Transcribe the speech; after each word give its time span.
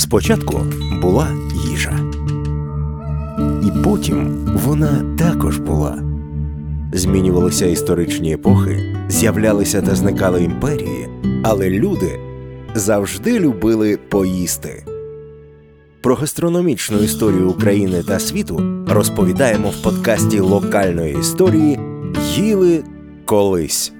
Спочатку 0.00 0.60
була 1.02 1.28
їжа, 1.70 2.00
і 3.38 3.84
потім 3.84 4.46
вона 4.64 5.16
також 5.18 5.58
була. 5.58 6.02
Змінювалися 6.92 7.66
історичні 7.66 8.32
епохи, 8.32 8.96
з'являлися 9.08 9.82
та 9.82 9.94
зникали 9.94 10.42
імперії, 10.44 11.08
але 11.42 11.70
люди 11.70 12.20
завжди 12.74 13.38
любили 13.40 13.98
поїсти. 14.08 14.84
Про 16.00 16.14
гастрономічну 16.14 16.98
історію 16.98 17.50
України 17.50 18.02
та 18.02 18.18
світу 18.18 18.84
розповідаємо 18.88 19.68
в 19.70 19.82
подкасті 19.82 20.40
локальної 20.40 21.16
історії 21.20 21.78
Їли 22.36 22.84
колись. 23.24 23.92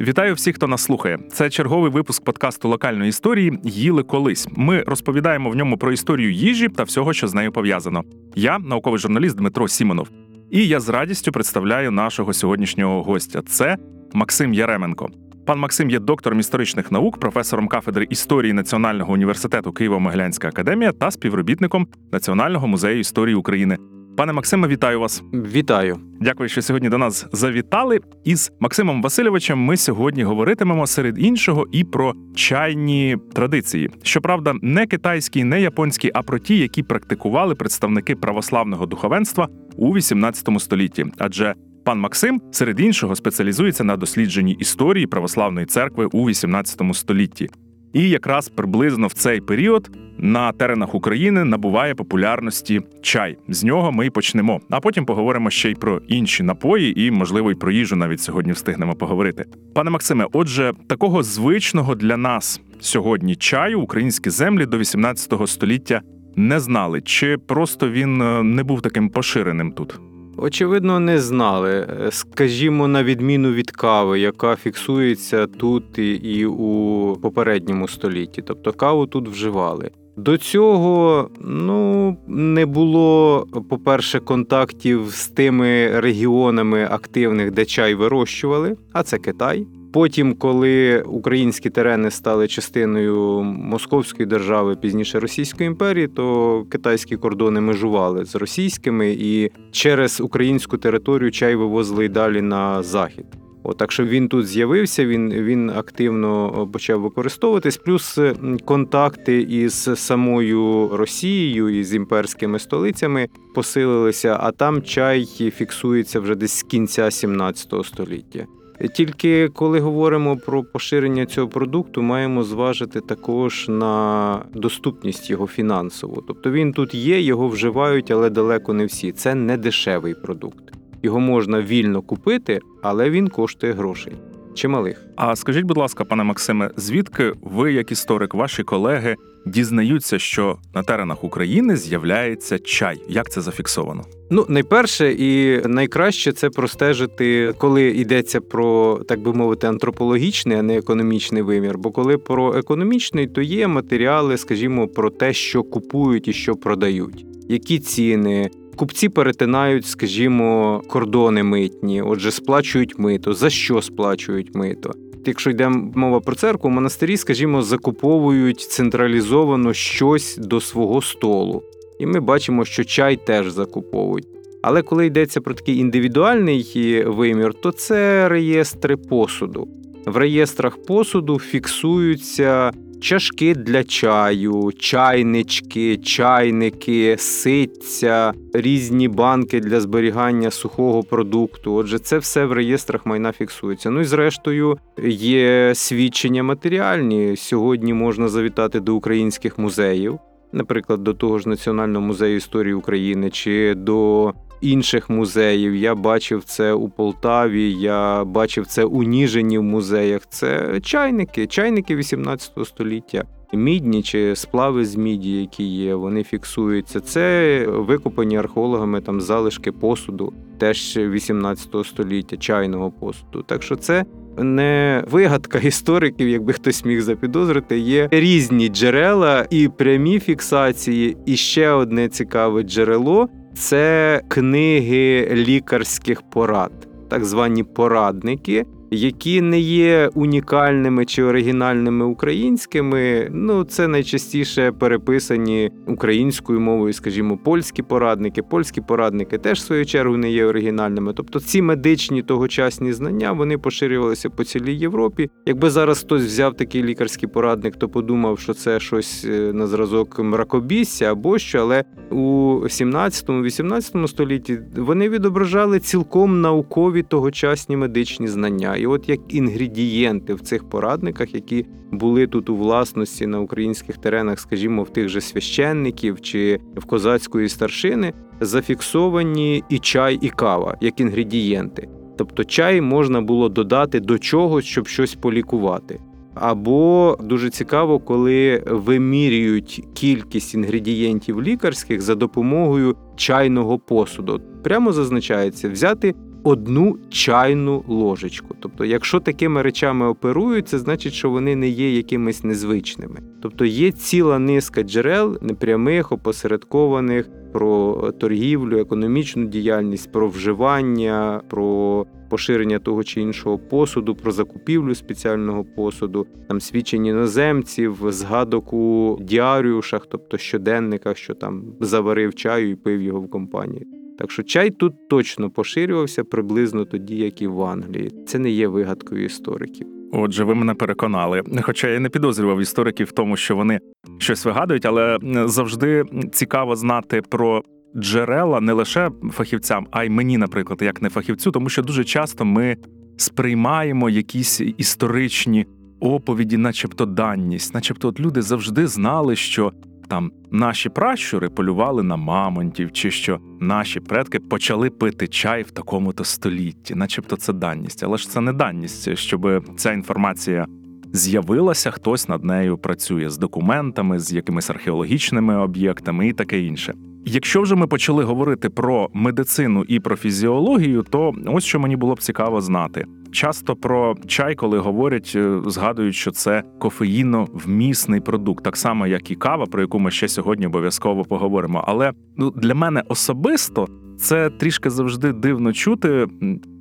Вітаю 0.00 0.34
всіх, 0.34 0.56
хто 0.56 0.66
нас 0.66 0.82
слухає. 0.82 1.18
Це 1.32 1.50
черговий 1.50 1.90
випуск 1.90 2.24
подкасту 2.24 2.68
локальної 2.68 3.08
історії 3.08 3.58
Їли 3.64 4.02
колись. 4.02 4.48
Ми 4.56 4.82
розповідаємо 4.82 5.50
в 5.50 5.56
ньому 5.56 5.76
про 5.78 5.92
історію 5.92 6.32
їжі 6.32 6.68
та 6.68 6.82
всього, 6.82 7.12
що 7.12 7.28
з 7.28 7.34
нею 7.34 7.52
пов'язано. 7.52 8.02
Я 8.34 8.58
науковий 8.58 8.98
журналіст 8.98 9.36
Дмитро 9.36 9.68
Сімонов. 9.68 10.08
І 10.50 10.66
я 10.66 10.80
з 10.80 10.88
радістю 10.88 11.32
представляю 11.32 11.90
нашого 11.90 12.32
сьогоднішнього 12.32 13.02
гостя. 13.02 13.42
Це 13.46 13.76
Максим 14.12 14.54
Яременко. 14.54 15.08
Пан 15.46 15.58
Максим 15.58 15.90
є 15.90 15.98
доктором 15.98 16.40
історичних 16.40 16.92
наук, 16.92 17.18
професором 17.18 17.68
кафедри 17.68 18.06
історії 18.10 18.52
Національного 18.52 19.12
університету 19.12 19.70
Києво-Могилянська 19.70 20.46
академія 20.46 20.92
та 20.92 21.10
співробітником 21.10 21.88
Національного 22.12 22.68
музею 22.68 22.98
історії 22.98 23.34
України. 23.34 23.78
Пане 24.16 24.32
Максиме, 24.32 24.68
вітаю 24.68 25.00
вас. 25.00 25.22
Вітаю. 25.32 25.98
Дякую, 26.20 26.48
що 26.48 26.62
сьогодні 26.62 26.88
до 26.88 26.98
нас 26.98 27.26
завітали. 27.32 28.00
Із 28.24 28.52
Максимом 28.60 29.02
Васильовичем 29.02 29.58
ми 29.58 29.76
сьогодні 29.76 30.22
говоритимемо 30.22 30.86
серед 30.86 31.18
іншого 31.18 31.66
і 31.72 31.84
про 31.84 32.14
чайні 32.34 33.16
традиції. 33.34 33.90
Щоправда, 34.02 34.54
не 34.62 34.86
китайські, 34.86 35.44
не 35.44 35.60
японські, 35.60 36.10
а 36.14 36.22
про 36.22 36.38
ті, 36.38 36.58
які 36.58 36.82
практикували 36.82 37.54
представники 37.54 38.16
православного 38.16 38.86
духовенства 38.86 39.48
у 39.76 39.94
XVIII 39.96 40.58
столітті. 40.58 41.06
Адже 41.18 41.54
пан 41.84 42.00
Максим, 42.00 42.40
серед 42.50 42.80
іншого, 42.80 43.16
спеціалізується 43.16 43.84
на 43.84 43.96
дослідженні 43.96 44.52
історії 44.52 45.06
православної 45.06 45.66
церкви 45.66 46.08
у 46.12 46.28
XVIII 46.28 46.94
столітті. 46.94 47.50
І 47.92 48.08
якраз 48.08 48.48
приблизно 48.48 49.06
в 49.06 49.12
цей 49.12 49.40
період 49.40 49.90
на 50.18 50.52
теренах 50.52 50.94
України 50.94 51.44
набуває 51.44 51.94
популярності 51.94 52.80
чай. 53.02 53.36
З 53.48 53.64
нього 53.64 53.92
ми 53.92 54.06
й 54.06 54.10
почнемо. 54.10 54.60
А 54.70 54.80
потім 54.80 55.06
поговоримо 55.06 55.50
ще 55.50 55.70
й 55.70 55.74
про 55.74 56.00
інші 56.08 56.42
напої, 56.42 57.06
і, 57.06 57.10
можливо, 57.10 57.50
й 57.50 57.54
про 57.54 57.72
їжу 57.72 57.96
навіть 57.96 58.20
сьогодні 58.20 58.52
встигнемо 58.52 58.94
поговорити. 58.94 59.44
Пане 59.74 59.90
Максиме, 59.90 60.26
отже, 60.32 60.72
такого 60.86 61.22
звичного 61.22 61.94
для 61.94 62.16
нас 62.16 62.60
сьогодні 62.80 63.36
чаю 63.36 63.80
українські 63.80 64.30
землі 64.30 64.66
до 64.66 64.78
18 64.78 65.48
століття 65.48 66.00
не 66.36 66.60
знали, 66.60 67.00
чи 67.00 67.38
просто 67.38 67.90
він 67.90 68.22
е, 68.22 68.42
не 68.42 68.62
був 68.62 68.82
таким 68.82 69.08
поширеним 69.08 69.72
тут. 69.72 70.00
Очевидно, 70.36 71.00
не 71.00 71.18
знали. 71.18 71.86
Скажімо, 72.10 72.88
на 72.88 73.04
відміну 73.04 73.52
від 73.52 73.70
кави, 73.70 74.20
яка 74.20 74.56
фіксується 74.56 75.46
тут 75.46 75.98
і 75.98 76.46
у 76.46 77.16
попередньому 77.22 77.88
столітті. 77.88 78.42
Тобто 78.42 78.72
каву 78.72 79.06
тут 79.06 79.28
вживали. 79.28 79.90
До 80.16 80.38
цього 80.38 81.30
ну 81.40 82.16
не 82.26 82.66
було, 82.66 83.46
по-перше, 83.68 84.20
контактів 84.20 85.08
з 85.10 85.28
тими 85.28 86.00
регіонами 86.00 86.88
активних, 86.90 87.50
де 87.50 87.64
чай 87.64 87.94
вирощували, 87.94 88.76
а 88.92 89.02
це 89.02 89.18
Китай. 89.18 89.66
Потім, 89.92 90.34
коли 90.34 91.02
українські 91.02 91.70
терени 91.70 92.10
стали 92.10 92.48
частиною 92.48 93.42
Московської 93.42 94.26
держави, 94.26 94.76
пізніше 94.76 95.20
Російської 95.20 95.66
імперії, 95.66 96.08
то 96.08 96.64
китайські 96.70 97.16
кордони 97.16 97.60
межували 97.60 98.24
з 98.24 98.34
російськими 98.34 99.16
і 99.20 99.50
через 99.70 100.20
українську 100.20 100.76
територію 100.78 101.30
чай 101.30 101.54
вивозили 101.54 102.04
й 102.04 102.08
далі 102.08 102.42
на 102.42 102.82
захід. 102.82 103.24
От, 103.62 103.76
так 103.76 103.92
що 103.92 104.04
він 104.04 104.28
тут 104.28 104.46
з'явився, 104.46 105.06
він 105.06 105.32
він 105.32 105.70
активно 105.70 106.68
почав 106.72 107.00
використовуватись. 107.00 107.76
Плюс 107.76 108.18
контакти 108.64 109.40
із 109.40 109.90
самою 109.94 110.90
Росією 110.92 111.68
і 111.80 111.84
з 111.84 111.94
імперськими 111.94 112.58
столицями 112.58 113.28
посилилися, 113.54 114.36
а 114.40 114.50
там 114.50 114.82
чай 114.82 115.24
фіксується 115.56 116.20
вже 116.20 116.34
десь 116.34 116.52
з 116.52 116.62
кінця 116.62 117.10
17 117.10 117.72
століття. 117.84 118.46
Тільки 118.88 119.48
коли 119.48 119.80
говоримо 119.80 120.36
про 120.36 120.64
поширення 120.64 121.26
цього 121.26 121.48
продукту, 121.48 122.02
маємо 122.02 122.44
зважити 122.44 123.00
також 123.00 123.68
на 123.68 124.44
доступність 124.54 125.30
його 125.30 125.46
фінансову. 125.46 126.24
Тобто 126.28 126.50
він 126.50 126.72
тут 126.72 126.94
є, 126.94 127.20
його 127.20 127.48
вживають, 127.48 128.10
але 128.10 128.30
далеко 128.30 128.72
не 128.72 128.86
всі. 128.86 129.12
Це 129.12 129.34
не 129.34 129.56
дешевий 129.56 130.14
продукт. 130.14 130.72
Його 131.02 131.20
можна 131.20 131.62
вільно 131.62 132.02
купити, 132.02 132.60
але 132.82 133.10
він 133.10 133.28
коштує 133.28 133.72
грошей. 133.72 134.12
Чималих. 134.54 135.04
А 135.16 135.36
скажіть, 135.36 135.64
будь 135.64 135.76
ласка, 135.76 136.04
пане 136.04 136.24
Максиме, 136.24 136.70
звідки 136.76 137.32
ви, 137.42 137.72
як 137.72 137.92
історик, 137.92 138.34
ваші 138.34 138.62
колеги 138.62 139.16
дізнаються, 139.46 140.18
що 140.18 140.58
на 140.74 140.82
теренах 140.82 141.24
України 141.24 141.76
з'являється 141.76 142.58
чай? 142.58 143.00
Як 143.08 143.30
це 143.30 143.40
зафіксовано? 143.40 144.04
Ну, 144.30 144.46
найперше 144.48 145.12
і 145.12 145.60
найкраще 145.68 146.32
це 146.32 146.50
простежити, 146.50 147.54
коли 147.58 147.82
йдеться 147.82 148.40
про 148.40 148.98
так 149.08 149.20
би 149.20 149.32
мовити 149.32 149.66
антропологічний, 149.66 150.58
а 150.58 150.62
не 150.62 150.76
економічний 150.76 151.42
вимір. 151.42 151.78
Бо 151.78 151.90
коли 151.90 152.18
про 152.18 152.56
економічний, 152.56 153.26
то 153.26 153.42
є 153.42 153.68
матеріали, 153.68 154.36
скажімо, 154.36 154.88
про 154.88 155.10
те, 155.10 155.32
що 155.32 155.62
купують 155.62 156.28
і 156.28 156.32
що 156.32 156.54
продають, 156.54 157.26
які 157.48 157.78
ціни. 157.78 158.50
Купці 158.76 159.08
перетинають, 159.08 159.86
скажімо, 159.86 160.82
кордони 160.88 161.42
митні, 161.42 162.02
отже, 162.02 162.30
сплачують 162.30 162.98
мито. 162.98 163.34
За 163.34 163.50
що 163.50 163.82
сплачують 163.82 164.54
мито? 164.54 164.94
Якщо 165.28 165.50
йде 165.50 165.68
мова 165.68 166.20
про 166.20 166.34
церкву, 166.34 166.70
монастирі, 166.70 167.16
скажімо, 167.16 167.62
закуповують 167.62 168.60
централізовано 168.60 169.72
щось 169.72 170.36
до 170.36 170.60
свого 170.60 171.02
столу. 171.02 171.62
І 171.98 172.06
ми 172.06 172.20
бачимо, 172.20 172.64
що 172.64 172.84
чай 172.84 173.16
теж 173.16 173.50
закуповують. 173.50 174.26
Але 174.62 174.82
коли 174.82 175.06
йдеться 175.06 175.40
про 175.40 175.54
такий 175.54 175.78
індивідуальний 175.78 177.04
вимір, 177.06 177.54
то 177.54 177.72
це 177.72 178.28
реєстри 178.28 178.96
посуду. 178.96 179.68
В 180.06 180.16
реєстрах 180.16 180.76
посуду 180.86 181.38
фіксуються 181.38 182.72
чашки 183.02 183.54
для 183.54 183.84
чаю, 183.84 184.72
чайнички, 184.78 185.96
чайники, 185.96 187.16
ситця, 187.18 188.32
різні 188.54 189.08
банки 189.08 189.60
для 189.60 189.80
зберігання 189.80 190.50
сухого 190.50 191.02
продукту. 191.02 191.74
Отже, 191.74 191.98
це 191.98 192.18
все 192.18 192.44
в 192.44 192.52
реєстрах 192.52 193.06
майна 193.06 193.32
фіксується. 193.32 193.90
Ну 193.90 194.00
і 194.00 194.04
зрештою 194.04 194.78
є 195.04 195.74
свідчення 195.74 196.42
матеріальні. 196.42 197.36
Сьогодні 197.36 197.94
можна 197.94 198.28
завітати 198.28 198.80
до 198.80 198.94
українських 198.94 199.58
музеїв. 199.58 200.18
Наприклад, 200.52 201.04
до 201.04 201.14
того 201.14 201.38
ж 201.38 201.48
Національного 201.48 202.06
музею 202.06 202.36
історії 202.36 202.74
України 202.74 203.30
чи 203.30 203.74
до 203.74 204.32
інших 204.62 205.10
музеїв. 205.10 205.74
Я 205.74 205.94
бачив 205.94 206.44
це 206.44 206.72
у 206.72 206.88
Полтаві, 206.88 207.72
я 207.72 208.24
бачив 208.24 208.66
це 208.66 208.84
у 208.84 209.02
Ніжині 209.02 209.58
в 209.58 209.62
музеях. 209.62 210.22
Це 210.28 210.80
чайники, 210.80 211.46
чайники 211.46 211.96
18 211.96 212.52
століття. 212.64 213.24
Мідні 213.54 214.02
чи 214.02 214.36
сплави 214.36 214.84
з 214.84 214.96
міді, 214.96 215.40
які 215.40 215.64
є, 215.64 215.94
вони 215.94 216.24
фіксуються. 216.24 217.00
Це 217.00 217.66
викопані 217.68 218.36
археологами 218.36 219.00
там 219.00 219.20
залишки 219.20 219.72
посуду, 219.72 220.32
теж 220.58 220.96
18 220.96 221.68
століття, 221.84 222.36
чайного 222.36 222.90
посуду. 222.90 223.42
Так 223.42 223.62
що 223.62 223.76
це 223.76 224.04
не 224.38 225.04
вигадка 225.10 225.58
істориків, 225.58 226.28
якби 226.28 226.52
хтось 226.52 226.84
міг 226.84 227.00
запідозрити. 227.00 227.78
Є 227.78 228.08
різні 228.10 228.68
джерела 228.68 229.46
і 229.50 229.68
прямі 229.68 230.20
фіксації. 230.20 231.16
І 231.26 231.36
ще 231.36 231.70
одне 231.70 232.08
цікаве 232.08 232.62
джерело 232.62 233.28
це 233.54 234.20
книги 234.28 235.28
лікарських 235.32 236.22
порад, 236.22 236.72
так 237.08 237.24
звані 237.24 237.62
порадники, 237.64 238.66
які 238.92 239.40
не 239.40 239.60
є 239.60 240.10
унікальними 240.14 241.04
чи 241.04 241.22
оригінальними 241.22 242.04
українськими. 242.04 243.28
Ну, 243.30 243.64
це 243.64 243.88
найчастіше 243.88 244.72
переписані 244.72 245.70
українською 245.86 246.60
мовою, 246.60 246.92
скажімо, 246.92 247.38
польські 247.44 247.82
порадники. 247.82 248.42
Польські 248.42 248.80
порадники 248.80 249.38
теж 249.38 249.58
в 249.58 249.62
свою 249.62 249.86
чергу 249.86 250.16
не 250.16 250.30
є 250.30 250.44
оригінальними. 250.44 251.12
Тобто 251.12 251.40
ці 251.40 251.62
медичні 251.62 252.22
тогочасні 252.22 252.92
знання 252.92 253.32
вони 253.32 253.58
поширювалися 253.58 254.30
по 254.30 254.44
цілій 254.44 254.74
Європі. 254.74 255.30
Якби 255.46 255.70
зараз 255.70 256.00
хтось 256.00 256.24
взяв 256.24 256.56
такий 256.56 256.82
лікарський 256.82 257.28
порадник, 257.28 257.76
то 257.76 257.88
подумав, 257.88 258.38
що 258.38 258.54
це 258.54 258.80
щось 258.80 259.24
е, 259.28 259.52
на 259.52 259.66
зразок 259.66 260.18
мракобісся 260.18 261.12
або 261.12 261.38
що, 261.38 261.58
але 261.58 261.84
у 262.10 262.60
17-18 262.64 264.08
столітті 264.08 264.58
вони 264.76 265.08
відображали 265.08 265.80
цілком 265.80 266.40
наукові 266.40 267.02
тогочасні 267.02 267.76
медичні 267.76 268.28
знання 268.28 268.76
І 268.82 268.86
от 268.86 269.08
як 269.08 269.20
інгредієнти 269.28 270.34
в 270.34 270.40
цих 270.40 270.68
порадниках, 270.68 271.34
які 271.34 271.66
були 271.92 272.26
тут 272.26 272.50
у 272.50 272.56
власності 272.56 273.26
на 273.26 273.40
українських 273.40 273.98
теренах, 273.98 274.40
скажімо, 274.40 274.82
в 274.82 274.90
тих 274.90 275.08
же 275.08 275.20
священників 275.20 276.20
чи 276.20 276.60
в 276.76 276.84
козацької 276.84 277.48
старшини, 277.48 278.12
зафіксовані 278.40 279.64
і 279.68 279.78
чай, 279.78 280.18
і 280.20 280.28
кава 280.28 280.76
як 280.80 281.00
інгредієнти. 281.00 281.88
Тобто 282.18 282.44
чай 282.44 282.80
можна 282.80 283.20
було 283.20 283.48
додати 283.48 284.00
до 284.00 284.18
чогось, 284.18 284.64
щоб 284.64 284.86
щось 284.88 285.14
полікувати. 285.14 286.00
Або 286.34 287.18
дуже 287.22 287.50
цікаво, 287.50 287.98
коли 287.98 288.62
вимірюють 288.66 289.84
кількість 289.94 290.54
інгредієнтів 290.54 291.42
лікарських 291.42 292.00
за 292.00 292.14
допомогою 292.14 292.96
чайного 293.16 293.78
посуду. 293.78 294.40
Прямо 294.62 294.92
зазначається 294.92 295.68
взяти 295.68 296.14
одну 296.44 296.98
чайну 297.10 297.84
ложечку. 297.88 298.56
Тобто, 298.60 298.84
якщо 298.84 299.20
такими 299.20 299.62
речами 299.62 300.06
оперують, 300.06 300.68
це 300.68 300.78
значить, 300.78 301.12
що 301.12 301.30
вони 301.30 301.56
не 301.56 301.68
є 301.68 301.96
якимись 301.96 302.44
незвичними. 302.44 303.20
Тобто 303.42 303.64
є 303.64 303.92
ціла 303.92 304.38
низка 304.38 304.82
джерел 304.82 305.38
непрямих, 305.42 306.12
опосередкованих 306.12 307.28
про 307.52 307.94
торгівлю, 308.12 308.78
економічну 308.78 309.46
діяльність, 309.46 310.12
про 310.12 310.28
вживання, 310.28 311.40
про 311.48 312.06
поширення 312.30 312.78
того 312.78 313.04
чи 313.04 313.20
іншого 313.20 313.58
посуду, 313.58 314.14
про 314.14 314.32
закупівлю 314.32 314.94
спеціального 314.94 315.64
посуду, 315.64 316.26
там 316.48 316.60
свідчень 316.60 317.06
іноземців, 317.06 317.98
згадок 318.08 318.72
у 318.72 319.18
діаріушах, 319.20 320.06
тобто 320.10 320.38
щоденниках, 320.38 321.16
що 321.16 321.34
там 321.34 321.64
заварив 321.80 322.34
чаю 322.34 322.70
і 322.70 322.74
пив 322.74 323.02
його 323.02 323.20
в 323.20 323.30
компанії. 323.30 324.01
Так 324.18 324.30
що 324.30 324.42
чай 324.42 324.70
тут 324.70 325.08
точно 325.08 325.50
поширювався 325.50 326.24
приблизно 326.24 326.84
тоді, 326.84 327.16
як 327.16 327.42
і 327.42 327.46
в 327.46 327.62
Англії. 327.62 328.10
Це 328.26 328.38
не 328.38 328.50
є 328.50 328.68
вигадкою 328.68 329.24
істориків. 329.24 329.86
Отже, 330.12 330.44
ви 330.44 330.54
мене 330.54 330.74
переконали. 330.74 331.42
Хоча 331.62 331.88
я 331.88 332.00
не 332.00 332.08
підозрював 332.08 332.60
істориків 332.60 333.06
в 333.06 333.12
тому, 333.12 333.36
що 333.36 333.56
вони 333.56 333.80
щось 334.18 334.44
вигадують, 334.44 334.86
але 334.86 335.18
завжди 335.44 336.04
цікаво 336.32 336.76
знати 336.76 337.22
про 337.28 337.62
джерела 337.96 338.60
не 338.60 338.72
лише 338.72 339.10
фахівцям, 339.30 339.86
а 339.90 340.04
й 340.04 340.08
мені, 340.08 340.38
наприклад, 340.38 340.82
як 340.82 341.02
не 341.02 341.08
фахівцю, 341.08 341.50
тому 341.50 341.68
що 341.68 341.82
дуже 341.82 342.04
часто 342.04 342.44
ми 342.44 342.76
сприймаємо 343.16 344.10
якісь 344.10 344.60
історичні 344.60 345.66
оповіді, 346.00 346.56
начебто 346.56 347.06
данність, 347.06 347.74
начебто, 347.74 348.08
от 348.08 348.20
люди 348.20 348.42
завжди 348.42 348.86
знали, 348.86 349.36
що 349.36 349.72
там 350.12 350.32
наші 350.50 350.88
пращури 350.88 351.48
полювали 351.48 352.02
на 352.02 352.16
мамонтів, 352.16 352.92
чи 352.92 353.10
що 353.10 353.40
наші 353.60 354.00
предки 354.00 354.38
почали 354.38 354.90
пити 354.90 355.28
чай 355.28 355.62
в 355.62 355.70
такому-то 355.70 356.24
столітті, 356.24 356.94
начебто 356.94 357.36
це 357.36 357.52
данність. 357.52 358.02
Але 358.02 358.18
ж 358.18 358.30
це 358.30 358.40
не 358.40 358.52
данність, 358.52 359.18
щоб 359.18 359.64
ця 359.76 359.92
інформація 359.92 360.66
з'явилася, 361.12 361.90
хтось 361.90 362.28
над 362.28 362.44
нею 362.44 362.78
працює 362.78 363.30
з 363.30 363.38
документами, 363.38 364.18
з 364.18 364.32
якимись 364.32 364.70
археологічними 364.70 365.56
об'єктами 365.56 366.28
і 366.28 366.32
таке 366.32 366.60
інше. 366.60 366.94
Якщо 367.24 367.62
вже 367.62 367.74
ми 367.74 367.86
почали 367.86 368.24
говорити 368.24 368.68
про 368.68 369.10
медицину 369.12 369.84
і 369.88 370.00
про 370.00 370.16
фізіологію, 370.16 371.04
то 371.10 371.32
ось 371.46 371.64
що 371.64 371.80
мені 371.80 371.96
було 371.96 372.14
б 372.14 372.20
цікаво 372.20 372.60
знати. 372.60 373.06
Часто 373.32 373.76
про 373.76 374.16
чай, 374.26 374.54
коли 374.54 374.78
говорять, 374.78 375.32
е, 375.36 375.60
згадують, 375.66 376.14
що 376.14 376.30
це 376.30 376.62
кофеїновмісний 376.78 378.20
продукт, 378.20 378.64
так 378.64 378.76
само 378.76 379.06
як 379.06 379.30
і 379.30 379.34
кава, 379.34 379.66
про 379.66 379.80
яку 379.80 379.98
ми 379.98 380.10
ще 380.10 380.28
сьогодні 380.28 380.66
обов'язково 380.66 381.24
поговоримо. 381.24 381.84
Але 381.86 382.12
ну 382.36 382.50
для 382.50 382.74
мене 382.74 383.02
особисто 383.08 383.88
це 384.18 384.50
трішки 384.50 384.90
завжди 384.90 385.32
дивно 385.32 385.72
чути. 385.72 386.26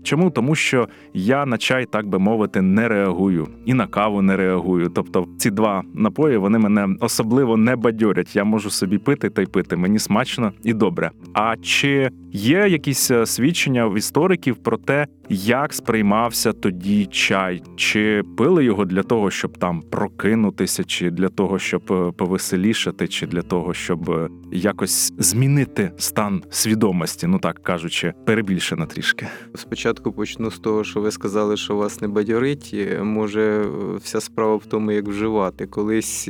Чому? 0.04 0.30
Тому 0.30 0.56
що 0.56 0.88
я 1.14 1.46
на 1.46 1.58
чай, 1.58 1.86
так 1.86 2.08
би 2.08 2.20
мовити, 2.20 2.62
не 2.62 2.88
реагую 2.88 3.48
і 3.66 3.74
на 3.74 3.88
каву 3.88 4.22
не 4.22 4.38
реагую. 4.38 4.90
Тобто 4.90 5.28
ці 5.38 5.52
два 5.52 5.84
напої 5.94 6.38
вони 6.38 6.60
мене 6.60 6.96
особливо 7.00 7.58
не 7.58 7.76
бадьорять. 7.76 8.36
Я 8.36 8.44
можу 8.44 8.70
собі 8.70 8.98
пити 8.98 9.30
та 9.30 9.42
й 9.42 9.46
пити. 9.46 9.76
Мені 9.76 10.00
смачно 10.00 10.52
і 10.64 10.74
добре. 10.74 11.12
А 11.34 11.56
чи 11.58 12.10
є 12.34 12.68
якісь 12.68 13.12
е, 13.12 13.26
свідчення 13.26 13.88
в 13.88 13.98
істориків 13.98 14.56
про 14.56 14.78
те, 14.78 15.08
як 15.30 15.74
сприймався 15.74 16.54
тоді 16.54 17.06
чай? 17.06 17.64
Чи 17.76 18.24
пили 18.38 18.66
його 18.66 18.86
для 18.86 19.04
того, 19.04 19.32
щоб 19.32 19.58
там 19.58 19.82
прокинутися, 19.82 20.84
чи 20.84 21.10
для 21.10 21.30
того, 21.30 21.60
щоб 21.60 21.82
е, 21.92 22.12
повеселішати, 22.18 23.08
чи 23.08 23.28
для 23.28 23.42
того, 23.42 23.74
щоб 23.74 24.10
е, 24.10 24.30
якось 24.52 25.14
змінити 25.18 25.92
стан 25.98 26.44
свідомості? 26.50 27.28
Ну 27.28 27.40
так 27.40 27.64
кажучи, 27.64 28.14
перебільшено 28.26 28.86
трішки. 28.86 29.28
Спочатку 29.56 30.12
почну 30.12 30.52
з 30.52 30.60
того, 30.60 30.84
що 30.84 31.02
ви 31.02 31.12
сказали, 31.12 31.58
що 31.58 31.76
вас 31.76 32.02
не 32.02 32.08
бадьорить. 32.08 32.76
Може, 33.02 33.66
вся 34.04 34.22
справа 34.22 34.56
в 34.56 34.66
тому, 34.66 34.92
як 34.92 35.08
вживати. 35.08 35.66
Колись 35.68 36.30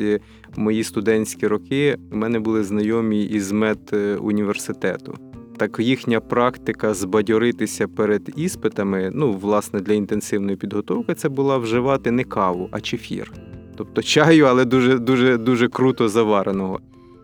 мої 0.56 0.84
студентські 0.84 1.48
роки 1.48 1.98
в 2.12 2.16
мене 2.16 2.40
були 2.40 2.64
знайомі 2.64 3.24
із 3.24 3.52
медуніверситету. 3.52 5.32
Так 5.58 5.80
їхня 5.80 6.20
практика 6.20 6.94
збадьоритися 6.94 7.88
перед 7.88 8.30
іспитами, 8.36 9.12
ну, 9.14 9.34
власне, 9.34 9.80
для 9.80 9.94
інтенсивної 9.94 10.58
підготовки, 10.58 11.14
це 11.14 11.30
була 11.30 11.58
вживати 11.58 12.12
не 12.12 12.24
каву, 12.24 12.70
а 12.72 12.80
чефір. 12.80 13.32
Тобто 13.76 14.02
чаю, 14.02 14.46
але 14.46 14.66
дуже 14.66 14.98
дуже 14.98 15.38
дуже 15.38 15.68
круто 15.68 16.10
завареного. 16.10 16.80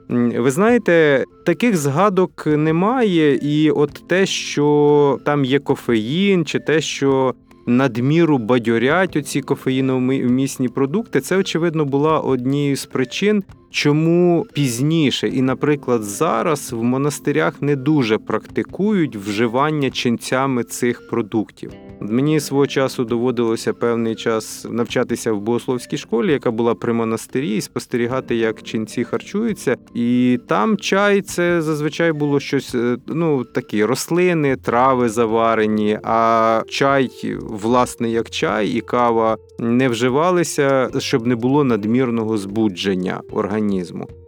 Ви 0.09 0.51
знаєте, 0.51 1.25
таких 1.45 1.77
згадок 1.77 2.47
немає, 2.47 3.35
і 3.35 3.71
от 3.71 4.03
те, 4.07 4.25
що 4.25 5.19
там 5.25 5.45
є 5.45 5.59
кофеїн, 5.59 6.45
чи 6.45 6.59
те, 6.59 6.81
що 6.81 7.35
надміру 7.65 8.38
бадьорять 8.38 9.15
оці 9.15 9.41
кофеїновмісні 9.41 10.69
продукти, 10.69 11.21
це 11.21 11.38
очевидно 11.38 11.85
була 11.85 12.19
однією 12.19 12.75
з 12.75 12.85
причин, 12.85 13.44
чому 13.77 14.45
пізніше, 14.53 15.27
і, 15.27 15.41
наприклад, 15.41 16.03
зараз 16.03 16.74
в 16.74 16.83
монастирях 16.83 17.62
не 17.62 17.75
дуже 17.75 18.18
практикують 18.18 19.15
вживання 19.15 19.89
ченцями 19.89 20.63
цих 20.63 21.07
продуктів. 21.09 21.71
Мені 22.01 22.39
свого 22.39 22.68
часу 22.68 23.03
доводилося 23.03 23.74
певний 23.74 24.15
час 24.15 24.65
навчатися 24.69 25.31
в 25.31 25.41
богословській 25.41 25.97
школі, 25.97 26.31
яка 26.31 26.51
була 26.51 26.75
при 26.75 26.94
монастирі, 26.94 27.56
і 27.56 27.62
спостерігати, 27.62 28.35
як 28.35 28.63
ченці 28.63 29.03
харчуються. 29.03 29.77
І 29.94 30.39
там 30.47 30.77
чай 30.77 31.21
це 31.21 31.62
зазвичай 31.62 32.12
було 32.12 32.39
щось, 32.39 32.75
е, 32.75 32.97
ну 33.07 33.44
такі 33.44 33.85
рослини, 33.85 34.56
трави 34.56 35.09
заварені. 35.09 36.00
А 36.03 36.62
чай, 36.69 37.09
власне, 37.41 38.09
як 38.09 38.29
чай 38.29 38.69
і 38.69 38.81
кава 38.81 39.38
не 39.59 39.89
вживалися, 39.89 40.89
щоб 40.97 41.27
не 41.27 41.35
було 41.35 41.63
надмірного 41.63 42.38
збудження 42.38 43.21
організму. 43.31 43.67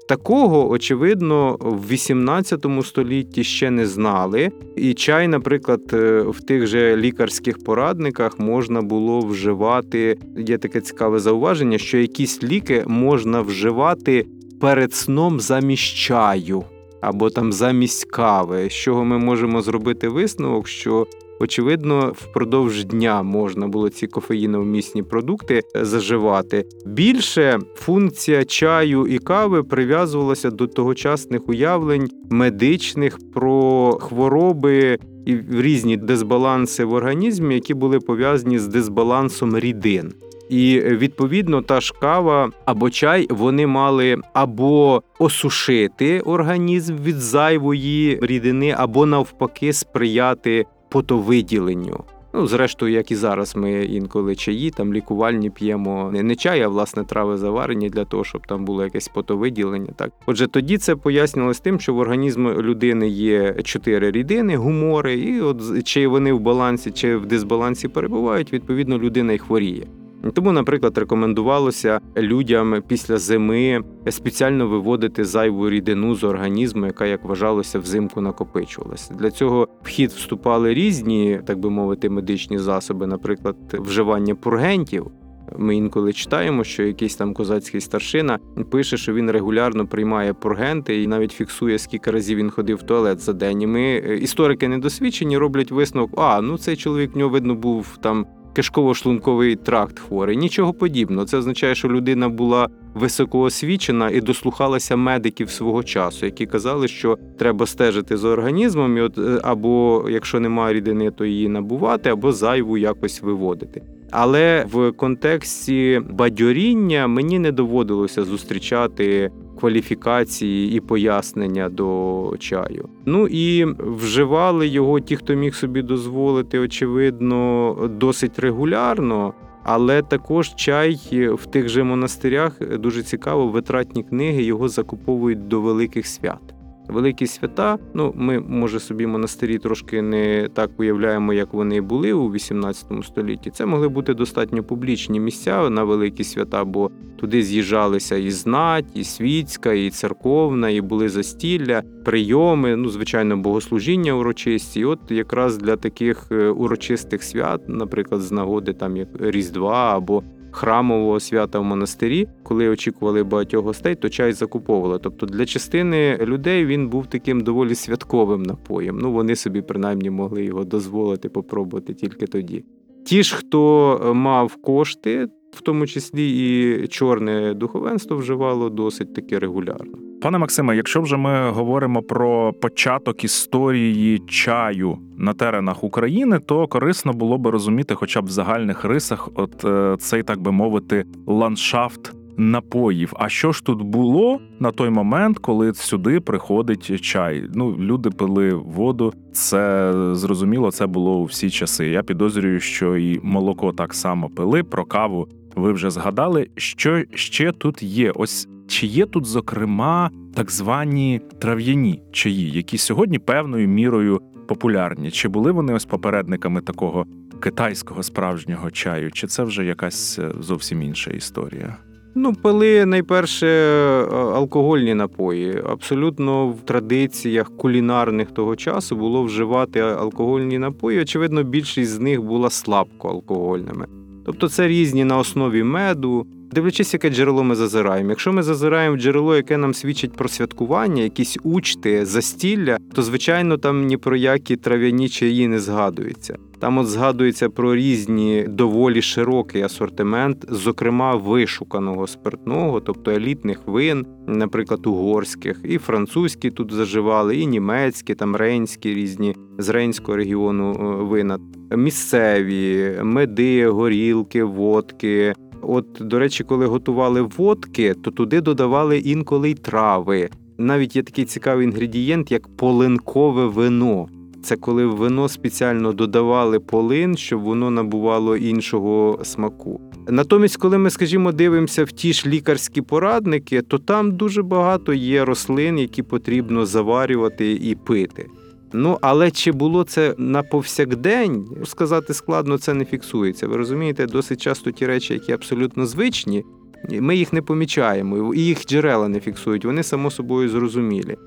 Такого, 0.08 0.70
очевидно, 0.70 1.58
в 1.60 1.88
18 1.90 2.66
столітті 2.84 3.44
ще 3.44 3.72
не 3.72 3.86
знали, 3.86 4.52
і 4.76 4.94
чай, 4.94 5.28
наприклад, 5.28 5.82
е, 5.94 6.22
в 6.22 6.42
тих 6.42 6.68
же 6.68 6.98
лікарських 6.98 7.64
порадниках 7.64 8.40
можна 8.40 8.82
було 8.82 9.20
вживати. 9.20 10.18
Є 10.38 10.58
таке 10.58 10.82
цікаве 10.82 11.20
зауваження, 11.20 11.78
що 11.78 11.98
якісь 11.98 12.44
ліки 12.44 12.84
можна 12.88 13.42
вживати 13.42 14.26
перед 14.62 14.94
сном 14.94 15.40
замість 15.40 15.96
чаю 15.96 16.64
або 17.02 17.30
там 17.30 17.54
замість 17.54 18.12
кави, 18.12 18.70
з 18.70 18.74
чого 18.74 19.06
ми 19.06 19.18
можемо 19.18 19.62
зробити 19.62 20.10
висновок, 20.10 20.68
що 20.68 21.08
Очевидно, 21.42 22.14
впродовж 22.16 22.86
дня 22.86 23.24
можна 23.24 23.68
було 23.68 23.90
ці 23.90 24.08
кофеїновмісні 24.08 25.04
продукти 25.04 25.62
е, 25.76 25.86
заживати. 25.86 26.66
Більше 26.86 27.60
функція 27.76 28.46
чаю 28.46 29.08
і 29.08 29.18
кави 29.18 29.64
прив'язувалася 29.64 30.52
до 30.52 30.68
тогочасних 30.68 31.50
уявлень 31.50 32.10
медичних 32.30 33.18
про 33.34 33.92
хвороби 34.02 34.98
і 35.26 35.38
різні 35.52 35.98
дисбаланси 35.98 36.86
в 36.86 36.94
організмі, 36.94 37.56
які 37.56 37.74
були 37.74 38.00
пов'язані 38.00 38.60
з 38.60 38.68
дисбалансом 38.68 39.58
рідин. 39.58 40.14
І 40.50 40.80
відповідно 40.80 41.62
та 41.62 41.82
ж 41.82 41.94
кава 42.02 42.50
або 42.66 42.90
чай 42.90 43.28
вони 43.30 43.68
мали 43.68 44.18
або 44.34 45.04
осушити 45.20 46.20
організм 46.20 46.96
від 46.96 47.16
зайвої 47.16 48.20
рідини, 48.22 48.76
або 48.78 49.06
навпаки 49.06 49.74
сприяти 49.74 50.66
потовиділенню. 50.90 52.04
Ну, 52.34 52.48
зрештою, 52.48 52.94
як 52.94 53.12
і 53.12 53.16
зараз, 53.16 53.56
ми 53.56 53.72
інколи 53.72 54.36
чаї, 54.36 54.72
там 54.72 54.94
лікувальні 54.94 55.50
п'ємо 55.50 56.12
не 56.14 56.36
чай, 56.36 56.62
а 56.62 56.68
власне 56.68 57.04
трави 57.04 57.38
заварені 57.38 57.90
для 57.90 58.06
того, 58.06 58.24
щоб 58.24 58.48
там 58.48 58.66
було 58.66 58.84
якесь 58.84 59.08
потовиділення. 59.08 59.92
Так, 59.96 60.12
отже, 60.26 60.48
тоді 60.48 60.78
це 60.78 60.96
пояснювалось 60.96 61.60
тим, 61.60 61.80
що 61.80 61.94
в 61.94 61.98
організмі 61.98 62.50
людини 62.50 63.10
є 63.10 63.54
чотири 63.64 64.12
рідини, 64.12 64.56
гумори, 64.56 65.14
і 65.14 65.42
от 65.42 65.84
чи 65.84 66.08
вони 66.08 66.34
в 66.34 66.40
балансі, 66.40 66.92
чи 66.92 67.18
в 67.18 67.26
дисбалансі 67.26 67.88
перебувають, 67.88 68.54
відповідно, 68.54 69.00
людина 69.00 69.34
й 69.34 69.38
хворіє. 69.38 69.88
Тому, 70.34 70.52
наприклад, 70.52 70.98
рекомендувалося 70.98 72.00
людям 72.18 72.84
після 72.88 73.18
зими 73.18 73.82
спеціально 74.10 74.68
виводити 74.68 75.26
зайву 75.26 75.70
рідину 75.70 76.16
з 76.16 76.24
організму, 76.24 76.86
яка, 76.86 77.06
як 77.06 77.26
вважалося, 77.26 77.80
взимку 77.80 78.22
накопичувалася. 78.22 79.14
Для 79.14 79.32
цього 79.32 79.68
в 79.84 79.88
хід 79.88 80.12
вступали 80.12 80.74
різні, 80.74 81.42
так 81.46 81.60
би 81.60 81.70
мовити, 81.70 82.10
медичні 82.10 82.58
засоби, 82.58 83.08
наприклад, 83.08 83.56
вживання 83.74 84.36
пургентів. 84.36 85.12
Ми 85.58 85.76
інколи 85.76 86.14
читаємо, 86.14 86.64
що 86.64 86.84
якийсь 86.84 87.16
там 87.16 87.34
козацький 87.34 87.82
старшина 87.82 88.40
пише, 88.72 88.98
що 88.98 89.14
він 89.14 89.32
регулярно 89.32 89.88
приймає 89.88 90.34
пургенти 90.34 91.04
і 91.04 91.08
навіть 91.08 91.32
фіксує, 91.32 91.80
скільки 91.80 92.12
разів 92.12 92.38
він 92.38 92.50
ходив 92.50 92.78
в 92.78 92.84
туалет 92.84 93.20
за 93.20 93.34
день. 93.34 93.62
І 93.62 93.68
ми 93.68 93.82
е, 93.82 94.18
історики 94.18 94.68
недосвідчені 94.68 95.38
роблять 95.38 95.72
висновок: 95.72 96.12
а 96.18 96.42
ну 96.42 96.58
цей 96.58 96.76
чоловік 96.76 97.16
в 97.16 97.18
нього 97.18 97.30
видно 97.30 97.56
був 97.56 97.98
там 98.02 98.26
кишково-шлунковий 98.56 99.56
тракт 99.56 100.00
хворий. 100.00 100.38
Нічого 100.38 100.74
подібного. 100.74 101.26
Це 101.26 101.38
означає, 101.38 101.76
що 101.76 101.90
людина 101.90 102.30
була 102.30 102.68
високоосвічена 102.94 104.10
і 104.10 104.22
дослухалася 104.22 104.96
медиків 104.96 105.50
свого 105.50 105.84
часу, 105.84 106.26
які 106.26 106.46
казали, 106.46 106.88
що 106.88 107.18
треба 107.38 107.66
стежити 107.66 108.18
за 108.18 108.30
організмом, 108.30 108.98
і 108.98 109.02
от 109.02 109.18
е, 109.18 109.40
або 109.44 110.06
якщо 110.10 110.40
немає 110.40 110.74
рідини, 110.74 111.12
то 111.12 111.26
її 111.26 111.50
набувати, 111.50 112.10
або 112.10 112.32
зайву 112.32 112.78
якось 112.78 113.22
виводити. 113.22 113.82
Але 114.12 114.66
в 114.72 114.92
контексті 114.92 116.02
бадьоріння 116.10 117.08
мені 117.08 117.40
не 117.40 117.52
доводилося 117.52 118.24
зустрічати 118.24 119.32
кваліфікації 119.60 120.76
і 120.76 120.80
пояснення 120.80 121.70
до 121.70 122.34
чаю. 122.40 122.90
Ну 123.06 123.28
і 123.28 123.66
вживали 123.80 124.68
його 124.68 125.00
ті, 125.00 125.16
хто 125.16 125.34
міг 125.34 125.56
собі 125.56 125.82
дозволити, 125.82 126.60
очевидно, 126.60 127.76
досить 128.00 128.40
регулярно. 128.40 129.34
Але 129.64 130.02
також 130.02 130.56
чай 130.56 131.00
в 131.34 131.46
тих 131.46 131.70
же 131.70 131.84
монастирях 131.84 132.78
дуже 132.78 133.04
цікаво, 133.04 133.48
витратні 133.48 134.04
книги 134.04 134.44
його 134.44 134.70
закуповують 134.70 135.48
до 135.48 135.62
великих 135.62 136.08
свят. 136.08 136.59
Великі 136.90 137.28
свята, 137.28 137.78
ну 137.94 138.14
ми 138.16 138.40
може 138.40 138.80
собі 138.80 139.08
монастирі 139.08 139.58
трошки 139.58 140.02
не 140.02 140.50
так 140.54 140.80
уявляємо, 140.80 141.34
як 141.34 141.54
вони 141.54 141.82
були 141.82 142.14
у 142.14 142.32
18 142.32 142.86
столітті. 143.04 143.50
Це 143.50 143.66
могли 143.66 143.88
бути 143.90 144.14
достатньо 144.14 144.64
публічні 144.64 145.20
місця 145.20 145.70
на 145.70 145.84
великі 145.84 146.24
свята, 146.24 146.66
бо 146.66 146.92
туди 147.20 147.44
з'їжджалися 147.44 148.18
і 148.18 148.32
знать, 148.32 148.86
і 148.94 149.04
світська, 149.04 149.74
і 149.74 149.90
церковна, 149.90 150.70
і 150.70 150.82
були 150.82 151.10
застілля, 151.10 151.82
прийоми, 152.06 152.76
ну 152.76 152.90
звичайно, 152.90 153.38
богослужіння 153.38 154.14
урочисті. 154.14 154.80
І 154.80 154.86
От 154.86 155.00
якраз 155.10 155.58
для 155.58 155.76
таких 155.76 156.28
е, 156.32 156.50
урочистих 156.50 157.24
свят, 157.24 157.62
наприклад, 157.68 158.22
з 158.22 158.32
нагоди 158.32 158.74
там 158.74 158.98
як 158.98 159.10
Різдва 159.20 159.96
або 159.96 160.24
храмового 160.52 161.20
свята 161.20 161.60
в 161.60 161.64
монастирі, 161.64 162.28
коли 162.44 162.70
очікували 162.70 163.24
багатьох 163.24 163.66
гостей, 163.66 163.96
то 163.96 164.10
чай 164.10 164.34
закуповували. 164.34 165.00
Тобто 165.00 165.26
для 165.26 165.46
частини 165.46 166.18
людей 166.22 166.66
він 166.66 166.90
був 166.90 167.08
таким 167.08 167.42
доволі 167.42 167.76
святковим 167.76 168.44
напоєм. 168.44 168.98
Ну 168.98 169.12
вони 169.12 169.36
собі 169.36 169.62
принаймні 169.62 170.10
могли 170.10 170.44
його 170.44 170.64
дозволити 170.64 171.30
попробувати 171.30 171.94
тільки 171.94 172.28
тоді. 172.28 172.66
Ті 173.06 173.24
ж, 173.24 173.36
хто 173.36 174.02
е, 174.06 174.14
мав 174.14 174.56
кошти, 174.56 175.28
в 175.52 175.62
тому 175.62 175.88
числі 175.88 176.30
і 176.30 176.88
чорне 176.88 177.54
духовенство 177.54 178.18
вживало 178.18 178.70
досить 178.70 179.14
таки 179.14 179.40
регулярно. 179.40 180.09
Пане 180.22 180.38
Максиме, 180.38 180.76
якщо 180.76 181.02
вже 181.02 181.18
ми 181.18 181.50
говоримо 181.50 182.02
про 182.02 182.54
початок 182.54 183.24
історії 183.24 184.20
чаю 184.20 184.98
на 185.18 185.34
теренах 185.34 185.84
України, 185.84 186.40
то 186.40 186.68
корисно 186.68 187.14
було 187.14 187.38
би 187.38 187.52
розуміти, 187.52 187.96
хоча 187.96 188.22
б 188.22 188.26
в 188.26 188.30
загальних 188.30 188.86
рисах, 188.86 189.30
от 189.36 189.66
е, 189.66 189.96
цей, 190.00 190.24
так 190.24 190.42
би 190.42 190.52
мовити, 190.52 191.06
ландшафт 191.28 192.14
напоїв. 192.38 193.14
А 193.16 193.30
що 193.30 193.52
ж 193.52 193.66
тут 193.66 193.82
було 193.82 194.40
на 194.60 194.72
той 194.72 194.90
момент, 194.90 195.40
коли 195.40 195.74
сюди 195.74 196.20
приходить 196.20 197.02
чай? 197.02 197.44
Ну, 197.54 197.76
люди 197.80 198.10
пили 198.10 198.54
воду, 198.54 199.14
це 199.32 199.94
зрозуміло, 200.16 200.72
це 200.72 200.88
було 200.88 201.18
у 201.18 201.24
всі 201.24 201.50
часи. 201.50 201.88
Я 201.88 202.04
підозрюю, 202.04 202.60
що 202.60 202.98
і 202.98 203.20
молоко 203.24 203.72
так 203.72 203.94
само 203.94 204.30
пили. 204.30 204.64
Про 204.64 204.86
каву 204.86 205.28
ви 205.56 205.74
вже 205.74 205.90
згадали. 205.90 206.48
Що 206.56 207.04
ще 207.14 207.52
тут 207.52 207.84
є? 207.84 208.12
Ось 208.16 208.48
чи 208.70 208.88
є 208.88 209.06
тут, 209.06 209.26
зокрема, 209.26 210.10
так 210.36 210.52
звані 210.52 211.22
трав'яні 211.40 212.02
чаї, 212.12 212.52
які 212.52 212.78
сьогодні 212.78 213.20
певною 213.20 213.68
мірою 213.68 214.22
популярні? 214.48 215.12
Чи 215.12 215.28
були 215.28 215.52
вони 215.52 215.74
ось 215.74 215.86
попередниками 215.86 216.62
такого 216.62 217.06
китайського 217.40 218.04
справжнього 218.04 218.72
чаю? 218.72 219.12
Чи 219.12 219.28
це 219.28 219.44
вже 219.44 219.66
якась 219.66 220.20
е, 220.20 220.32
зовсім 220.40 220.82
інша 220.82 221.12
історія? 221.12 221.78
Ну, 222.16 222.34
пили 222.34 222.86
найперше 222.86 223.48
е, 223.48 224.16
алкогольні 224.16 224.94
напої. 224.94 225.64
Абсолютно 225.70 226.48
в 226.48 226.62
традиціях 226.62 227.58
кулінарних 227.58 228.32
того 228.32 228.56
часу 228.56 228.96
було 228.96 229.24
вживати 229.24 229.80
алкогольні 229.80 230.60
напої. 230.60 231.02
Очевидно, 231.02 231.44
більшість 231.44 231.92
з 231.92 232.00
них 232.00 232.22
була 232.24 232.50
слабко 232.50 233.10
алкогольними. 233.10 233.86
Тобто 234.26 234.50
це 234.50 234.68
різні 234.68 235.06
на 235.06 235.18
основі 235.18 235.64
меду. 235.64 236.28
Дивлячись, 236.52 236.94
яке 236.94 237.10
джерело 237.10 237.44
ми 237.44 237.56
зазираємо. 237.56 238.10
Якщо 238.10 238.34
ми 238.34 238.44
зазираємо 238.44 238.96
в 238.96 239.00
джерело, 239.00 239.36
яке 239.36 239.58
нам 239.58 239.74
свідчить 239.74 240.14
про 240.14 240.30
святкування, 240.30 241.04
якісь 241.04 241.38
учти, 241.44 242.06
застілля, 242.06 242.78
то 242.94 243.02
звичайно 243.02 243.58
там 243.58 243.86
ні 243.86 243.98
про 243.98 244.16
які 244.16 244.56
трав'яні 244.56 245.10
чаї 245.10 245.48
не 245.48 245.60
згадується. 245.60 246.38
Там 246.60 246.78
от 246.78 246.88
згадується 246.88 247.50
про 247.50 247.76
різні 247.76 248.46
доволі 248.50 249.02
широкий 249.02 249.62
асортимент, 249.62 250.46
зокрема 250.50 251.16
вишуканого 251.16 252.08
спиртного, 252.08 252.80
тобто 252.80 253.12
елітних 253.12 253.62
вин, 253.66 254.06
наприклад, 254.28 254.88
угорських, 254.88 255.62
і 255.64 255.78
французькі 255.78 256.52
тут 256.52 256.72
заживали, 256.72 257.38
і 257.38 257.48
німецькі, 257.48 258.16
там 258.16 258.36
рейнські 258.36 258.94
різні 258.94 259.36
з 259.58 259.70
рейнського 259.70 260.18
регіону 260.18 260.72
е, 260.72 261.04
вина, 261.04 261.40
місцеві 261.72 262.96
меди, 263.04 263.68
горілки, 263.68 264.44
водки. 264.44 265.34
От, 265.62 265.86
до 266.02 266.20
речі, 266.20 266.44
коли 266.44 266.66
готували 266.66 267.22
водки, 267.22 267.94
то 267.94 268.12
туди 268.12 268.42
додавали 268.42 268.98
інколи 268.98 269.50
й 269.50 269.54
трави. 269.54 270.30
Навіть 270.58 270.96
є 270.96 271.04
такий 271.04 271.26
цікавий 271.26 271.66
інгредієнт, 271.66 272.32
як 272.32 272.48
полинкове 272.58 273.46
вино. 273.46 274.08
Це 274.44 274.56
коли 274.56 274.86
в 274.86 274.96
вино 274.96 275.30
спеціально 275.30 275.94
додавали 275.94 276.60
полин, 276.60 277.18
щоб 277.18 277.42
воно 277.42 277.72
набувало 277.72 278.38
іншого 278.38 279.20
смаку. 279.24 279.82
Натомість, 280.08 280.58
коли 280.58 280.78
ми, 280.78 280.90
скажімо, 280.90 281.32
дивимося 281.32 281.84
в 281.84 281.92
ті 281.92 282.14
ж 282.14 282.30
лікарські 282.30 282.82
порадники, 282.82 283.62
то 283.62 283.78
там 283.78 284.12
дуже 284.12 284.44
багато 284.44 284.94
є 284.94 285.26
рослин, 285.26 285.80
які 285.80 286.04
потрібно 286.04 286.66
заварювати 286.66 287.52
і 287.52 287.76
пити. 287.76 288.26
Ну, 288.74 288.98
але 289.02 289.32
чи 289.32 289.52
було 289.52 289.84
це 289.84 290.16
на 290.18 290.44
повсякдень, 290.44 291.48
сказати 291.66 292.14
складно, 292.14 292.58
це 292.58 292.74
не 292.74 292.86
фіксується. 292.86 293.48
Ви 293.48 293.58
розумієте, 293.58 294.06
досить 294.06 294.42
часто 294.42 294.72
ті 294.72 294.86
речі, 294.86 295.14
які 295.14 295.32
абсолютно 295.32 295.86
звичні, 295.86 296.44
ми 296.90 297.16
їх 297.16 297.34
не 297.34 297.42
помічаємо, 297.42 298.34
і 298.34 298.40
їх 298.40 298.66
джерела 298.66 299.08
не 299.08 299.20
фіксують, 299.20 299.66
вони 299.66 299.84
само 299.84 300.12
собою 300.12 300.50
зрозумілі. 300.50 301.18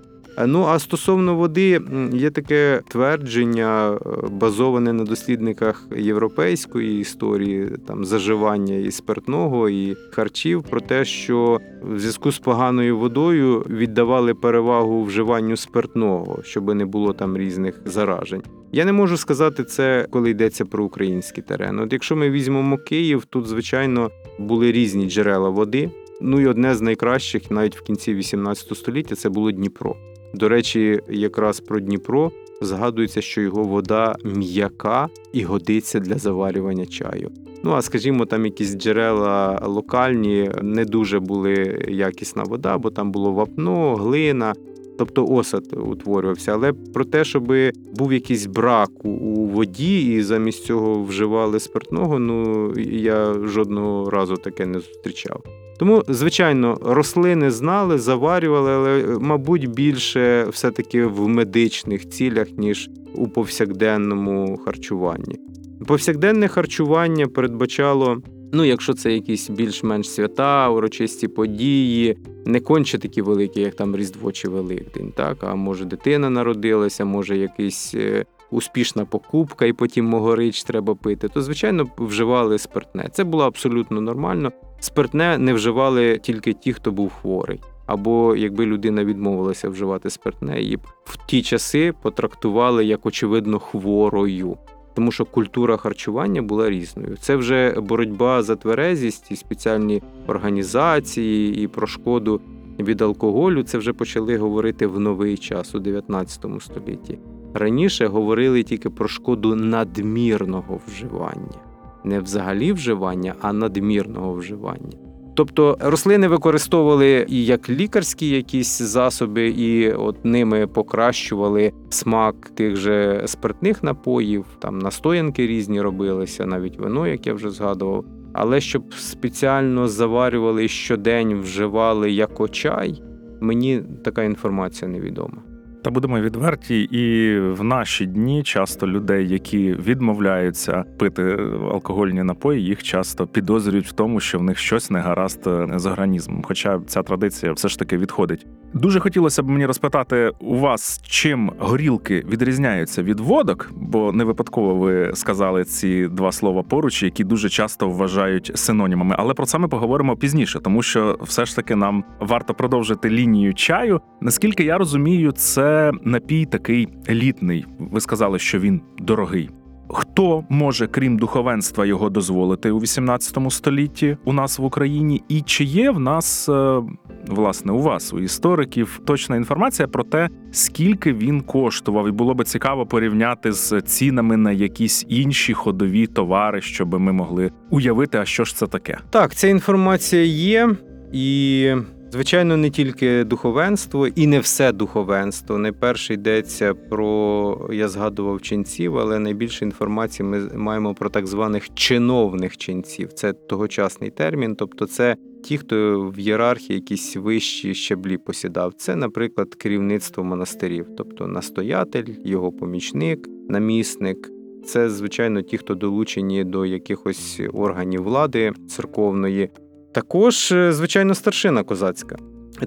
Ну 0.46 0.64
а 0.64 0.78
стосовно 0.78 1.34
води, 1.34 1.80
є 2.12 2.30
таке 2.30 2.80
твердження, 2.88 3.92
е, 3.92 3.98
базоване 4.30 4.92
на 4.92 5.04
дослідниках 5.04 5.88
європейської 5.96 7.00
історії, 7.00 7.68
там 7.86 8.04
заживання 8.04 8.74
і 8.74 8.90
спиртного, 8.90 9.68
і 9.68 9.96
харчів, 10.12 10.62
про 10.62 10.80
те, 10.80 11.04
що 11.04 11.60
в 11.82 11.98
зв'язку 11.98 12.32
з 12.32 12.38
поганою 12.38 12.98
водою 12.98 13.64
віддавали 13.70 14.34
перевагу 14.34 15.04
вживанню 15.04 15.56
спиртного, 15.56 16.38
щоб 16.42 16.74
не 16.74 16.86
було 16.86 17.12
там 17.12 17.36
різних 17.36 17.80
заражень. 17.84 18.42
Я 18.72 18.84
не 18.84 18.92
можу 18.92 19.16
сказати 19.16 19.64
це, 19.64 20.06
коли 20.10 20.30
йдеться 20.30 20.64
про 20.64 20.84
український 20.84 21.42
терен. 21.42 21.78
От 21.78 21.92
якщо 21.92 22.16
ми 22.16 22.30
візьмемо 22.30 22.78
Київ, 22.78 23.24
тут 23.24 23.46
звичайно 23.46 24.10
були 24.38 24.72
різні 24.72 25.10
джерела 25.10 25.48
води. 25.48 25.90
Ну 26.20 26.40
і 26.40 26.46
одне 26.46 26.74
з 26.74 26.80
найкращих, 26.80 27.50
навіть 27.50 27.76
в 27.76 27.82
кінці 27.82 28.14
18 28.14 28.76
століття, 28.76 29.14
це 29.14 29.28
було 29.28 29.52
Дніпро. 29.52 29.96
До 30.34 30.48
речі, 30.48 31.00
якраз 31.08 31.60
про 31.60 31.80
Дніпро 31.80 32.30
згадується, 32.60 33.20
що 33.20 33.40
його 33.40 33.64
вода 33.64 34.16
м'яка 34.24 35.08
і 35.32 35.42
годиться 35.42 36.00
для 36.00 36.18
заварювання 36.18 36.86
чаю. 36.86 37.30
Ну 37.64 37.72
а 37.72 37.82
скажімо, 37.82 38.26
там 38.26 38.44
якісь 38.44 38.76
джерела 38.76 39.60
локальні 39.66 40.50
не 40.62 40.84
дуже 40.84 41.20
були 41.20 41.84
якісна 41.88 42.42
вода, 42.42 42.78
бо 42.78 42.90
там 42.90 43.12
було 43.12 43.32
вапно, 43.32 43.96
глина. 43.96 44.54
Тобто 44.98 45.26
осад 45.26 45.64
утворювався, 45.72 46.52
але 46.52 46.72
про 46.72 47.04
те, 47.04 47.24
щоб 47.24 47.52
був 47.96 48.12
якийсь 48.12 48.46
брак 48.46 48.90
у 49.04 49.46
воді, 49.46 50.14
і 50.14 50.22
замість 50.22 50.64
цього 50.64 51.02
вживали 51.02 51.60
спиртного, 51.60 52.18
ну 52.18 52.70
я 52.90 53.34
жодного 53.44 54.10
разу 54.10 54.36
таке 54.36 54.66
не 54.66 54.80
зустрічав. 54.80 55.44
Тому, 55.78 56.02
звичайно, 56.08 56.78
рослини 56.82 57.50
знали, 57.50 57.98
заварювали, 57.98 58.72
але, 58.72 59.18
мабуть, 59.20 59.70
більше 59.70 60.46
все-таки 60.48 61.06
в 61.06 61.28
медичних 61.28 62.08
цілях, 62.08 62.48
ніж 62.56 62.90
у 63.14 63.28
повсякденному 63.28 64.56
харчуванні. 64.64 65.38
Повсякденне 65.86 66.48
харчування 66.48 67.28
передбачало 67.28 68.22
Ну, 68.54 68.64
якщо 68.64 68.94
це 68.94 69.12
якісь 69.12 69.50
більш-менш 69.50 70.10
свята, 70.10 70.68
урочисті 70.68 71.28
події, 71.28 72.18
не 72.46 72.60
конче 72.60 72.98
такі 72.98 73.22
великі, 73.22 73.60
як 73.60 73.74
там 73.74 73.96
Різдво 73.96 74.32
чи 74.32 74.48
Великдень, 74.48 75.12
так 75.16 75.36
а 75.40 75.54
може 75.54 75.84
дитина 75.84 76.30
народилася, 76.30 77.04
може 77.04 77.36
якийсь 77.36 77.94
е, 77.94 78.24
успішна 78.50 79.04
покупка, 79.04 79.66
і 79.66 79.72
потім 79.72 80.04
могорич 80.04 80.62
треба 80.62 80.94
пити, 80.94 81.28
то 81.28 81.42
звичайно 81.42 81.86
вживали 81.98 82.58
спиртне. 82.58 83.08
Це 83.12 83.24
було 83.24 83.44
абсолютно 83.44 84.00
нормально. 84.00 84.52
Спиртне 84.82 85.38
не 85.38 85.54
вживали 85.54 86.18
тільки 86.18 86.52
ті, 86.52 86.72
хто 86.72 86.92
був 86.92 87.12
хворий. 87.12 87.60
Або 87.86 88.36
якби 88.36 88.66
людина 88.66 89.04
відмовилася 89.04 89.68
вживати 89.68 90.10
спиртне, 90.10 90.60
її 90.60 90.76
б 90.76 90.80
в 91.04 91.26
ті 91.26 91.42
часи 91.42 91.94
потрактували 92.02 92.84
як 92.84 93.06
очевидно 93.06 93.58
хворою, 93.58 94.56
тому 94.94 95.12
що 95.12 95.24
культура 95.24 95.76
харчування 95.76 96.42
була 96.42 96.70
різною. 96.70 97.16
Це 97.20 97.36
вже 97.36 97.80
боротьба 97.80 98.42
за 98.42 98.56
тверезість 98.56 99.30
і 99.30 99.36
спеціальні 99.36 100.02
організації 100.26 101.64
і 101.64 101.68
про 101.68 101.86
шкоду 101.86 102.40
від 102.78 103.02
алкоголю. 103.02 103.62
Це 103.62 103.78
вже 103.78 103.92
почали 103.92 104.36
говорити 104.36 104.86
в 104.86 105.00
новий 105.00 105.36
час 105.38 105.74
у 105.74 105.78
19 105.78 106.46
столітті. 106.60 107.18
Раніше 107.54 108.06
говорили 108.06 108.62
тільки 108.62 108.90
про 108.90 109.08
шкоду 109.08 109.54
надмірного 109.54 110.80
вживання, 110.86 111.71
не 112.04 112.20
взагалі 112.20 112.72
вживання, 112.72 113.34
а 113.40 113.52
надмірного 113.52 114.34
вживання. 114.34 114.92
Тобто 115.34 115.78
рослини 115.80 116.28
використовували 116.28 117.26
і 117.28 117.44
як 117.44 117.70
лікарські 117.70 118.28
якісь 118.28 118.82
засоби, 118.82 119.48
і 119.48 119.92
от 119.92 120.24
ними 120.24 120.66
покращували 120.66 121.72
смак 121.90 122.50
тих 122.54 122.76
же 122.76 123.22
спиртних 123.26 123.82
напоїв, 123.82 124.44
там 124.58 124.78
настоянки 124.78 125.46
різні 125.46 125.80
робилися, 125.80 126.46
навіть 126.46 126.78
вино, 126.78 127.06
як 127.06 127.26
я 127.26 127.34
вже 127.34 127.50
згадував. 127.50 128.04
Але 128.32 128.60
щоб 128.60 128.94
спеціально 128.94 129.88
заварювали 129.88 130.68
щодень 130.68 131.40
вживали 131.40 132.12
як 132.12 132.50
чай, 132.50 133.02
мені 133.40 133.82
така 134.04 134.22
інформація 134.22 134.90
невідома. 134.90 135.51
Та 135.82 135.90
будемо 135.90 136.20
відверті, 136.20 136.82
і 136.82 137.38
в 137.40 137.64
наші 137.64 138.06
дні 138.06 138.42
часто 138.42 138.86
людей, 138.86 139.28
які 139.28 139.72
відмовляються 139.72 140.84
пити 140.98 141.38
алкогольні 141.72 142.22
напої, 142.22 142.64
їх 142.64 142.82
часто 142.82 143.26
підозрюють 143.26 143.86
в 143.86 143.92
тому, 143.92 144.20
що 144.20 144.38
в 144.38 144.42
них 144.42 144.58
щось 144.58 144.90
не 144.90 145.00
гаразд 145.00 145.48
з 145.74 145.86
організмом. 145.86 146.42
Хоча 146.42 146.80
ця 146.86 147.02
традиція 147.02 147.52
все 147.52 147.68
ж 147.68 147.78
таки 147.78 147.96
відходить. 147.96 148.46
Дуже 148.74 149.00
хотілося 149.00 149.42
б 149.42 149.48
мені 149.48 149.66
розпитати 149.66 150.32
у 150.40 150.56
вас, 150.56 151.00
чим 151.02 151.52
горілки 151.58 152.24
відрізняються 152.28 153.02
від 153.02 153.20
водок, 153.20 153.70
бо 153.76 154.12
не 154.12 154.24
випадково 154.24 154.74
ви 154.74 155.10
сказали 155.14 155.64
ці 155.64 156.08
два 156.08 156.32
слова 156.32 156.62
поруч, 156.62 157.02
які 157.02 157.24
дуже 157.24 157.48
часто 157.48 157.88
вважають 157.88 158.52
синонімами. 158.54 159.14
Але 159.18 159.34
про 159.34 159.46
це 159.46 159.58
ми 159.58 159.68
поговоримо 159.68 160.16
пізніше, 160.16 160.60
тому 160.60 160.82
що 160.82 161.18
все 161.22 161.46
ж 161.46 161.56
таки 161.56 161.76
нам 161.76 162.04
варто 162.20 162.54
продовжити 162.54 163.10
лінію 163.10 163.54
чаю. 163.54 164.00
Наскільки 164.20 164.64
я 164.64 164.78
розумію, 164.78 165.32
це 165.32 165.71
напій 166.02 166.44
такий 166.44 166.88
елітний. 167.08 167.66
Ви 167.78 168.00
сказали, 168.00 168.38
що 168.38 168.58
він 168.58 168.80
дорогий. 168.98 169.50
Хто 169.94 170.44
може, 170.48 170.86
крім 170.86 171.18
духовенства, 171.18 171.86
його 171.86 172.10
дозволити 172.10 172.70
у 172.70 172.78
18 172.78 173.38
столітті 173.50 174.16
у 174.24 174.32
нас 174.32 174.58
в 174.58 174.64
Україні? 174.64 175.22
І 175.28 175.40
чи 175.40 175.64
є 175.64 175.90
в 175.90 176.00
нас, 176.00 176.48
е, 176.48 176.82
власне, 177.26 177.72
у 177.72 177.78
вас, 177.78 178.12
у 178.12 178.18
істориків, 178.18 179.00
точна 179.04 179.36
інформація 179.36 179.88
про 179.88 180.04
те, 180.04 180.28
скільки 180.52 181.12
він 181.12 181.40
коштував, 181.40 182.08
і 182.08 182.10
було 182.10 182.34
би 182.34 182.44
цікаво 182.44 182.86
порівняти 182.86 183.52
з 183.52 183.80
цінами 183.80 184.36
на 184.36 184.52
якісь 184.52 185.06
інші 185.08 185.54
ходові 185.54 186.06
товари, 186.06 186.60
щоб 186.60 187.00
ми 187.00 187.12
могли 187.12 187.50
уявити, 187.70 188.18
а 188.18 188.24
що 188.24 188.44
ж 188.44 188.56
це 188.56 188.66
таке? 188.66 188.98
Так, 189.10 189.34
ця 189.34 189.48
інформація 189.48 190.24
є, 190.24 190.68
і, 191.12 191.74
звичайно, 192.12 192.56
не 192.56 192.70
тільки 192.70 193.24
духовенство, 193.24 194.06
і 194.06 194.26
не 194.26 194.40
все 194.40 194.72
духовенство. 194.72 195.58
Найперше 195.58 196.14
йдеться 196.14 196.74
про, 196.74 197.68
я 197.72 197.88
згадував 197.88 198.42
ченців, 198.42 198.98
але 198.98 199.18
найбільше 199.18 199.64
інформації 199.64 200.28
ми 200.28 200.40
маємо 200.54 200.94
про 200.94 201.10
так 201.10 201.26
званих 201.26 201.74
чиновних 201.74 202.56
ченців. 202.56 203.12
Це 203.12 203.32
тогочасний 203.32 204.10
термін, 204.10 204.56
тобто 204.56 204.86
це 204.86 205.16
ті, 205.44 205.58
хто 205.58 206.00
в 206.16 206.18
ієрархії 206.18 206.74
якісь 206.74 207.16
вищі 207.16 207.74
щаблі 207.74 208.18
посідав. 208.18 208.72
Це, 208.76 208.96
наприклад, 208.96 209.54
керівництво 209.54 210.24
монастирів, 210.24 210.86
тобто 210.96 211.26
настоятель, 211.26 212.06
його 212.24 212.52
помічник, 212.52 213.28
намісник. 213.48 214.30
Це, 214.64 214.90
звичайно, 214.90 215.42
ті, 215.42 215.58
хто 215.58 215.74
долучені 215.74 216.44
до 216.44 216.66
якихось 216.66 217.40
органів 217.52 218.02
влади 218.02 218.52
церковної. 218.68 219.50
Також, 219.92 220.52
е, 220.52 220.72
звичайно, 220.72 221.14
старшина 221.14 221.62
козацька. 221.62 222.16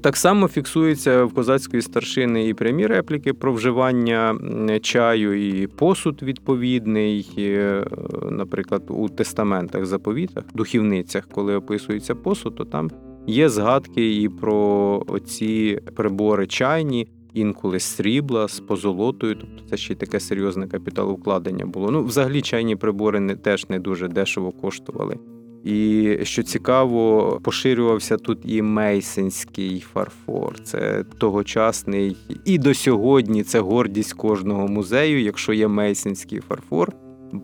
Так 0.01 0.17
само 0.17 0.47
фіксується 0.47 1.23
в 1.23 1.33
козацької 1.33 1.81
старшини 1.81 2.47
і 2.47 2.53
прямі 2.53 2.88
репліки 2.88 3.33
про 3.33 3.53
вживання 3.53 4.39
чаю, 4.81 5.47
і 5.47 5.67
посуд 5.67 6.23
відповідний, 6.23 7.29
е, 7.38 7.83
наприклад, 8.31 8.83
у 8.88 9.09
тестаментах, 9.09 9.85
заповітах, 9.85 10.43
духівницях, 10.53 11.27
коли 11.31 11.55
описується 11.55 12.15
посуд, 12.15 12.55
то 12.55 12.65
там 12.65 12.91
є 13.27 13.49
згадки 13.49 14.21
і 14.21 14.29
про 14.29 15.03
оці 15.07 15.79
прибори 15.95 16.47
чайні, 16.47 17.07
інколи 17.33 17.79
срібла, 17.79 18.47
з 18.47 18.59
позолотою, 18.59 19.35
тобто 19.35 19.69
це 19.69 19.77
ще 19.77 19.93
й 19.93 19.95
таке 19.95 20.19
серйозне 20.19 20.67
капіталовкладення 20.67 21.65
було. 21.65 21.91
Ну, 21.91 22.03
взагалі, 22.03 22.41
чайні 22.41 22.75
прибори 22.75 23.19
не 23.19 23.35
теж 23.35 23.69
не 23.69 23.79
дуже 23.79 24.07
дешево 24.07 24.51
коштували. 24.51 25.17
І 25.65 26.17
що 26.23 26.43
цікаво, 26.43 27.39
поширювався 27.43 28.17
тут 28.17 28.39
і 28.45 28.62
мейсинський 28.62 29.86
фарфор. 29.93 30.60
Це 30.63 31.04
тогочасний, 31.17 32.17
і 32.45 32.58
до 32.58 32.73
сьогодні 32.73 33.43
це 33.43 33.60
гордість 33.60 34.13
кожного 34.13 34.67
музею, 34.67 35.21
якщо 35.21 35.54
є 35.54 35.67
мейсинський 35.67 36.39
фарфор. 36.39 36.93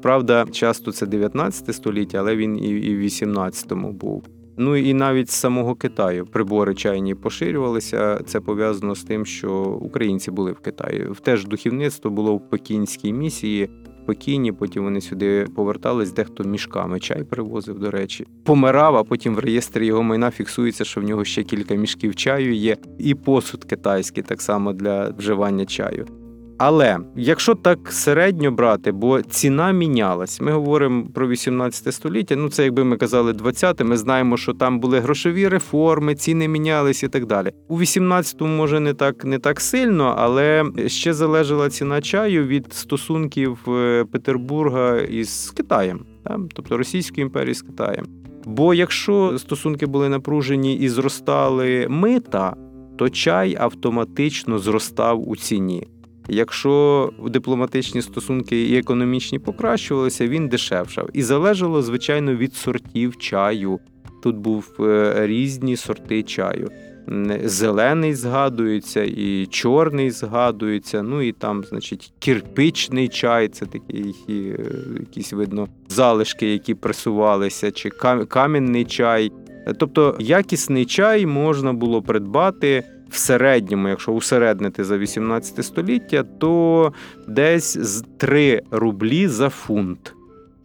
Правда, 0.01 0.45
часто 0.51 0.91
це 0.91 1.05
19 1.05 1.75
століття, 1.75 2.17
але 2.17 2.36
він 2.36 2.57
і 2.63 2.95
в 2.95 3.01
18-му 3.01 3.91
був. 3.91 4.23
Ну 4.57 4.75
і 4.75 4.93
навіть 4.93 5.29
з 5.29 5.34
самого 5.34 5.75
Китаю 5.75 6.25
прибори 6.25 6.75
чайні 6.75 7.15
поширювалися. 7.15 8.21
Це 8.25 8.39
пов'язано 8.39 8.95
з 8.95 9.03
тим, 9.03 9.25
що 9.25 9.79
українці 9.81 10.31
були 10.31 10.51
в 10.51 10.60
Китаї. 10.60 11.07
Теж 11.23 11.45
духівництво 11.45 12.12
було 12.12 12.36
в 12.36 12.49
пекінській 12.49 13.13
місії. 13.13 13.69
В 14.03 14.05
Пекіні, 14.05 14.51
потім 14.51 14.83
вони 14.83 15.01
сюди 15.01 15.47
повертались, 15.55 16.11
дехто 16.13 16.43
мішками 16.43 16.99
чай 16.99 17.23
привозив, 17.23 17.79
до 17.79 17.91
речі. 17.91 18.27
Помирав, 18.43 18.95
а 18.95 19.03
потім 19.03 19.35
в 19.35 19.39
реєстрі 19.39 19.85
його 19.85 20.03
майна 20.03 20.31
фіксується, 20.31 20.85
що 20.85 21.01
в 21.01 21.03
нього 21.03 21.25
ще 21.25 21.43
кілька 21.43 21.75
мішків 21.75 22.15
чаю 22.15 22.53
є, 22.55 22.77
і 22.97 23.15
посуд 23.15 23.63
китайський 23.63 24.23
так 24.23 24.41
само 24.41 24.73
для 24.73 25.09
вживання 25.09 25.65
чаю. 25.65 26.20
Але 26.63 26.97
якщо 27.15 27.56
так 27.56 27.91
середньо 27.91 28.52
брати, 28.52 28.91
бо 28.91 29.21
ціна 29.21 29.71
мінялась, 29.71 30.41
ми 30.41 30.52
говоримо 30.52 31.06
про 31.13 31.28
18 31.28 31.93
століття. 31.93 32.36
Ну 32.36 32.50
це 32.50 32.63
якби 32.63 32.84
ми 32.84 32.97
казали 32.97 33.34
20 33.34 33.84
Ми 33.84 33.97
знаємо, 33.97 34.38
що 34.38 34.54
там 34.54 34.80
були 34.80 35.00
грошові 35.00 35.47
реформи, 35.47 36.15
ціни 36.15 36.47
мінялись 36.47 37.04
і 37.04 37.08
так 37.08 37.26
далі. 37.26 37.52
У 37.67 37.80
18-му, 37.80 38.47
може 38.47 38.80
не 38.80 38.93
так 38.93 39.26
не 39.26 39.39
так 39.39 39.62
сильно, 39.62 40.15
але 40.17 40.65
ще 40.88 41.13
залежала 41.13 41.69
ціна 41.69 42.02
чаю 42.02 42.47
від 42.47 42.74
стосунків 42.74 43.58
е, 43.67 44.06
Петербурга 44.12 44.97
із 44.97 45.54
Китаєм, 45.58 46.06
так? 46.24 46.39
тобто 46.54 46.78
Російської 46.78 47.21
імперії 47.21 47.54
з 47.54 47.62
Китаєм. 47.62 48.06
Бо 48.45 48.74
якщо 48.74 49.38
стосунки 49.38 49.86
були 49.86 50.10
напружені 50.10 50.76
і 50.76 50.89
зростали 50.89 51.88
мита, 51.89 52.56
то 52.97 53.10
чай 53.10 53.58
автоматично 53.60 54.60
зростав 54.60 55.30
у 55.30 55.36
ціні. 55.36 55.88
Якщо 56.29 57.10
дипломатичні 57.25 58.01
стосунки 58.01 58.67
і 58.67 58.77
економічні 58.77 59.39
покращувалися, 59.39 60.27
він 60.27 60.47
дешевшав. 60.47 61.10
І 61.13 61.23
залежало, 61.23 61.81
звичайно, 61.81 62.36
від 62.36 62.53
сортів 62.53 63.17
чаю. 63.17 63.79
Тут 64.23 64.36
був 64.36 64.75
е, 64.79 65.13
різні 65.27 65.77
сорти 65.77 66.23
чаю. 66.23 66.69
Зелений 67.43 68.13
згадується, 68.13 69.03
і 69.03 69.45
чорний 69.45 70.12
згадується. 70.12 71.01
Ну 71.01 71.21
і 71.21 71.31
там, 71.31 71.63
значить, 71.63 72.13
кірпичний 72.19 73.07
чай 73.07 73.47
це 73.47 73.65
такі 73.65 74.15
е, 74.29 74.57
якісь 74.99 75.34
видно 75.34 75.67
залишки, 75.89 76.51
які 76.51 76.73
пресувалися, 76.73 77.71
чи 77.71 77.89
кам'яний 78.27 78.86
чай. 78.86 79.31
Тобто 79.79 80.17
якісний 80.19 80.86
чай 80.86 81.25
можна 81.25 81.73
було 81.73 82.01
придбати 82.01 82.84
в 83.12 83.15
середньому, 83.17 83.89
якщо 83.89 84.12
усереднити 84.12 84.84
за 84.84 84.97
18 84.97 85.65
століття, 85.65 86.24
то 86.39 86.93
десь 87.28 87.78
з 87.78 88.04
3 88.17 88.62
рублі 88.71 89.28
за 89.28 89.50
фунт. 89.50 90.15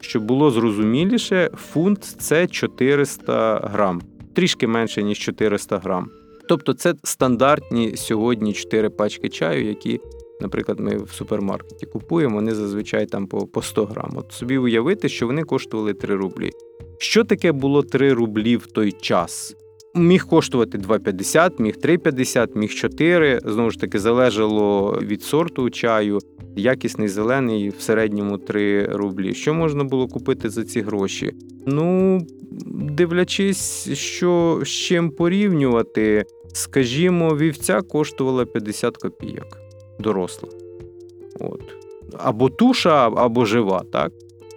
Щоб 0.00 0.24
було 0.24 0.50
зрозуміліше, 0.50 1.50
фунт 1.72 2.04
це 2.04 2.46
400 2.46 3.60
грам, 3.72 4.02
трішки 4.34 4.66
менше, 4.66 5.02
ніж 5.02 5.18
400 5.18 5.78
грам. 5.78 6.10
Тобто 6.48 6.72
це 6.72 6.94
стандартні 7.04 7.96
сьогодні 7.96 8.52
4 8.52 8.88
пачки 8.88 9.28
чаю, 9.28 9.64
які, 9.64 10.00
наприклад, 10.40 10.80
ми 10.80 10.96
в 10.96 11.10
супермаркеті 11.10 11.86
купуємо, 11.86 12.34
вони 12.34 12.54
зазвичай 12.54 13.06
там 13.06 13.26
по 13.26 13.46
по 13.46 13.62
100 13.62 13.84
грам. 13.84 14.10
От 14.16 14.32
собі 14.32 14.58
уявити, 14.58 15.08
що 15.08 15.26
вони 15.26 15.42
коштували 15.44 15.94
3 15.94 16.14
рублі. 16.14 16.50
Що 16.98 17.24
таке 17.24 17.52
було 17.52 17.82
3 17.82 18.12
рублі 18.12 18.56
в 18.56 18.66
той 18.66 18.92
час? 18.92 19.56
Міг 19.96 20.26
коштувати 20.26 20.78
2,50, 20.78 21.62
міг 21.62 21.74
3,50, 21.74 22.58
міг 22.58 22.74
4. 22.74 23.40
Знову 23.44 23.70
ж 23.70 23.80
таки, 23.80 23.98
залежало 23.98 24.98
від 25.02 25.22
сорту 25.22 25.70
чаю. 25.70 26.18
Якісний 26.56 27.08
зелений 27.08 27.70
в 27.70 27.80
середньому 27.80 28.38
3 28.38 28.86
рублі. 28.86 29.34
Що 29.34 29.54
можна 29.54 29.84
було 29.84 30.08
купити 30.08 30.50
за 30.50 30.64
ці 30.64 30.80
гроші? 30.80 31.32
Ну, 31.66 32.20
дивлячись, 32.90 33.92
що 33.92 34.60
з 34.64 34.68
чим 34.68 35.10
порівнювати, 35.10 36.24
скажімо, 36.52 37.36
вівця 37.36 37.82
коштувала 37.82 38.44
50 38.44 38.96
копійок 38.96 39.58
доросла. 40.00 40.48
От. 41.40 41.62
Або 42.18 42.48
туша, 42.48 43.08
або 43.16 43.44
жива, 43.44 43.82
так? 43.92 44.12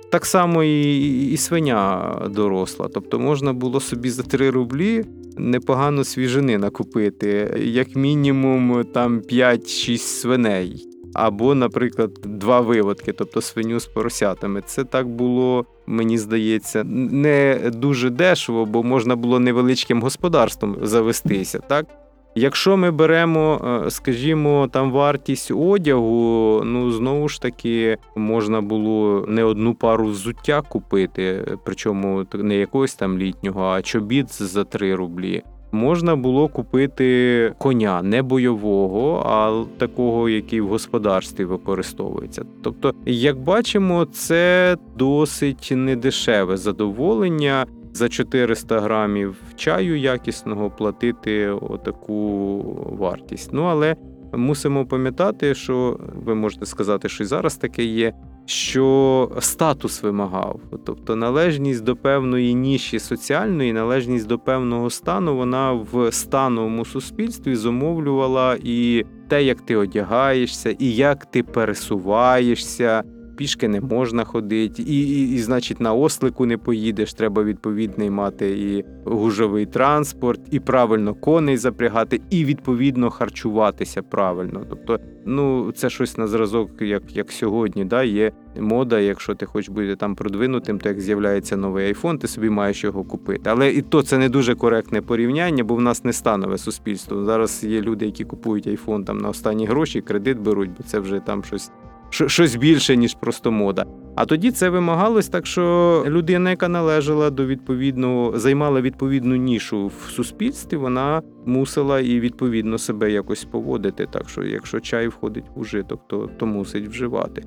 Так 0.10 0.25
само 0.25 0.63
і, 0.63 1.32
і 1.32 1.38
свиня 1.38 2.15
доросла. 2.30 2.89
Тобто 2.93 3.19
можна 3.19 3.54
було 3.54 3.80
собі 3.80 4.10
за 4.10 4.23
3 4.23 4.49
рублі 4.49 5.06
непогано 5.39 6.04
свіжини 6.04 6.58
накупити, 6.58 7.58
як 7.63 7.95
мінімум 7.95 8.86
там 8.93 9.19
5-6 9.19 9.97
свиней. 9.97 10.86
Або, 11.13 11.56
наприклад, 11.56 12.12
два 12.23 12.62
виводки, 12.62 13.13
тобто 13.13 13.41
свиню 13.41 13.80
з 13.80 13.86
поросятами. 13.86 14.62
Це 14.65 14.84
так 14.84 15.08
було, 15.08 15.65
мені 15.88 16.17
здається, 16.17 16.84
не 16.84 17.71
дуже 17.73 18.10
дешево, 18.10 18.65
бо 18.65 18.84
можна 18.84 19.15
було 19.15 19.39
невеличким 19.39 20.02
господарством 20.02 20.78
завестися. 20.82 21.60
так? 21.60 21.86
Якщо 22.35 22.77
ми 22.77 22.91
беремо, 22.91 23.61
е, 23.85 23.89
скажімо, 23.89 24.69
там 24.71 24.91
вартість 24.91 25.51
одягу, 25.51 26.61
ну 26.65 26.91
знову 26.91 27.29
ж 27.29 27.41
таки 27.41 27.97
можна 28.15 28.61
було 28.61 29.25
не 29.27 29.43
одну 29.43 29.73
пару 29.73 30.05
взуття 30.05 30.61
купити, 30.61 31.45
причому 31.63 32.25
не 32.33 32.55
якогось 32.55 32.95
там 32.95 33.17
літнього, 33.17 33.63
а 33.63 33.81
чобіт 33.81 34.41
за 34.41 34.63
3 34.63 34.95
рублі. 34.95 35.43
Можна 35.71 36.15
було 36.15 36.47
купити 36.47 37.53
коня 37.57 38.01
не 38.01 38.21
бойового, 38.21 39.23
а 39.25 39.63
такого, 39.77 40.29
який 40.29 40.61
в 40.61 40.67
господарстві 40.67 41.45
використовується. 41.45 42.43
Тобто, 42.63 42.93
як 43.05 43.39
бачимо, 43.39 44.05
це 44.05 44.77
досить 44.97 45.69
недешеве 45.75 46.57
задоволення 46.57 47.65
за 47.93 48.10
400 48.10 48.80
грамів 48.80 49.36
чаю 49.56 49.99
якісного 49.99 50.69
платити 50.69 51.49
отаку 51.49 52.62
вартість. 52.99 53.49
Ну 53.54 53.63
але 53.63 53.95
мусимо 54.34 54.86
пам'ятати, 54.86 55.56
що 55.56 55.99
ви 56.25 56.36
можете 56.36 56.65
сказати, 56.65 57.10
що 57.10 57.23
і 57.23 57.28
зараз 57.28 57.58
таке 57.58 57.84
є. 57.84 58.13
Що 58.45 59.32
статус 59.39 60.04
вимагав, 60.04 60.60
тобто 60.86 61.15
належність 61.15 61.84
до 61.84 61.95
певної 61.95 62.54
ніші 62.54 62.99
соціальної, 62.99 63.73
належність 63.73 64.28
до 64.28 64.39
певного 64.39 64.89
стану, 64.89 65.36
вона 65.36 65.73
в 65.73 66.12
становому 66.12 66.86
суспільстві 66.86 67.56
зумовлювала 67.56 68.58
і 68.63 69.06
те, 69.28 69.43
як 69.43 69.62
ти 69.62 69.75
одягаєшся, 69.75 70.69
і 70.80 70.91
як 70.95 71.25
ти 71.25 71.43
пересуваєшся, 71.43 73.04
пішки 73.39 73.67
не 73.67 73.82
можна 73.82 74.23
ходити, 74.23 74.84
і, 74.84 75.02
і, 75.02 75.36
і, 75.36 75.39
значить, 75.39 75.80
на 75.80 75.93
ослику 75.93 76.45
не 76.45 76.58
поїдеш. 76.58 77.13
Треба 77.13 77.43
відповідний 77.43 78.10
мати 78.10 78.49
і 78.49 78.86
гужовий 79.06 79.65
транспорт, 79.65 80.41
і 80.52 80.60
правильно 80.60 81.13
коней 81.13 81.58
запрягати, 81.58 82.21
і 82.30 82.45
відповідно 82.45 83.10
харчуватися 83.10 84.02
правильно. 84.02 84.65
Тобто, 84.69 84.99
ну 85.25 85.71
це 85.71 85.89
щось 85.89 86.17
на 86.17 86.28
зразок, 86.28 86.82
як 86.82 87.15
як 87.15 87.32
сьогодні. 87.32 87.86
Да, 87.86 88.04
Є 88.04 88.32
мода. 88.60 88.99
Якщо 88.99 89.36
ти 89.36 89.45
хочеш 89.45 89.69
бути 89.69 89.95
там 89.95 90.15
продвинутим, 90.15 90.80
то 90.80 90.89
як 90.89 91.02
з'являється 91.02 91.58
новий 91.58 91.86
айфон, 91.86 92.19
ти 92.19 92.28
собі 92.28 92.49
маєш 92.49 92.84
його 92.84 93.04
купити. 93.04 93.41
Але 93.45 93.69
і 93.69 93.82
то 93.82 94.04
це 94.04 94.17
не 94.17 94.30
дуже 94.30 94.56
коректне 94.56 95.02
порівняння, 95.02 95.63
бо 95.63 95.75
в 95.75 95.82
нас 95.82 96.04
не 96.04 96.13
станове 96.13 96.58
суспільство. 96.58 97.23
Зараз 97.23 97.63
є 97.63 97.82
люди, 97.82 98.06
які 98.06 98.23
купують 98.23 98.67
айфон 98.67 99.04
там 99.04 99.17
на 99.17 99.30
останні 99.30 99.65
гроші, 99.65 100.02
кредит 100.02 100.39
беруть, 100.39 100.69
бо 100.78 100.84
це 100.84 100.99
вже 100.99 101.19
там 101.19 101.43
щось 101.43 101.71
щось 102.09 102.55
більше, 102.55 102.95
ніж 102.95 103.13
просто 103.13 103.51
мода. 103.51 103.85
А 104.15 104.25
тоді 104.25 104.51
це 104.51 104.69
вимагалось 104.69 105.27
так, 105.27 105.45
що 105.45 106.05
людина, 106.07 106.49
яка 106.49 106.67
належала 106.67 107.29
до 107.29 107.45
відповідного, 107.45 108.39
займала 108.39 108.81
відповідну 108.81 109.35
нішу 109.35 109.87
в 109.87 110.09
суспільстві, 110.09 110.77
вона 110.77 111.21
мусила 111.45 111.99
і 111.99 112.19
відповідно 112.19 112.77
себе 112.77 113.11
якось 113.11 113.45
поводити. 113.45 114.07
Так 114.11 114.29
що, 114.29 114.43
якщо 114.43 114.79
чай 114.79 115.07
входить 115.07 115.45
в 115.55 115.59
ужиток, 115.59 116.07
то, 116.07 116.29
то 116.37 116.45
мусить 116.45 116.87
вживати. 116.87 117.43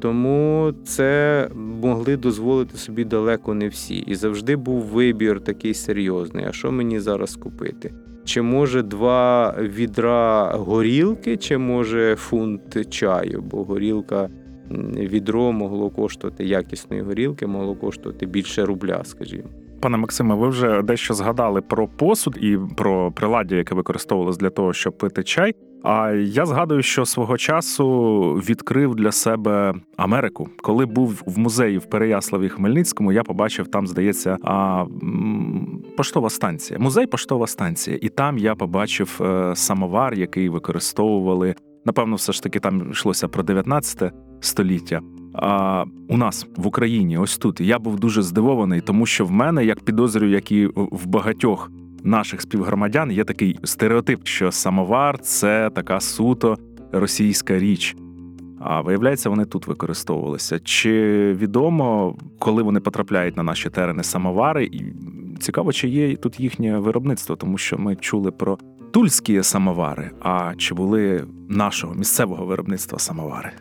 Тому 0.00 0.72
це 0.84 1.48
могли 1.54 2.16
дозволити 2.16 2.76
собі 2.76 3.04
далеко 3.04 3.54
не 3.54 3.68
всі. 3.68 3.94
І 3.96 4.14
завжди 4.14 4.56
був 4.56 4.82
вибір 4.82 5.40
такий 5.40 5.74
серйозний. 5.74 6.44
А 6.48 6.52
що 6.52 6.72
мені 6.72 7.00
зараз 7.00 7.36
купити? 7.36 7.94
Чи 8.24 8.42
може 8.42 8.82
два 8.82 9.54
відра 9.58 10.52
горілки, 10.52 11.36
чи 11.36 11.58
може 11.58 12.16
фунт 12.16 12.90
чаю, 12.90 13.44
бо 13.50 13.64
горілка 13.64 14.28
відро 14.96 15.52
могло 15.52 15.90
коштувати 15.90 16.44
якісної 16.44 17.02
горілки, 17.02 17.46
могло 17.46 17.74
коштувати 17.74 18.26
більше 18.26 18.64
рубля, 18.64 19.00
скажімо. 19.04 19.48
Пане 19.80 19.96
Максиме, 19.96 20.34
ви 20.34 20.48
вже 20.48 20.82
дещо 20.82 21.14
згадали 21.14 21.60
про 21.60 21.88
посуд 21.88 22.38
і 22.40 22.58
про 22.76 23.12
приладдя, 23.12 23.56
яке 23.56 23.74
використовувалось 23.74 24.38
для 24.38 24.50
того, 24.50 24.72
щоб 24.72 24.98
пити 24.98 25.22
чай. 25.22 25.54
А 25.82 26.10
я 26.10 26.46
згадую, 26.46 26.82
що 26.82 27.06
свого 27.06 27.38
часу 27.38 28.20
відкрив 28.48 28.94
для 28.94 29.12
себе 29.12 29.74
Америку. 29.96 30.48
Коли 30.62 30.86
був 30.86 31.22
в 31.26 31.38
музеї 31.38 31.78
в 31.78 31.84
Переяславі 31.84 32.48
Хмельницькому, 32.48 33.12
я 33.12 33.22
побачив 33.22 33.68
там, 33.68 33.86
здається, 33.86 34.38
а, 34.42 34.84
поштова 35.96 36.30
станція, 36.30 36.78
музей 36.78 37.06
поштова 37.06 37.46
станція, 37.46 37.98
і 38.02 38.08
там 38.08 38.38
я 38.38 38.54
побачив 38.54 39.20
е, 39.20 39.56
самовар, 39.56 40.14
який 40.14 40.48
використовували. 40.48 41.54
Напевно, 41.84 42.16
все 42.16 42.32
ж 42.32 42.42
таки 42.42 42.60
там 42.60 42.90
йшлося 42.90 43.28
про 43.28 43.42
19 43.42 44.12
століття. 44.40 45.00
А 45.34 45.84
у 46.08 46.16
нас 46.16 46.46
в 46.56 46.66
Україні, 46.66 47.18
ось 47.18 47.38
тут 47.38 47.60
я 47.60 47.78
був 47.78 48.00
дуже 48.00 48.22
здивований, 48.22 48.80
тому 48.80 49.06
що 49.06 49.26
в 49.26 49.30
мене, 49.30 49.64
як 49.64 49.80
підозрюю, 49.80 50.32
як 50.32 50.52
і 50.52 50.66
в 50.76 51.06
багатьох 51.06 51.70
наших 52.04 52.40
співгромадян, 52.42 53.12
є 53.12 53.24
такий 53.24 53.58
стереотип, 53.64 54.20
що 54.26 54.52
самовар 54.52 55.18
це 55.18 55.70
така 55.74 56.00
суто 56.00 56.56
російська 56.92 57.58
річ. 57.58 57.96
А 58.60 58.80
виявляється, 58.80 59.30
вони 59.30 59.44
тут 59.44 59.66
використовувалися. 59.66 60.58
Чи 60.58 60.92
відомо, 61.32 62.16
коли 62.38 62.62
вони 62.62 62.80
потрапляють 62.80 63.36
на 63.36 63.42
наші 63.42 63.70
терени 63.70 64.02
самовари? 64.02 64.64
І 64.64 64.92
цікаво, 65.40 65.72
чи 65.72 65.88
є 65.88 66.16
тут 66.16 66.40
їхнє 66.40 66.78
виробництво, 66.78 67.36
тому 67.36 67.58
що 67.58 67.78
ми 67.78 67.96
чули 67.96 68.30
про 68.30 68.58
тульські 68.92 69.42
самовари. 69.42 70.10
А 70.20 70.52
чи 70.56 70.74
були 70.74 71.26
нашого 71.48 71.94
місцевого 71.94 72.46
виробництва 72.46 72.98
самовари? 72.98 73.52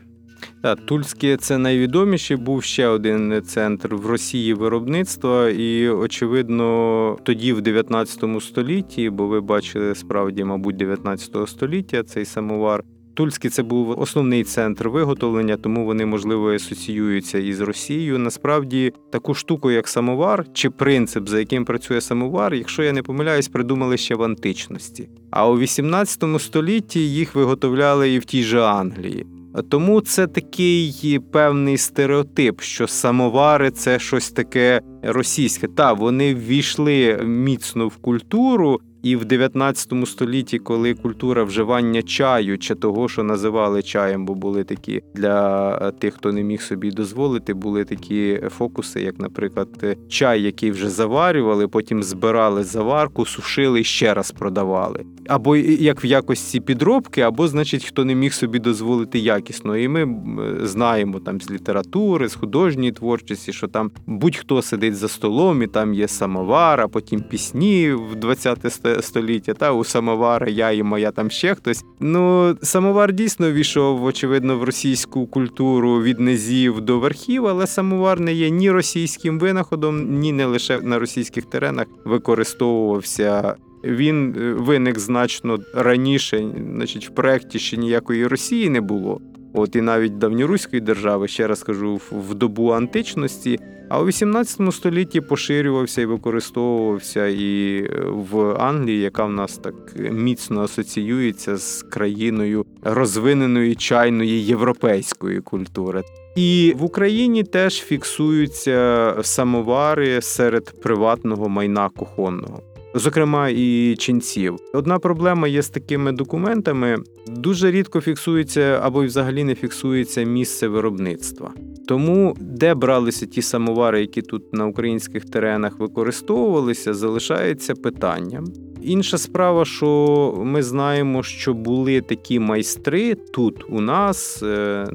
Так, 0.61 0.85
Тульське 0.85 1.37
це 1.37 1.57
найвідоміший. 1.57 2.37
Був 2.37 2.63
ще 2.63 2.87
один 2.87 3.41
центр 3.45 3.95
в 3.95 4.05
Росії 4.05 4.53
виробництва, 4.53 5.49
і 5.49 5.89
очевидно, 5.89 7.17
тоді, 7.23 7.53
в 7.53 7.61
19 7.61 8.23
столітті, 8.41 9.09
бо 9.09 9.27
ви 9.27 9.41
бачили 9.41 9.95
справді, 9.95 10.43
мабуть, 10.43 10.75
19 10.75 11.49
століття 11.49 12.03
цей 12.03 12.25
самовар. 12.25 12.83
Тульський 13.13 13.49
це 13.49 13.63
був 13.63 13.99
основний 13.99 14.43
центр 14.43 14.87
виготовлення, 14.87 15.57
тому 15.57 15.85
вони 15.85 16.05
можливо 16.05 16.53
асоціюються 16.53 17.39
із 17.39 17.61
Росією. 17.61 18.19
Насправді 18.19 18.93
таку 19.11 19.33
штуку, 19.33 19.71
як 19.71 19.87
самовар, 19.87 20.45
чи 20.53 20.69
принцип, 20.69 21.29
за 21.29 21.39
яким 21.39 21.65
працює 21.65 22.01
самовар, 22.01 22.53
якщо 22.53 22.83
я 22.83 22.93
не 22.93 23.03
помиляюсь, 23.03 23.47
придумали 23.47 23.97
ще 23.97 24.15
в 24.15 24.23
античності. 24.23 25.09
А 25.31 25.49
у 25.49 25.59
18 25.59 26.23
столітті 26.39 26.99
їх 26.99 27.35
виготовляли 27.35 28.13
і 28.13 28.19
в 28.19 28.25
тій 28.25 28.43
же 28.43 28.61
Англії. 28.61 29.25
Тому 29.69 30.01
це 30.01 30.27
такий 30.27 31.19
певний 31.31 31.77
стереотип, 31.77 32.61
що 32.61 32.87
самовари 32.87 33.71
це 33.71 33.99
щось 33.99 34.31
таке 34.31 34.81
російське. 35.03 35.67
Та 35.67 35.93
вони 35.93 36.35
ввійшли 36.35 37.19
міцно 37.23 37.87
в 37.87 37.97
культуру, 37.97 38.79
і 39.03 39.15
в 39.15 39.25
19 39.25 39.93
столітті, 40.05 40.59
коли 40.59 40.93
культура 40.93 41.43
вживання 41.43 42.01
чаю 42.01 42.57
чи 42.57 42.75
того, 42.75 43.09
що 43.09 43.23
називали 43.23 43.83
чаєм, 43.83 44.25
бо 44.25 44.35
були 44.35 44.63
такі 44.63 45.01
для 45.15 45.91
тих, 45.91 46.13
хто 46.13 46.31
не 46.31 46.43
міг 46.43 46.61
собі 46.61 46.91
дозволити, 46.91 47.53
були 47.53 47.83
такі 47.83 48.39
фокуси, 48.57 49.01
як, 49.01 49.19
наприклад, 49.19 49.97
чай, 50.09 50.41
який 50.41 50.71
вже 50.71 50.89
заварювали, 50.89 51.67
потім 51.67 52.03
збирали 52.03 52.63
заварку, 52.63 53.25
сушили 53.25 53.81
і 53.81 53.83
ще 53.83 54.13
раз 54.13 54.31
продавали. 54.31 55.05
Або 55.27 55.55
як 55.55 56.03
в 56.03 56.05
якості 56.05 56.59
підробки, 56.59 57.21
або, 57.21 57.47
значить, 57.47 57.85
хто 57.85 58.05
не 58.05 58.15
міг 58.15 58.33
собі 58.33 58.59
дозволити 58.59 59.19
якісно. 59.19 59.77
І 59.77 59.87
ми 59.87 60.15
знаємо 60.63 61.19
там 61.19 61.41
з 61.41 61.51
літератури, 61.51 62.27
з 62.27 62.35
художньої 62.35 62.91
творчості, 62.91 63.53
що 63.53 63.67
там 63.67 63.91
будь-хто 64.05 64.61
сидить 64.61 64.95
за 64.95 65.07
столом, 65.07 65.61
і 65.61 65.67
там 65.67 65.93
є 65.93 66.07
самовар, 66.07 66.81
а 66.81 66.87
потім 66.87 67.21
пісні 67.21 67.91
в 67.91 68.15
20 68.15 68.73
століття 68.73 68.90
століття, 69.01 69.53
та 69.53 69.71
у 69.71 69.83
самовари, 69.83 70.51
я 70.51 70.71
і 70.71 70.83
моя 70.83 71.11
там 71.11 71.29
ще 71.29 71.55
хтось. 71.55 71.83
Ну, 71.99 72.55
самовар 72.61 73.13
дійсно 73.13 73.51
війшов, 73.51 74.03
очевидно, 74.03 74.57
в 74.57 74.63
російську 74.63 75.27
культуру 75.27 76.01
від 76.01 76.19
низів 76.19 76.81
до 76.81 76.99
верхів, 76.99 77.47
але 77.47 77.67
самовар 77.67 78.19
не 78.19 78.33
є 78.33 78.49
ні 78.49 78.71
російським 78.71 79.39
винаходом, 79.39 80.19
ні 80.19 80.31
не 80.31 80.45
лише 80.45 80.79
на 80.79 80.99
російських 80.99 81.45
теренах 81.45 81.87
використовувався. 82.05 83.55
Він 83.83 84.35
е, 84.37 84.53
виник 84.53 84.99
значно 84.99 85.59
раніше, 85.73 86.51
значить, 86.75 87.07
в 87.07 87.13
проєкті 87.13 87.59
ще 87.59 87.77
ніякої 87.77 88.27
Росії 88.27 88.69
не 88.69 88.81
було. 88.81 89.21
От 89.53 89.75
і 89.75 89.81
навіть 89.81 90.17
давньоруської 90.17 90.81
держави, 90.81 91.27
ще 91.27 91.47
раз 91.47 91.63
кажу, 91.63 91.99
в- 92.11 92.33
добу 92.33 92.69
античності. 92.71 93.59
А 93.89 94.01
у 94.01 94.05
18 94.05 94.71
столітті 94.71 95.21
поширювався 95.21 96.01
і 96.01 96.05
використовувався 96.05 97.27
і 97.27 97.77
е, 97.83 98.03
в 98.31 98.55
Англії, 98.59 99.01
яка 99.01 99.25
в 99.25 99.31
нас 99.31 99.57
так 99.57 99.73
міцно 100.11 100.61
асоціюється 100.61 101.57
з 101.57 101.83
країною 101.83 102.65
розвиненої 102.83 103.75
чайної 103.75 104.45
європейської 104.45 105.39
культури. 105.41 106.01
І 106.35 106.73
в 106.77 106.83
Україні 106.83 107.43
теж 107.43 107.73
фіксуються 107.81 109.15
самовари 109.21 110.21
серед 110.21 110.81
приватного 110.81 111.49
майна 111.49 111.89
кухонного. 111.89 112.61
Зокрема, 112.95 113.49
і 113.49 113.95
ченців. 113.99 114.55
Одна 114.73 114.99
проблема 114.99 115.47
є 115.47 115.61
з 115.61 115.69
такими 115.69 116.11
документами: 116.11 116.97
дуже 117.27 117.71
рідко 117.71 118.01
фіксується 118.01 118.79
або 118.83 119.03
й 119.03 119.07
взагалі 119.07 119.43
не 119.43 119.55
фіксується 119.55 120.23
місце 120.23 120.67
виробництва. 120.67 121.53
Тому, 121.87 122.35
де 122.39 122.73
бралися 122.73 123.25
ті 123.25 123.41
самовари, 123.41 124.01
які 124.01 124.21
тут 124.21 124.53
на 124.53 124.65
українських 124.65 125.25
теренах 125.25 125.79
використовувалися, 125.79 126.93
залишається 126.93 127.75
питанням. 127.75 128.45
Інша 128.83 129.17
справа, 129.17 129.65
що 129.65 130.33
ми 130.37 130.63
знаємо, 130.63 131.23
що 131.23 131.53
були 131.53 132.01
такі 132.01 132.39
майстри 132.39 133.15
тут 133.15 133.65
у 133.69 133.81
нас 133.81 134.43
е, 134.43 134.85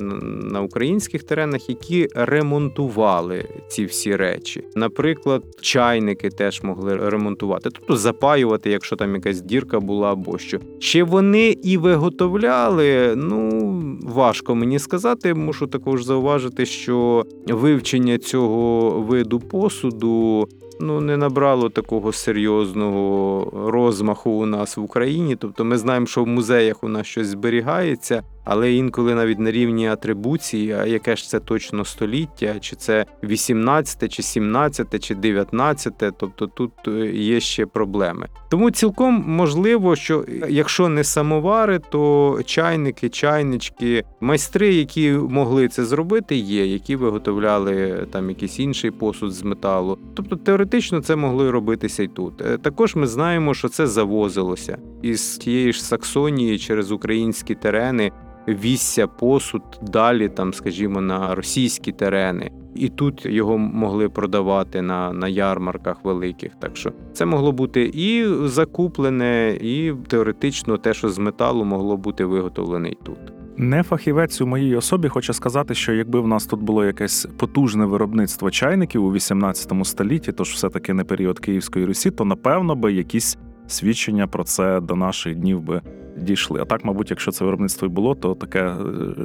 на 0.42 0.60
українських 0.60 1.22
теренах, 1.22 1.68
які 1.68 2.08
ремонтували 2.14 3.44
ці 3.68 3.84
всі 3.84 4.16
речі. 4.16 4.64
Наприклад, 4.74 5.42
чайники 5.60 6.30
теж 6.30 6.62
могли 6.62 6.96
ремонтувати, 6.96 7.70
тобто 7.70 7.96
запаювати, 7.96 8.70
якщо 8.70 8.96
там 8.96 9.14
якась 9.14 9.40
дірка 9.40 9.80
була 9.80 10.12
або 10.12 10.38
що. 10.38 10.58
Чи 10.78 11.02
вони 11.02 11.48
і 11.62 11.76
виготовляли? 11.76 13.14
Ну 13.16 13.82
важко 14.02 14.54
мені 14.54 14.78
сказати. 14.78 15.34
Мушу 15.34 15.66
також 15.66 16.04
зауважити, 16.04 16.66
що 16.66 17.24
вивчення 17.48 18.18
цього 18.18 18.90
виду 19.00 19.40
посуду 19.40 20.48
ну 20.80 21.00
не 21.00 21.16
набрало 21.16 21.68
такого 21.68 22.12
серйозного 22.12 23.50
розмаху 23.70 24.30
у 24.30 24.46
нас 24.46 24.76
в 24.76 24.82
Україні. 24.82 25.36
Тобто 25.36 25.64
ми 25.64 25.78
знаємо, 25.78 26.06
що 26.06 26.24
в 26.24 26.26
музеях 26.26 26.84
у 26.84 26.88
нас 26.88 27.06
щось 27.06 27.26
зберігається, 27.26 28.22
але 28.46 28.72
інколи 28.72 29.14
навіть 29.14 29.38
на 29.38 29.50
рівні 29.50 29.88
атрибуції, 29.88 30.72
а 30.72 30.86
яке 30.86 31.16
ж 31.16 31.28
це 31.28 31.40
точно 31.40 31.84
століття, 31.84 32.54
чи 32.60 32.76
це 32.76 33.06
18, 33.24 34.12
чи 34.12 34.22
17, 34.22 35.04
чи 35.04 35.14
19, 35.14 35.92
тобто 36.18 36.46
тут 36.46 36.72
е, 36.88 36.90
є 37.06 37.40
ще 37.40 37.66
проблеми. 37.66 38.28
Тому 38.50 38.70
цілком 38.70 39.24
можливо, 39.26 39.96
що 39.96 40.24
якщо 40.48 40.88
не 40.88 41.04
самовари, 41.04 41.80
то 41.90 42.38
чайники, 42.44 43.08
чайнички, 43.08 44.04
майстри, 44.20 44.74
які 44.74 45.12
могли 45.12 45.68
це 45.68 45.84
зробити, 45.84 46.36
є, 46.36 46.66
які 46.66 46.96
виготовляли 46.96 48.06
там 48.10 48.28
якийсь 48.28 48.58
інший 48.58 48.90
посуд 48.90 49.32
з 49.32 49.42
металу. 49.42 49.98
Тобто 50.14 50.36
теоретично 50.36 51.00
це 51.00 51.16
могло 51.16 51.52
робитися 51.52 52.02
і 52.02 52.08
тут. 52.08 52.40
Е, 52.40 52.58
Також 52.58 52.94
ми 52.94 53.06
знаємо, 53.06 53.54
що 53.54 53.68
це 53.68 53.86
завозилося 53.86 54.78
із 55.02 55.36
тієї 55.36 55.72
ж 55.72 55.84
Саксонії 55.84 56.58
через 56.58 56.92
українські 56.92 57.54
терени. 57.54 58.12
Вісся 58.48 59.06
посуд 59.06 59.62
далі, 59.82 60.28
там, 60.28 60.54
скажімо, 60.54 61.00
на 61.00 61.34
російські 61.34 61.92
терени, 61.92 62.50
і 62.74 62.88
тут 62.88 63.26
його 63.26 63.58
могли 63.58 64.08
продавати 64.08 64.82
на, 64.82 65.12
на 65.12 65.28
ярмарках 65.28 66.04
великих. 66.04 66.52
Так 66.60 66.76
що 66.76 66.92
це 67.12 67.26
могло 67.26 67.52
бути 67.52 67.90
і 67.94 68.26
закуплене, 68.44 69.58
і 69.60 69.92
теоретично 70.08 70.76
те, 70.76 70.94
що 70.94 71.08
з 71.08 71.18
металу 71.18 71.64
могло 71.64 71.96
бути 71.96 72.24
виготовлене 72.24 72.88
і 72.88 72.98
тут. 73.02 73.18
Не 73.58 73.82
фахівець 73.82 74.40
у 74.40 74.46
моїй 74.46 74.76
особі 74.76 75.08
хоче 75.08 75.32
сказати, 75.32 75.74
що 75.74 75.92
якби 75.92 76.20
в 76.20 76.28
нас 76.28 76.46
тут 76.46 76.60
було 76.60 76.84
якесь 76.84 77.28
потужне 77.38 77.86
виробництво 77.86 78.50
чайників 78.50 79.04
у 79.04 79.12
18 79.12 79.72
столітті, 79.82 80.32
тож 80.32 80.50
все-таки 80.50 80.94
не 80.94 81.04
період 81.04 81.38
Київської 81.38 81.84
Русі, 81.84 82.10
то 82.10 82.24
напевно 82.24 82.74
би 82.74 82.92
якісь 82.92 83.38
свідчення 83.66 84.26
про 84.26 84.44
це 84.44 84.80
до 84.80 84.96
наших 84.96 85.36
днів 85.36 85.60
би 85.60 85.80
дійшли. 86.16 86.60
А 86.60 86.64
так, 86.64 86.84
мабуть, 86.84 87.10
якщо 87.10 87.30
це 87.30 87.44
виробництво 87.44 87.86
і 87.86 87.90
було, 87.90 88.14
то 88.14 88.34
таке 88.34 88.64
е, 88.64 88.74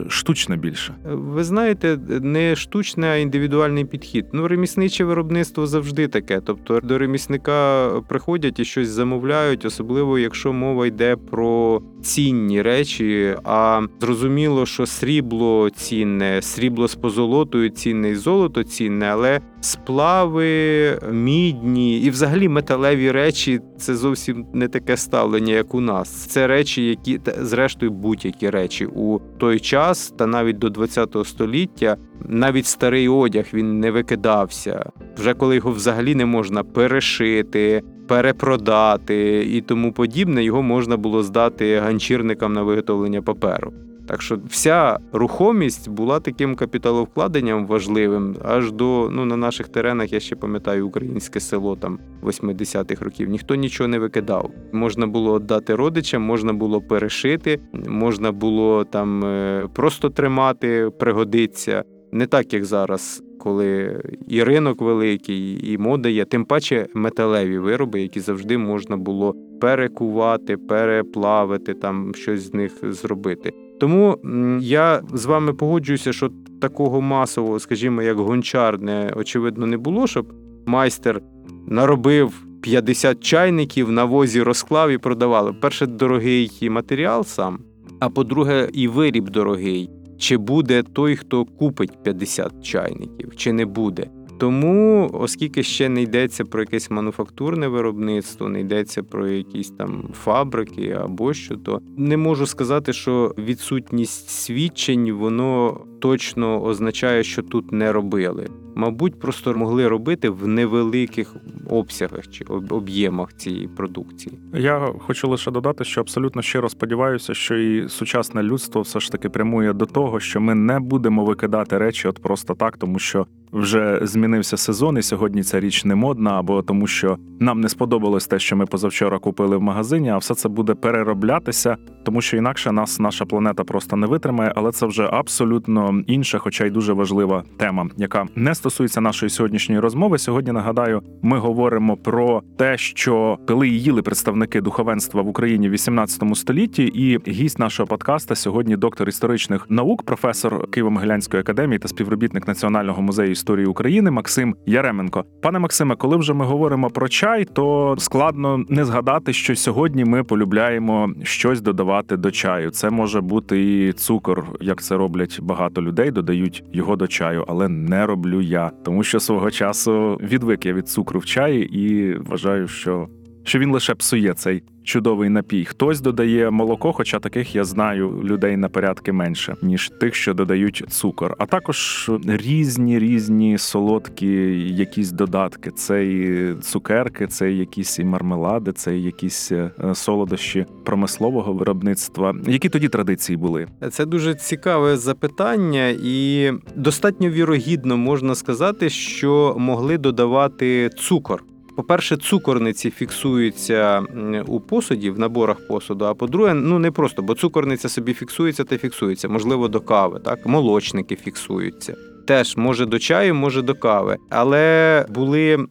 штучне 0.09 0.57
більше. 0.57 0.93
Ви 1.03 1.43
знаєте, 1.43 1.99
не 2.21 2.55
штучний, 2.55 3.09
а 3.09 3.15
індивідуальний 3.15 3.85
підхід. 3.85 4.25
Ну, 4.33 4.47
ремісниче 4.47 5.05
виробництво 5.05 5.67
завжди 5.67 6.07
таке. 6.07 6.41
Тобто 6.45 6.79
до 6.83 6.97
ремісника 6.97 7.89
приходять 8.07 8.59
і 8.59 8.65
щось 8.65 8.89
замовляють, 8.89 9.65
особливо 9.65 10.19
якщо 10.19 10.53
мова 10.53 10.87
йде 10.87 11.15
про 11.15 11.81
цінні 12.01 12.61
речі. 12.61 13.35
А 13.43 13.81
зрозуміло, 14.01 14.65
що 14.65 14.85
срібло 14.85 15.69
цінне, 15.69 16.41
срібло 16.41 16.87
з 16.87 16.95
позолотою 16.95 17.69
цінне 17.69 18.09
і 18.09 18.15
золото 18.15 18.63
цінне, 18.63 19.05
але 19.05 19.39
сплави, 19.61 20.99
мідні 21.11 21.99
і 21.99 22.09
взагалі 22.09 22.47
металеві 22.47 23.11
речі 23.11 23.59
це 23.81 23.95
зовсім 23.95 24.45
не 24.53 24.67
таке 24.67 24.97
ставлення, 24.97 25.53
як 25.53 25.75
у 25.75 25.81
нас. 25.81 26.09
Це 26.09 26.47
речі, 26.47 26.85
які 26.85 27.19
зрештою 27.39 27.91
будь-які 27.91 28.49
речі 28.49 28.85
у 28.85 29.19
той 29.37 29.59
час, 29.59 30.13
та 30.17 30.27
навіть 30.27 30.57
до 30.57 30.71
ХХ 30.71 31.25
століття, 31.25 31.97
навіть 32.25 32.65
старий 32.65 33.07
одяг 33.07 33.45
він 33.53 33.79
не 33.79 33.91
викидався. 33.91 34.91
Вже 35.17 35.33
коли 35.33 35.55
його 35.55 35.71
взагалі 35.71 36.15
не 36.15 36.25
можна 36.25 36.63
перешити, 36.63 37.81
перепродати 38.07 39.45
і 39.45 39.61
тому 39.61 39.93
подібне, 39.93 40.43
його 40.43 40.61
можна 40.61 40.97
було 40.97 41.23
здати 41.23 41.79
ганчірникам 41.79 42.53
на 42.53 42.63
виготовлення 42.63 43.21
паперу. 43.21 43.73
Так 44.11 44.21
що 44.21 44.39
вся 44.49 44.99
рухомість 45.13 45.89
була 45.89 46.19
таким 46.19 46.55
капіталовкладенням 46.55 47.67
важливим 47.67 48.35
аж 48.43 48.71
до 48.71 49.09
ну 49.11 49.25
на 49.25 49.37
наших 49.37 49.67
теренах. 49.67 50.13
Я 50.13 50.19
ще 50.19 50.35
пам'ятаю 50.35 50.87
українське 50.87 51.39
село 51.39 51.75
там 51.75 51.99
80-х 52.23 53.05
років. 53.05 53.29
Ніхто 53.29 53.55
нічого 53.55 53.87
не 53.87 53.99
викидав. 53.99 54.51
Можна 54.71 55.07
було 55.07 55.39
віддати 55.39 55.75
родичам, 55.75 56.21
можна 56.21 56.53
було 56.53 56.81
перешити, 56.81 57.59
можна 57.87 58.31
було 58.31 58.83
там 58.83 59.25
е, 59.25 59.67
просто 59.73 60.09
тримати, 60.09 60.89
пригодиться. 60.99 61.83
Не 62.11 62.25
так 62.25 62.53
як 62.53 62.65
зараз, 62.65 63.23
коли 63.39 64.01
і 64.27 64.43
ринок 64.43 64.81
великий, 64.81 65.71
і 65.73 65.77
мода 65.77 66.09
є, 66.09 66.25
тим 66.25 66.45
паче 66.45 66.87
металеві 66.93 67.57
вироби, 67.57 68.01
які 68.01 68.19
завжди 68.19 68.57
можна 68.57 68.97
було 68.97 69.35
перекувати, 69.61 70.57
переплавити, 70.57 71.73
там 71.73 72.15
щось 72.15 72.41
з 72.41 72.53
них 72.53 72.71
зробити. 72.83 73.53
Тому 73.81 74.17
я 74.61 75.01
з 75.13 75.25
вами 75.25 75.53
погоджуюся, 75.53 76.13
що 76.13 76.29
такого 76.61 77.01
масового, 77.01 77.59
скажімо, 77.59 78.01
як 78.01 78.17
гончарне, 78.17 79.13
очевидно 79.15 79.65
не 79.65 79.77
було, 79.77 80.07
щоб 80.07 80.33
майстер 80.65 81.21
наробив 81.67 82.45
50 82.61 83.23
чайників 83.23 83.91
на 83.91 84.05
возі 84.05 84.41
розклав 84.41 84.89
і 84.89 84.97
продавали. 84.97 85.53
Перше, 85.53 85.85
дорогий 85.85 86.69
матеріал 86.69 87.23
сам, 87.23 87.59
а 87.99 88.09
по-друге, 88.09 88.69
і 88.73 88.87
виріб 88.87 89.29
дорогий. 89.29 89.89
Чи 90.17 90.37
буде 90.37 90.83
той, 90.83 91.15
хто 91.15 91.45
купить 91.45 92.03
50 92.03 92.63
чайників, 92.63 93.35
чи 93.35 93.53
не 93.53 93.65
буде. 93.65 94.09
Тому, 94.41 95.09
оскільки 95.13 95.63
ще 95.63 95.89
не 95.89 96.01
йдеться 96.01 96.45
про 96.45 96.61
якесь 96.61 96.91
мануфактурне 96.91 97.67
виробництво, 97.67 98.49
не 98.49 98.61
йдеться 98.61 99.03
про 99.03 99.27
якісь 99.27 99.69
там 99.69 100.03
фабрики 100.13 100.97
або 101.01 101.33
що, 101.33 101.55
то 101.55 101.81
не 101.97 102.17
можу 102.17 102.45
сказати, 102.45 102.93
що 102.93 103.35
відсутність 103.37 104.29
свідчень 104.29 105.11
воно 105.11 105.81
точно 105.99 106.63
означає, 106.63 107.23
що 107.23 107.41
тут 107.41 107.71
не 107.71 107.91
робили. 107.91 108.47
Мабуть, 108.75 109.19
просто 109.19 109.53
могли 109.53 109.87
робити 109.87 110.29
в 110.29 110.47
невеликих 110.47 111.35
обсягах 111.69 112.27
чи 112.27 112.43
об'ємах 112.69 113.33
цієї 113.33 113.67
продукції. 113.67 114.39
Я 114.53 114.93
хочу 114.99 115.29
лише 115.29 115.51
додати, 115.51 115.83
що 115.83 116.01
абсолютно 116.01 116.41
щиро 116.41 116.69
сподіваюся, 116.69 117.33
що 117.33 117.57
і 117.57 117.89
сучасне 117.89 118.43
людство 118.43 118.81
все 118.81 118.99
ж 118.99 119.11
таки 119.11 119.29
прямує 119.29 119.73
до 119.73 119.85
того, 119.85 120.19
що 120.19 120.41
ми 120.41 120.55
не 120.55 120.79
будемо 120.79 121.25
викидати 121.25 121.77
речі 121.77 122.07
от 122.07 122.21
просто 122.21 122.53
так, 122.53 122.77
тому 122.77 122.99
що 122.99 123.25
вже 123.51 123.99
змінився 124.01 124.57
сезон, 124.57 124.97
і 124.97 125.01
сьогодні 125.01 125.43
ця 125.43 125.59
річ 125.59 125.85
не 125.85 125.95
модна, 125.95 126.39
або 126.39 126.61
тому, 126.61 126.87
що 126.87 127.17
нам 127.39 127.61
не 127.61 127.69
сподобалось 127.69 128.27
те, 128.27 128.39
що 128.39 128.55
ми 128.55 128.65
позавчора 128.65 129.19
купили 129.19 129.57
в 129.57 129.61
магазині, 129.61 130.09
а 130.09 130.17
все 130.17 130.35
це 130.35 130.49
буде 130.49 130.73
перероблятися, 130.73 131.77
тому 132.03 132.21
що 132.21 132.37
інакше 132.37 132.71
нас 132.71 132.99
наша 132.99 133.25
планета 133.25 133.63
просто 133.63 133.95
не 133.95 134.07
витримає. 134.07 134.53
Але 134.55 134.71
це 134.71 134.85
вже 134.85 135.09
абсолютно 135.11 136.03
інша, 136.07 136.37
хоча 136.37 136.65
й 136.65 136.69
дуже 136.69 136.93
важлива 136.93 137.43
тема, 137.57 137.89
яка 137.97 138.27
не 138.35 138.55
стосується 138.61 139.01
нашої 139.01 139.29
сьогоднішньої 139.29 139.81
розмови. 139.81 140.17
Сьогодні 140.17 140.51
нагадаю, 140.51 141.01
ми 141.21 141.37
говоримо 141.37 141.97
про 141.97 142.41
те, 142.57 142.77
що 142.77 143.37
пили 143.47 143.69
і 143.69 143.81
їли 143.81 144.01
представники 144.01 144.61
духовенства 144.61 145.21
в 145.21 145.27
Україні 145.27 145.69
в 145.69 145.71
18 145.71 146.23
столітті. 146.35 146.83
І 146.83 147.31
гість 147.31 147.59
нашого 147.59 147.87
подкаста 147.87 148.35
сьогодні 148.35 148.77
доктор 148.77 149.09
історичних 149.09 149.65
наук, 149.69 150.03
професор 150.03 150.67
Києво-Могилянської 150.67 151.39
академії 151.39 151.79
та 151.79 151.87
співробітник 151.87 152.47
Національного 152.47 153.01
музею 153.01 153.31
історії 153.31 153.65
України 153.65 154.11
Максим 154.11 154.55
Яременко. 154.65 155.25
Пане 155.41 155.59
Максиме, 155.59 155.95
коли 155.95 156.17
вже 156.17 156.33
ми 156.33 156.45
говоримо 156.45 156.89
про 156.89 157.09
чай, 157.09 157.45
то 157.45 157.95
складно 157.97 158.65
не 158.69 158.85
згадати, 158.85 159.33
що 159.33 159.55
сьогодні 159.55 160.05
ми 160.05 160.23
полюбляємо 160.23 161.09
щось 161.23 161.61
додавати 161.61 162.17
до 162.17 162.31
чаю. 162.31 162.69
Це 162.69 162.89
може 162.89 163.21
бути 163.21 163.87
і 163.87 163.93
цукор, 163.93 164.45
як 164.61 164.81
це 164.81 164.97
роблять 164.97 165.39
багато 165.41 165.81
людей, 165.81 166.11
додають 166.11 166.63
його 166.73 166.95
до 166.95 167.07
чаю, 167.07 167.45
але 167.47 167.67
не 167.69 168.05
роблю 168.05 168.41
я, 168.41 168.50
тому 168.83 169.03
що 169.03 169.19
свого 169.19 169.51
часу 169.51 170.19
відвик 170.21 170.65
я 170.65 170.73
від 170.73 170.89
цукру 170.89 171.19
в 171.19 171.25
чаї 171.25 171.79
і 171.79 172.13
вважаю, 172.17 172.67
що, 172.67 173.07
що 173.43 173.59
він 173.59 173.71
лише 173.71 173.95
псує 173.95 174.33
цей 174.33 174.63
чудовий 174.83 175.29
напій. 175.29 175.65
Хтось 175.65 176.01
додає 176.01 176.51
молоко, 176.51 176.93
хоча 176.93 177.19
таких 177.19 177.55
я 177.55 177.63
знаю 177.63 178.21
людей 178.23 178.57
на 178.57 178.69
порядки 178.69 179.11
менше, 179.11 179.55
ніж 179.61 179.91
тих, 179.99 180.15
що 180.15 180.33
додають 180.33 180.83
цукор. 180.89 181.35
А 181.37 181.45
також 181.45 182.11
різні 182.27 182.99
різні 182.99 183.57
солодкі 183.57 184.27
якісь 184.75 185.11
додатки. 185.11 185.71
Це 185.71 186.05
і 186.05 186.53
цукерки, 186.61 187.27
це 187.27 187.51
і 187.51 187.57
якісь 187.57 187.99
і 187.99 188.03
мармелади, 188.03 188.71
це 188.71 188.97
і 188.97 189.03
якісь 189.03 189.51
е, 189.51 189.71
солодощі 189.93 190.65
промислового 190.83 191.53
виробництва. 191.53 192.35
Які 192.47 192.69
тоді 192.69 192.89
традиції 192.89 193.37
були? 193.37 193.67
Це 193.91 194.05
дуже 194.05 194.35
цікаве 194.35 194.97
запитання, 194.97 195.95
і 196.03 196.51
достатньо 196.75 197.29
вірогідно 197.29 197.97
можна 197.97 198.35
сказати, 198.35 198.89
що 198.89 199.55
могли 199.59 199.97
додавати 199.97 200.89
цукор. 200.89 201.43
По-перше, 201.75 202.17
цукорниці 202.17 202.91
фіксуються 202.91 204.03
у 204.47 204.59
посуді, 204.59 205.09
в 205.09 205.19
наборах 205.19 205.67
посуду. 205.67 206.05
А 206.05 206.13
по-друге, 206.13 206.53
ну 206.53 206.79
не 206.79 206.91
просто, 206.91 207.21
бо 207.21 207.35
цукорниця 207.35 207.89
собі 207.89 208.13
фіксується 208.13 208.63
та 208.63 208.77
фіксується, 208.77 209.29
можливо, 209.29 209.67
до 209.67 209.79
кави, 209.79 210.19
так 210.19 210.45
молочники 210.45 211.15
фіксуються. 211.15 211.95
Теж 212.31 212.57
може 212.57 212.85
до 212.85 212.99
чаю, 212.99 213.35
може 213.35 213.61
до 213.61 213.75
кави. 213.75 214.17
Але 214.29 215.05
були 215.09 215.65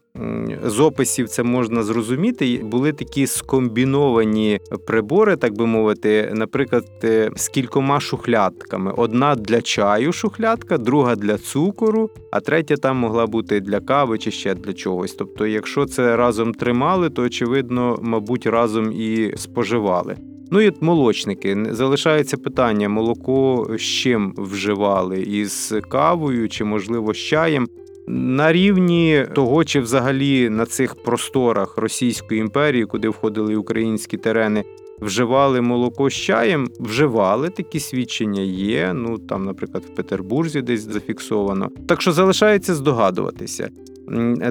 з 0.65 0.81
описів 0.81 1.29
це 1.29 1.43
можна 1.43 1.83
зрозуміти. 1.83 2.61
Були 2.65 2.93
такі 2.93 3.27
скомбіновані 3.27 4.61
прибори, 4.87 5.37
так 5.37 5.59
би 5.59 5.67
мовити, 5.67 6.31
наприклад, 6.35 6.85
е, 7.05 7.31
з 7.37 7.49
кількома 7.49 8.01
шухлядками: 8.01 8.93
одна 8.97 9.35
для 9.35 9.63
чаю, 9.63 10.13
шухлядка, 10.13 10.79
друга 10.79 11.17
для 11.17 11.39
цукору, 11.39 12.11
а 12.33 12.41
третя 12.41 12.77
там 12.77 12.97
могла 12.97 13.27
бути 13.27 13.61
для 13.61 13.81
кави 13.81 14.19
чи 14.19 14.31
ще 14.31 14.55
для 14.55 14.73
чогось. 14.73 15.13
Тобто, 15.13 15.47
якщо 15.47 15.87
це 15.87 16.17
разом 16.17 16.55
тримали, 16.55 17.11
то 17.11 17.23
очевидно, 17.23 17.99
мабуть, 18.03 18.47
разом 18.47 18.93
і 18.93 19.33
споживали. 19.37 20.17
Ну 20.51 20.61
і 20.61 20.73
молочники 20.81 21.67
залишається 21.71 22.37
питання: 22.37 22.89
молоко 22.89 23.69
з 23.79 23.83
чим 23.83 24.35
вживали 24.37 25.21
із 25.21 25.75
кавою 25.89 26.49
чи, 26.49 26.65
можливо, 26.65 27.15
з 27.15 27.17
чаєм. 27.17 27.69
На 28.09 28.53
рівні 28.53 29.27
того, 29.35 29.65
чи 29.65 29.81
взагалі 29.81 30.51
на 30.51 30.67
цих 30.67 30.95
просторах 30.95 31.77
Російської 31.77 32.41
імперії, 32.41 32.85
куди 32.87 33.09
входили 33.09 33.57
українські 33.57 34.17
терени, 34.17 34.65
вживали 35.01 35.61
молоко 35.61 36.11
з 36.11 36.15
чаєм, 36.15 36.69
вживали 36.81 37.49
такі 37.49 37.81
свідчення 37.81 38.43
є. 38.43 38.93
Ну 38.95 39.19
там, 39.19 39.45
наприклад, 39.45 39.85
в 39.93 39.95
Петербурзі 39.95 40.63
десь 40.63 40.81
зафіксовано. 40.81 41.71
Так 41.87 42.03
що 42.03 42.13
залишається 42.13 42.75
здогадуватися. 42.75 43.69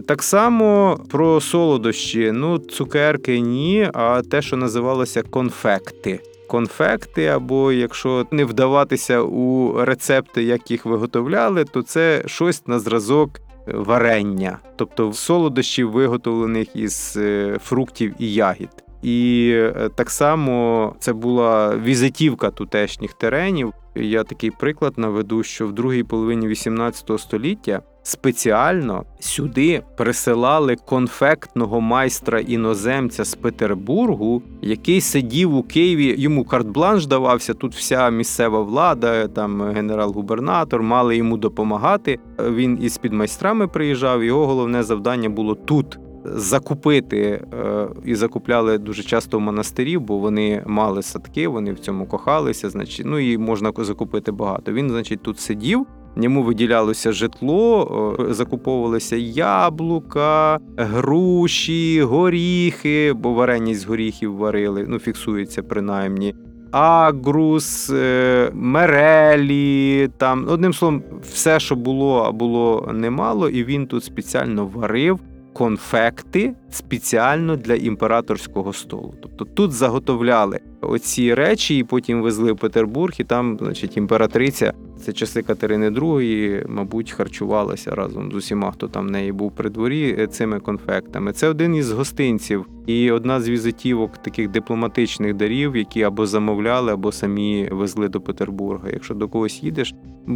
Так 0.07 0.23
само 0.23 0.99
про 1.09 1.41
солодощі, 1.41 2.31
ну, 2.33 2.57
цукерки 2.57 3.39
ні, 3.39 3.89
а 3.93 4.21
те, 4.21 4.41
що 4.41 4.57
називалося 4.57 5.21
конфекти. 5.21 6.19
Конфекти, 6.47 7.25
або 7.25 7.71
якщо 7.71 8.27
не 8.31 8.45
вдаватися 8.45 9.21
у 9.21 9.73
рецепти, 9.85 10.43
як 10.43 10.71
їх 10.71 10.85
виготовляли, 10.85 11.65
то 11.65 11.81
це 11.81 12.23
щось 12.25 12.67
на 12.67 12.79
зразок 12.79 13.29
варення, 13.73 14.59
тобто 14.75 15.13
солодощів, 15.13 15.91
виготовлених 15.91 16.75
із 16.75 17.17
е, 17.17 17.57
фруктів 17.63 18.13
і 18.19 18.33
ягід. 18.33 18.69
І 19.01 19.49
е, 19.55 19.89
так 19.95 20.09
само 20.09 20.95
це 20.99 21.13
була 21.13 21.77
візитівка 21.77 22.49
тутешніх 22.51 23.13
теренів. 23.13 23.73
Я 23.95 24.23
такий 24.23 24.51
приклад 24.51 24.93
наведу, 24.97 25.43
що 25.43 25.67
в 25.67 25.73
другій 25.73 26.03
половині 26.03 26.47
18 26.47 27.19
століття 27.19 27.81
спеціально 28.09 29.03
сюди 29.19 29.81
присилали 29.97 30.75
конфектного 30.75 31.81
майстра 31.81 32.39
іноземця 32.39 33.25
з 33.25 33.35
Петербургу, 33.35 34.41
який 34.61 35.01
сидів 35.01 35.55
у 35.55 35.63
Києві. 35.63 36.15
Йому 36.17 36.43
карт-бланш 36.43 37.05
давався. 37.07 37.53
Тут 37.53 37.75
вся 37.75 38.09
місцева 38.09 38.61
влада, 38.61 39.27
там 39.27 39.61
генерал-губернатор, 39.61 40.83
мали 40.83 41.17
йому 41.17 41.37
допомагати. 41.37 42.19
Він 42.39 42.79
із 42.81 42.97
підмайстрами 42.97 43.67
приїжджав. 43.67 44.23
Його 44.23 44.47
головне 44.47 44.83
завдання 44.83 45.29
було 45.29 45.55
тут. 45.55 45.99
Закупити 46.25 47.45
е, 47.53 47.87
і 48.05 48.15
закупляли 48.15 48.77
дуже 48.77 49.03
часто 49.03 49.37
в 49.37 49.41
монастирів, 49.41 50.01
бо 50.01 50.17
вони 50.17 50.63
мали 50.65 51.01
садки, 51.01 51.47
вони 51.47 51.73
в 51.73 51.79
цьому 51.79 52.05
кохалися. 52.05 52.69
Значить, 52.69 53.05
ну 53.05 53.19
і 53.19 53.37
можна 53.37 53.71
закупити 53.77 54.31
багато. 54.31 54.71
Він, 54.71 54.89
значить, 54.89 55.21
тут 55.21 55.39
сидів, 55.39 55.85
Йому 56.23 56.43
виділялося 56.43 57.12
житло, 57.12 58.15
закуповувалися 58.29 59.15
яблука, 59.15 60.60
груші, 60.77 62.01
горіхи, 62.01 63.13
бо 63.13 63.34
вареність 63.34 63.82
з 63.82 63.86
горіхів 63.86 64.36
варили, 64.36 64.86
ну 64.88 64.99
фіксується 64.99 65.63
принаймні. 65.63 66.36
Агрус, 66.71 67.89
е, 67.89 68.51
мерелі, 68.53 70.10
там 70.17 70.45
одним 70.49 70.73
словом, 70.73 71.03
все, 71.21 71.60
що 71.60 71.75
було, 71.75 72.32
було 72.32 72.91
немало, 72.93 73.49
і 73.49 73.63
він 73.63 73.88
тут 73.88 74.03
спеціально 74.03 74.65
варив 74.65 75.19
конфекти 75.53 76.53
спеціально 76.69 77.55
для 77.55 77.73
імператорського 77.73 78.73
столу. 78.73 79.13
Тобто 79.21 79.45
тут 79.45 79.71
заготовляли 79.71 80.59
оці 80.81 81.33
речі, 81.33 81.77
і 81.77 81.83
потім 81.83 82.21
везли 82.21 82.51
в 82.51 82.57
Петербург, 82.57 83.13
і 83.19 83.23
там, 83.23 83.57
значить, 83.59 83.97
імператриця, 83.97 84.73
це 85.05 85.13
часи 85.13 85.41
Катерини 85.41 85.89
II, 85.89 86.65
мабуть, 86.69 87.12
харчувалася 87.12 87.95
разом 87.95 88.31
з 88.31 88.35
усіма, 88.35 88.71
хто 88.71 88.88
там 88.88 89.07
в 89.07 89.12
неї 89.12 89.31
був 89.31 89.55
при 89.55 89.69
дворі, 89.69 90.15
е, 90.19 90.27
цими 90.27 90.59
конфектами. 90.59 91.33
Це 91.33 91.47
один 91.47 91.75
із 91.75 91.91
гостинців 91.91 92.65
і 92.85 93.12
одна 93.12 93.41
з 93.41 93.49
візитівок 93.49 94.17
таких 94.17 94.49
дипломатичних 94.49 95.33
дарів, 95.33 95.75
які 95.75 96.03
або 96.03 96.25
замовляли, 96.25 96.93
або 96.93 97.12
самі 97.12 97.69
везли 97.71 98.07
до 98.07 98.21
Петербурга. 98.21 98.89
Якщо 98.93 99.13
до 99.13 99.27
когось 99.27 99.63
їдеш, 99.63 99.93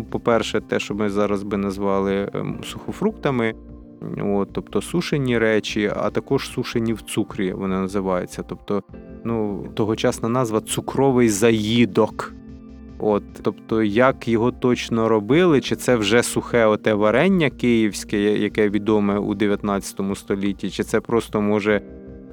по-перше, 0.09 0.61
те, 0.61 0.79
що 0.79 0.95
ми 0.95 1.09
зараз 1.09 1.43
би 1.43 1.57
назвали 1.57 2.29
ем, 2.33 2.59
сухофруктами. 2.63 3.53
От, 4.23 4.49
Тобто 4.53 4.81
сушені 4.81 5.37
речі, 5.37 5.91
а 5.95 6.09
також 6.09 6.49
сушені 6.49 6.93
в 6.93 7.01
цукрі 7.01 7.53
вони 7.53 7.75
називаються. 7.75 8.43
Тобто, 8.43 8.83
ну, 9.23 9.67
тогочасна 9.73 10.29
назва 10.29 10.61
цукровий 10.61 11.29
заїдок. 11.29 12.33
От, 12.99 13.23
Тобто, 13.41 13.83
як 13.83 14.27
його 14.27 14.51
точно 14.51 15.09
робили, 15.09 15.61
чи 15.61 15.75
це 15.75 15.95
вже 15.95 16.23
сухе 16.23 16.65
оте 16.65 16.93
варення 16.93 17.49
київське, 17.49 18.21
яке 18.21 18.69
відоме 18.69 19.17
у 19.17 19.35
19 19.35 20.01
столітті, 20.15 20.69
чи 20.69 20.83
це 20.83 21.01
просто 21.01 21.41
може 21.41 21.81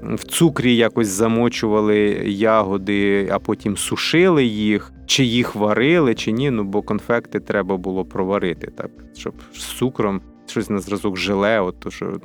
в 0.03 0.25
цукрі 0.25 0.77
якось 0.77 1.09
замочували 1.09 1.99
ягоди, 2.27 3.29
а 3.33 3.39
потім 3.39 3.77
сушили 3.77 4.45
їх, 4.45 4.93
чи 5.07 5.25
їх 5.25 5.55
варили, 5.55 6.15
чи 6.15 6.33
ні. 6.33 6.51
Ну 6.51 6.65
бо 6.65 6.83
конфекти 6.83 7.41
треба 7.41 7.77
було 7.77 8.05
проварити, 8.05 8.73
так, 8.77 8.91
щоб 9.15 9.35
з 9.53 9.65
цукром 9.65 10.21
щось 10.51 10.71
на 10.71 10.79
зразок 10.79 11.17
желе, 11.17 11.61
от, 11.61 11.93
що 11.93 12.17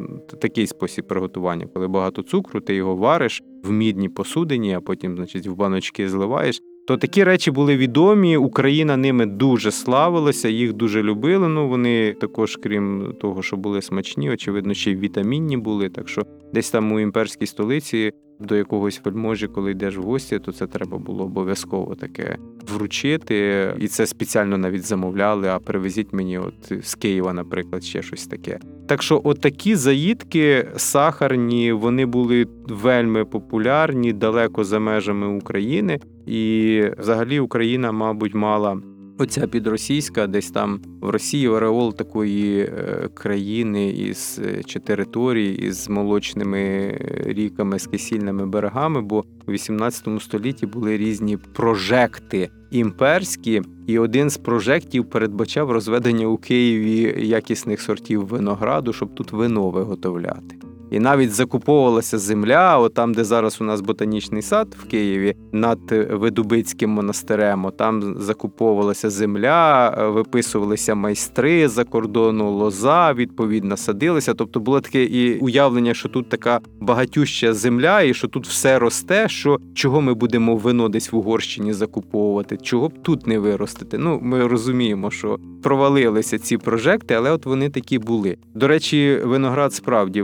такий 0.42 0.68
спосіб 0.68 1.08
приготування, 1.08 1.68
коли 1.74 1.88
багато 1.88 2.22
цукру, 2.22 2.60
ти 2.60 2.76
його 2.76 2.96
вариш 2.96 3.44
в 3.64 3.72
мідній 3.72 4.10
посудині, 4.10 4.74
а 4.74 4.82
потім, 4.82 5.16
значить, 5.16 5.48
в 5.48 5.54
баночки 5.54 6.10
зливаєш. 6.10 6.62
То 6.88 6.98
такі 6.98 7.24
речі 7.24 7.52
були 7.52 7.78
відомі. 7.78 8.38
Україна 8.38 8.98
ними 8.98 9.26
дуже 9.26 9.72
славилася, 9.72 10.50
їх 10.50 10.74
дуже 10.74 11.04
любили. 11.04 11.48
Ну 11.48 11.68
вони 11.68 12.14
також, 12.14 12.56
крім 12.56 13.14
того, 13.22 13.42
що 13.42 13.58
були 13.58 13.82
смачні, 13.82 14.32
очевидно, 14.32 14.74
ще 14.74 14.92
й 14.92 14.96
вітамінні 14.96 15.58
були. 15.58 15.90
Так 15.90 16.10
що 16.10 16.22
десь 16.54 16.72
там 16.72 16.92
у 16.92 17.00
імперській 17.00 17.46
столиці 17.46 18.12
до 18.39 18.56
якогось 18.56 19.02
вельможі, 19.06 19.48
коли 19.48 19.71
йдеш 19.71 19.98
в 19.98 20.02
гості, 20.02 20.39
то 20.39 20.52
це 20.52 20.67
треба 20.67 20.98
було 20.98 21.24
обов'язково 21.24 21.95
таке 21.95 22.38
вручити. 22.74 23.74
І 23.80 23.88
це 23.88 24.06
спеціально 24.06 24.58
навіть 24.58 24.86
замовляли. 24.86 25.48
А 25.48 25.60
привезіть 25.60 26.13
мені, 26.13 26.38
от 26.38 26.71
з 26.84 26.95
Києва, 26.95 27.34
наприклад, 27.34 27.84
ще 27.84 28.02
щось 28.02 28.28
таке. 28.28 28.60
Так 28.88 29.03
що, 29.03 29.22
от 29.24 29.41
такі 29.41 29.76
заїдки 29.76 30.68
сахарні, 30.76 31.72
вони 31.72 32.05
були 32.05 32.45
вельми 32.68 33.26
популярні 33.26 34.14
далеко 34.14 34.64
за 34.64 34.80
межами 34.80 35.28
України. 35.28 35.99
І 36.26 36.82
взагалі 36.99 37.39
Україна, 37.39 37.91
мабуть, 37.91 38.34
мала 38.34 38.82
оця 39.18 39.47
підросійська, 39.47 40.28
десь 40.28 40.51
там 40.51 40.82
в 41.01 41.09
Росії 41.09 41.47
ореол 41.47 41.95
такої 41.95 42.59
е, 42.59 43.09
країни 43.13 43.89
із 43.89 44.41
е, 44.45 44.63
чи 44.63 44.80
території 44.80 45.57
із 45.68 45.89
молочними 45.89 46.97
ріками, 47.26 47.80
з 47.80 47.88
кисільними 47.88 48.45
берегами, 48.45 49.01
бо 49.01 49.24
у 49.47 49.51
18 49.51 50.07
столітті 50.22 50.66
були 50.66 50.97
різні 50.97 51.38
прожекти 51.38 52.49
імперські, 52.72 53.61
і 53.88 53.99
один 53.99 54.30
з 54.30 54.38
прожектів 54.38 55.09
передбачав 55.09 55.72
розведення 55.72 56.28
у 56.28 56.38
Києві 56.38 57.28
якісних 57.28 57.82
сортів 57.82 58.28
винограду, 58.28 58.93
щоб 58.93 59.16
тут 59.16 59.32
вино 59.32 59.70
виготовляти. 59.70 60.55
І 60.92 61.00
навіть 61.00 61.32
закуповувалася 61.32 62.18
земля, 62.18 62.78
от 62.78 62.94
там, 62.94 63.14
де 63.14 63.24
зараз 63.24 63.62
у 63.62 63.64
нас 63.64 63.82
ботанічний 63.82 64.42
сад 64.42 64.76
в 64.80 64.88
Києві, 64.88 65.36
над 65.52 65.80
Видубицьким 66.12 66.90
монастирем, 66.90 67.72
там 67.78 68.16
закуповувалася 68.20 69.10
земля, 69.10 69.96
е, 69.98 70.08
виписувалися 70.08 70.96
майстри 70.96 71.68
за 71.68 71.84
кордону, 71.84 72.52
лоза, 72.52 73.14
відповідно, 73.14 73.78
садилися. 73.78 74.34
Тобто 74.34 74.60
було 74.60 74.82
таке 74.82 75.04
і 75.04 75.40
уявлення, 75.40 75.94
що 75.94 76.10
тут 76.10 76.30
така 76.30 76.60
багатюща 76.80 77.54
земля, 77.54 78.02
і 78.02 78.14
що 78.14 78.28
тут 78.28 78.48
все 78.48 78.80
росте. 78.80 79.30
Що 79.30 79.60
чого 79.74 80.02
ми 80.02 80.14
будемо 80.14 80.56
вино 80.56 80.90
десь 80.90 81.12
в 81.12 81.16
Угорщині 81.16 81.74
закуповувати, 81.74 82.58
чого 82.58 82.90
б 82.90 83.04
тут 83.04 83.28
не 83.28 83.40
виростити. 83.40 83.98
Ну, 83.98 84.20
ми 84.22 84.48
розуміємо, 84.48 85.12
що 85.12 85.40
провалилися 85.64 86.40
ці 86.40 86.58
прожекти, 86.58 87.14
але 87.14 87.32
от 87.32 87.46
вони 87.46 87.70
такі 87.70 88.00
були. 88.00 88.38
До 88.54 88.68
речі, 88.68 89.20
виноград 89.24 89.74
справді 89.74 90.22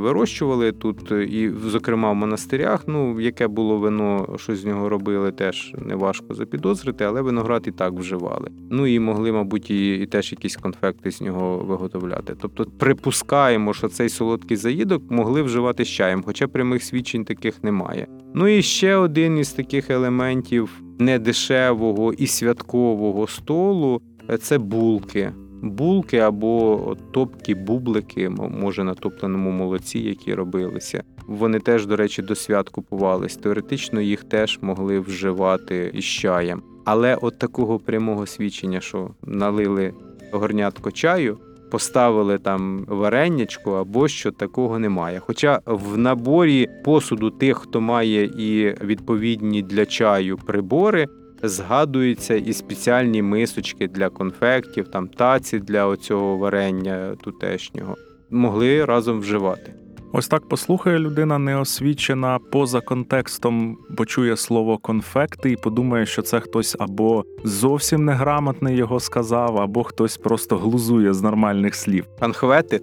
вирощували 0.56 0.72
тут, 0.72 1.12
е, 1.12 1.24
і, 1.24 1.50
зокрема, 1.50 2.12
в 2.12 2.16
монастирях. 2.16 2.84
Ну, 2.88 3.22
яке 3.22 3.48
було 3.48 3.78
вино, 3.78 4.36
що 4.38 4.56
з 4.56 4.66
нього 4.66 4.90
робили, 4.90 5.32
теж 5.32 5.74
неважко 5.86 6.34
запідозрити, 6.34 7.04
але 7.04 7.22
виноград 7.22 7.64
і 7.68 7.72
так 7.72 7.94
вживали. 7.94 8.50
Ну 8.70 8.88
і 8.88 9.00
могли, 9.00 9.32
мабуть, 9.32 9.72
і, 9.72 9.96
і 9.96 10.06
теж 10.06 10.32
якісь 10.32 10.56
конфекти 10.56 11.12
з 11.12 11.22
нього 11.22 11.58
виготовляти. 11.58 12.36
Тобто, 12.42 12.66
припускаємо, 12.66 13.74
що 13.74 13.88
цей 13.88 14.10
солодкий 14.10 14.58
заїдок 14.58 15.12
могли 15.12 15.42
вживати 15.42 15.86
з 15.86 15.88
чаєм, 15.88 16.24
хоча 16.26 16.48
прямих 16.48 16.84
свідчень 16.84 17.26
таких 17.26 17.64
немає. 17.64 18.08
Ну 18.34 18.48
і 18.48 18.62
ще 18.62 18.96
один 18.96 19.38
із 19.38 19.52
таких 19.52 19.90
елементів 19.90 20.82
недешевого 21.00 22.14
і 22.14 22.28
святкового 22.28 23.28
столу 23.28 24.02
це 24.42 24.58
булки. 24.58 25.32
Булки 25.62 26.18
або 26.18 26.98
топкі 27.12 27.56
бублики, 27.56 28.30
може 28.30 28.84
на 28.84 28.94
топленому 28.94 29.52
молоці, 29.52 30.00
які 30.00 30.34
робилися. 30.34 31.04
Вони 31.28 31.60
теж, 31.60 31.86
до 31.86 31.96
речі, 31.96 32.22
до 32.22 32.36
свят 32.36 32.70
купувались. 32.70 33.36
Теоретично 33.36 34.02
їх 34.02 34.24
теж 34.24 34.60
могли 34.62 35.00
вживати 35.00 35.92
із 35.94 36.06
чаєм. 36.06 36.62
Але 36.86 37.16
от 37.16 37.40
такого 37.40 37.80
прямого 37.80 38.26
свідчення, 38.26 38.82
що 38.82 39.10
налили 39.24 39.94
горнятко 40.32 40.92
чаю, 40.92 41.38
поставили 41.72 42.38
там 42.38 42.86
варенячко 42.88 43.74
або 43.74 44.08
що 44.08 44.32
такого 44.32 44.80
немає. 44.80 45.20
Хоча 45.20 45.60
в 45.66 45.98
наборі 45.98 46.68
посуду 46.86 47.30
тих, 47.30 47.58
хто 47.58 47.82
має 47.82 48.24
і 48.24 48.76
відповідні 48.86 49.62
для 49.62 49.86
чаю 49.86 50.38
прибори, 50.38 51.08
згадуються 51.44 52.36
і 52.36 52.54
спеціальні 52.54 53.22
мисочки 53.22 53.88
для 53.88 54.10
конфектів, 54.10 54.88
там 54.88 55.08
таці 55.08 55.60
для 55.60 55.86
оцього 55.86 56.38
варення 56.38 57.16
тутешнього. 57.24 57.96
Могли 58.30 58.86
разом 58.86 59.20
вживати. 59.20 59.74
Ось 60.14 60.28
так 60.28 60.48
послухає 60.48 61.00
людина 61.00 61.40
неосвічена 61.40 62.40
поза 62.52 62.82
контекстом, 62.82 63.78
почує 63.98 64.38
слово 64.38 64.78
конфекти 64.78 65.52
і 65.52 65.56
подумає, 65.56 66.06
що 66.06 66.22
це 66.22 66.40
хтось 66.40 66.76
або 66.80 67.26
зовсім 67.44 68.06
неграмотний 68.06 68.76
його 68.76 69.00
сказав, 69.00 69.58
або 69.58 69.84
хтось 69.84 70.18
просто 70.18 70.58
глузує 70.58 71.14
з 71.14 71.22
нормальних 71.22 71.76
слів. 71.76 72.06
Анхвети? 72.20 72.80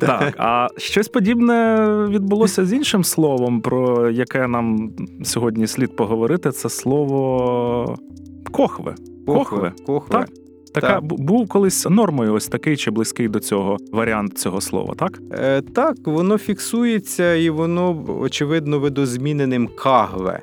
Так, 0.00 0.34
а 0.38 0.68
щось 0.76 1.08
подібне 1.08 1.86
відбулося 2.08 2.66
з 2.66 2.72
іншим 2.72 3.04
словом, 3.04 3.60
про 3.60 4.10
яке 4.10 4.46
нам 4.46 4.92
сьогодні 5.24 5.66
слід 5.66 5.96
поговорити. 5.96 6.50
Це 6.50 6.68
слово 6.68 7.98
кохве. 8.52 8.94
Кохве. 9.26 9.72
Кохве. 9.86 10.18
Так. 10.18 10.39
Така 10.72 10.86
Так. 10.86 11.04
бу- 11.04 11.16
був 11.16 11.48
колись 11.48 11.86
нормою 11.90 12.34
ось 12.34 12.48
такий 12.48 12.76
чи 12.76 12.90
близький 12.90 13.28
до 13.28 13.40
цього 13.40 13.76
варіант 13.92 14.38
цього 14.38 14.60
слова, 14.60 14.94
так? 14.98 15.18
Е, 15.32 15.62
так, 15.62 15.96
воно 16.04 16.38
фіксується 16.38 17.34
і 17.34 17.50
воно, 17.50 18.04
очевидно, 18.20 18.78
видозміненим 18.78 19.66
кагве. 19.66 20.40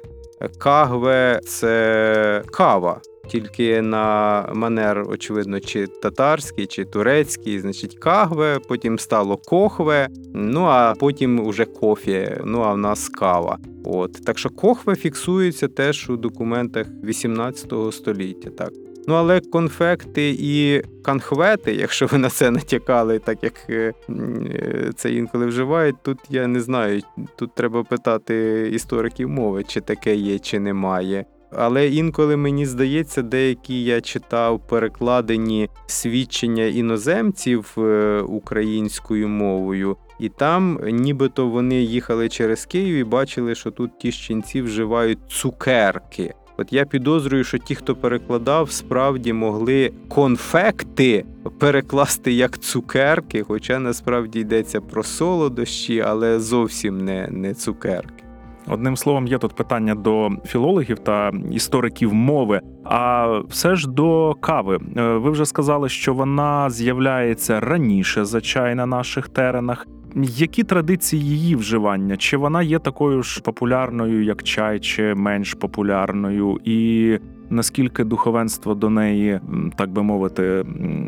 Кагве 0.57 1.39
це 1.45 2.43
кава. 2.51 3.01
Тільки 3.28 3.82
на 3.82 4.45
манер, 4.53 5.05
очевидно, 5.09 5.59
чи 5.59 5.88
татарський, 5.88 6.65
чи 6.65 6.86
турецький, 6.86 7.59
значить, 7.59 7.97
кагве, 7.97 8.59
потім 8.67 8.99
стало 8.99 9.38
кохве, 9.38 10.07
ну 10.34 10.63
а 10.63 10.93
потім 10.99 11.39
уже 11.39 11.65
кофі, 11.65 12.32
ну 12.45 12.61
а 12.61 12.73
в 12.73 12.78
нас 12.78 13.09
кава. 13.09 13.57
От 13.86 14.25
так 14.25 14.38
що 14.38 14.49
кохве 14.49 14.95
фіксується 14.95 15.67
теж 15.67 16.09
у 16.09 16.17
документах 16.17 16.88
18 17.03 17.73
століття. 17.91 18.49
Так. 18.57 18.71
Ну, 19.10 19.16
але 19.16 19.39
конфекти 19.39 20.36
і 20.39 20.82
канхвети, 21.03 21.74
якщо 21.74 22.05
ви 22.05 22.18
на 22.18 22.30
це 22.30 22.51
натякали, 22.51 23.20
так 23.20 23.43
як 23.43 23.53
е, 23.70 23.93
е, 24.10 24.91
це 24.95 25.12
інколи 25.12 25.45
вживають, 25.45 25.95
тут 26.03 26.18
я 26.30 26.47
не 26.47 26.60
знаю. 26.60 27.01
Тут 27.36 27.55
треба 27.55 27.84
питати 27.84 28.70
істориків 28.74 29.30
мови, 29.30 29.64
чи 29.68 29.82
таке 29.82 30.16
є, 30.16 30.39
чи 30.39 30.60
немає. 30.60 31.26
Але 31.51 31.88
інколи 31.88 32.38
мені 32.38 32.66
здається, 32.66 33.22
деякі 33.22 33.84
я 33.84 34.01
читав 34.01 34.68
перекладені 34.68 35.70
свідчення 35.86 36.64
іноземців 36.64 37.74
е, 37.78 38.22
українською 38.22 39.28
мовою, 39.28 39.97
і 40.20 40.30
там 40.30 40.80
нібито 40.84 41.47
вони 41.47 41.82
їхали 41.82 42.30
через 42.30 42.66
Київ 42.66 42.95
і 42.95 43.03
бачили, 43.03 43.55
що 43.55 43.72
тут 43.72 43.99
ті 43.99 44.12
щенці 44.12 44.62
вживають 44.62 45.20
цукерки. 45.30 46.34
От 46.58 46.74
я 46.74 46.86
підозрюю, 46.86 47.43
що 47.43 47.58
ті, 47.58 47.76
хто 47.76 47.95
перекладав, 47.95 48.72
справді 48.72 49.34
могли 49.34 49.91
конфекти 50.08 51.26
перекласти 51.60 52.34
як 52.34 52.60
цукерки, 52.60 53.43
хоча 53.43 53.80
насправді 53.80 54.39
йдеться 54.39 54.82
про 54.82 55.03
солодощі, 55.03 56.01
але 56.01 56.39
зовсім 56.39 57.05
не, 57.05 57.28
не 57.32 57.53
цукерки. 57.53 58.24
Одним 58.70 58.97
словом, 58.97 59.28
є 59.28 59.38
тут 59.38 59.55
питання 59.55 59.95
до 59.95 60.30
філологів 60.45 60.99
та 60.99 61.32
істориків 61.51 62.14
мови. 62.14 62.62
А 62.84 63.28
все 63.49 63.76
ж 63.76 63.89
до 63.89 64.36
кави. 64.39 64.80
Е, 64.97 65.01
Ви 65.01 65.32
вже 65.32 65.45
сказали, 65.45 65.89
що 65.89 66.14
вона 66.14 66.70
з'являється 66.70 67.60
раніше 67.60 68.26
за 68.26 68.41
чай 68.41 68.76
на 68.76 68.86
наших 68.86 69.30
теренах. 69.30 69.88
Які 70.24 70.63
традиції 70.63 71.24
її 71.24 71.55
вживання? 71.55 72.18
Чи 72.18 72.38
вона 72.38 72.61
є 72.63 72.80
такою 72.80 73.24
ж 73.24 73.41
популярною, 73.41 74.24
як 74.24 74.43
чай, 74.43 74.80
чи 74.80 75.15
менш 75.15 75.53
популярною? 75.53 76.59
І 76.63 77.20
наскільки 77.49 78.03
духовенство 78.03 78.76
до 78.76 78.89
неї, 78.89 79.39
так 79.78 79.91
би 79.91 80.03
мовити, 80.03 80.65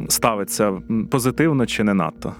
ставиться 0.08 0.82
позитивно 1.12 1.66
чи 1.66 1.84
не 1.84 1.94
надто? 1.94 2.34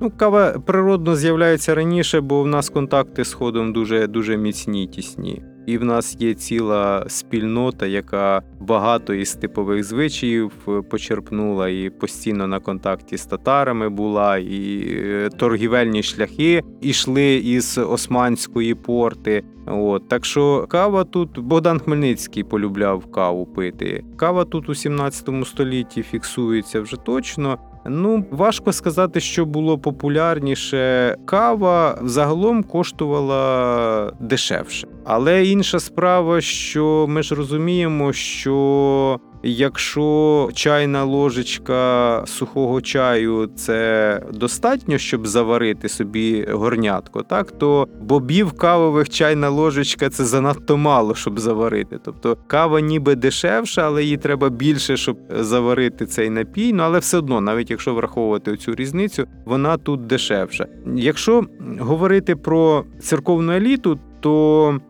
Ну, 0.00 0.10
кава 0.10 0.50
природно 0.50 1.16
з'являється 1.16 1.74
раніше, 1.74 2.20
бо 2.20 2.42
в 2.42 2.46
нас 2.46 2.68
контакти 2.68 3.24
з 3.24 3.32
ходом 3.32 3.72
дуже 3.72 4.06
дуже 4.06 4.36
міцні, 4.36 4.86
тісні. 4.86 5.42
І 5.66 5.78
в 5.78 5.84
нас 5.84 6.16
є 6.20 6.34
ціла 6.34 7.04
спільнота, 7.08 7.86
яка 7.86 8.42
багато 8.60 9.14
із 9.14 9.34
типових 9.34 9.84
звичаїв 9.84 10.52
е, 10.68 10.82
почерпнула 10.82 11.68
і 11.68 11.90
постійно 11.90 12.46
на 12.46 12.60
контакті 12.60 13.16
з 13.16 13.26
татарами 13.26 13.88
була, 13.88 14.38
і 14.38 14.88
е, 14.90 15.28
торгівельні 15.38 16.02
шляхи 16.02 16.62
йшли 16.80 17.34
із 17.34 17.78
османської 17.78 18.74
порти. 18.74 19.42
От 19.66 20.08
так 20.08 20.24
що 20.24 20.66
кава 20.68 21.04
тут 21.04 21.38
Богдан 21.38 21.78
Хмельницький 21.78 22.44
полюбляв 22.44 23.10
каву 23.10 23.46
пити. 23.46 24.04
Кава 24.16 24.44
тут 24.44 24.68
у 24.68 24.74
17 24.74 25.28
столітті 25.46 26.02
фіксується 26.02 26.80
вже 26.80 26.96
точно. 26.96 27.58
Ну, 27.88 28.24
важко 28.30 28.72
сказати, 28.72 29.20
що 29.20 29.44
було 29.44 29.78
популярніше. 29.78 31.16
Кава 31.24 31.98
загалом 32.02 32.62
коштувала 32.62 34.12
дешевше. 34.20 34.88
Але 35.04 35.44
інша 35.44 35.80
справа, 35.80 36.40
що 36.40 37.06
ми 37.08 37.22
ж 37.22 37.34
розуміємо, 37.34 38.12
що 38.12 39.20
якщо 39.46 40.48
чайна 40.54 41.04
ложечка 41.04 42.22
сухого 42.26 42.80
чаю 42.80 43.50
це 43.56 44.22
достатньо, 44.32 44.98
щоб 44.98 45.26
заварити 45.26 45.88
собі 45.88 46.46
горнятко, 46.50 47.22
так 47.22 47.52
то 47.52 47.88
бобів 48.00 48.52
кавових 48.52 49.08
чайна 49.08 49.48
ложечка 49.48 50.10
це 50.10 50.24
занадто 50.24 50.76
мало, 50.76 51.14
щоб 51.14 51.38
заварити. 51.38 51.98
Тобто 52.04 52.36
кава 52.46 52.80
ніби 52.80 53.14
дешевша, 53.14 53.82
але 53.82 54.04
їй 54.04 54.16
треба 54.16 54.48
більше, 54.48 54.96
щоб 54.96 55.18
заварити 55.30 56.06
цей 56.06 56.30
напій. 56.30 56.72
Ну 56.72 56.82
але 56.82 56.98
все 56.98 57.18
одно, 57.18 57.40
навіть 57.40 57.70
якщо 57.70 57.94
враховувати 57.94 58.56
цю 58.56 58.74
різницю, 58.74 59.26
вона 59.44 59.76
тут 59.76 60.06
дешевша. 60.06 60.66
Якщо 60.96 61.44
говорити 61.80 62.36
про 62.36 62.84
церковну 63.00 63.52
еліту, 63.52 63.98
то 64.20 64.80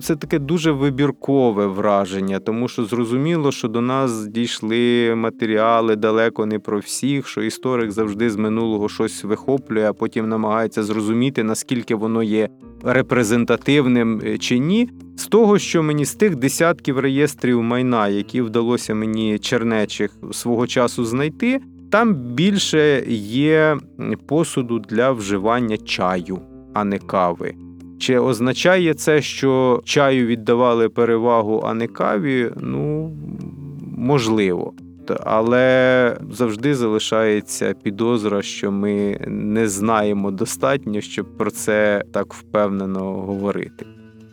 Це 0.00 0.16
таке 0.16 0.38
дуже 0.38 0.70
вибіркове 0.70 1.66
враження, 1.66 2.38
тому 2.38 2.68
що 2.68 2.84
зрозуміло, 2.84 3.52
що 3.52 3.68
до 3.68 3.80
нас 3.80 4.26
дійшли 4.26 5.14
матеріали 5.14 5.96
далеко 5.96 6.46
не 6.46 6.58
про 6.58 6.78
всіх, 6.78 7.28
що 7.28 7.42
історик 7.42 7.90
завжди 7.90 8.30
з 8.30 8.36
минулого 8.36 8.88
щось 8.88 9.24
вихоплює, 9.24 9.88
а 9.88 9.92
потім 9.92 10.28
намагається 10.28 10.82
зрозуміти, 10.82 11.42
наскільки 11.42 11.94
воно 11.94 12.22
є 12.22 12.48
репрезентативним 12.82 14.20
е, 14.24 14.38
чи 14.38 14.58
ні. 14.58 14.90
З 15.16 15.26
того, 15.26 15.58
що 15.58 15.82
мені 15.82 16.04
з 16.04 16.14
тих 16.14 16.36
десятків 16.36 16.98
реєстрів 16.98 17.62
майна, 17.62 18.08
які 18.08 18.42
вдалося 18.42 18.94
мені 18.94 19.38
чернечих 19.38 20.16
свого 20.32 20.66
часу 20.66 21.04
знайти, 21.04 21.60
там 21.90 22.14
більше 22.14 23.04
є 23.18 23.78
посуду 24.26 24.78
для 24.78 25.12
вживання 25.12 25.76
чаю, 25.76 26.38
а 26.74 26.84
не 26.84 26.98
кави. 26.98 27.54
Чи 28.04 28.18
означає 28.18 28.94
це, 28.94 29.22
що 29.22 29.82
чаю 29.84 30.26
віддавали 30.26 30.88
перевагу, 30.88 31.62
а 31.66 31.74
не 31.74 31.86
каві? 31.86 32.50
Ну, 32.60 33.10
можливо. 33.96 34.74
Але 35.24 36.16
завжди 36.30 36.74
залишається 36.74 37.74
підозра, 37.82 38.42
що 38.42 38.72
ми 38.72 39.20
не 39.28 39.68
знаємо 39.68 40.30
достатньо, 40.30 41.00
щоб 41.00 41.36
про 41.36 41.50
це 41.50 42.04
так 42.12 42.34
впевнено 42.34 43.12
говорити. 43.12 43.86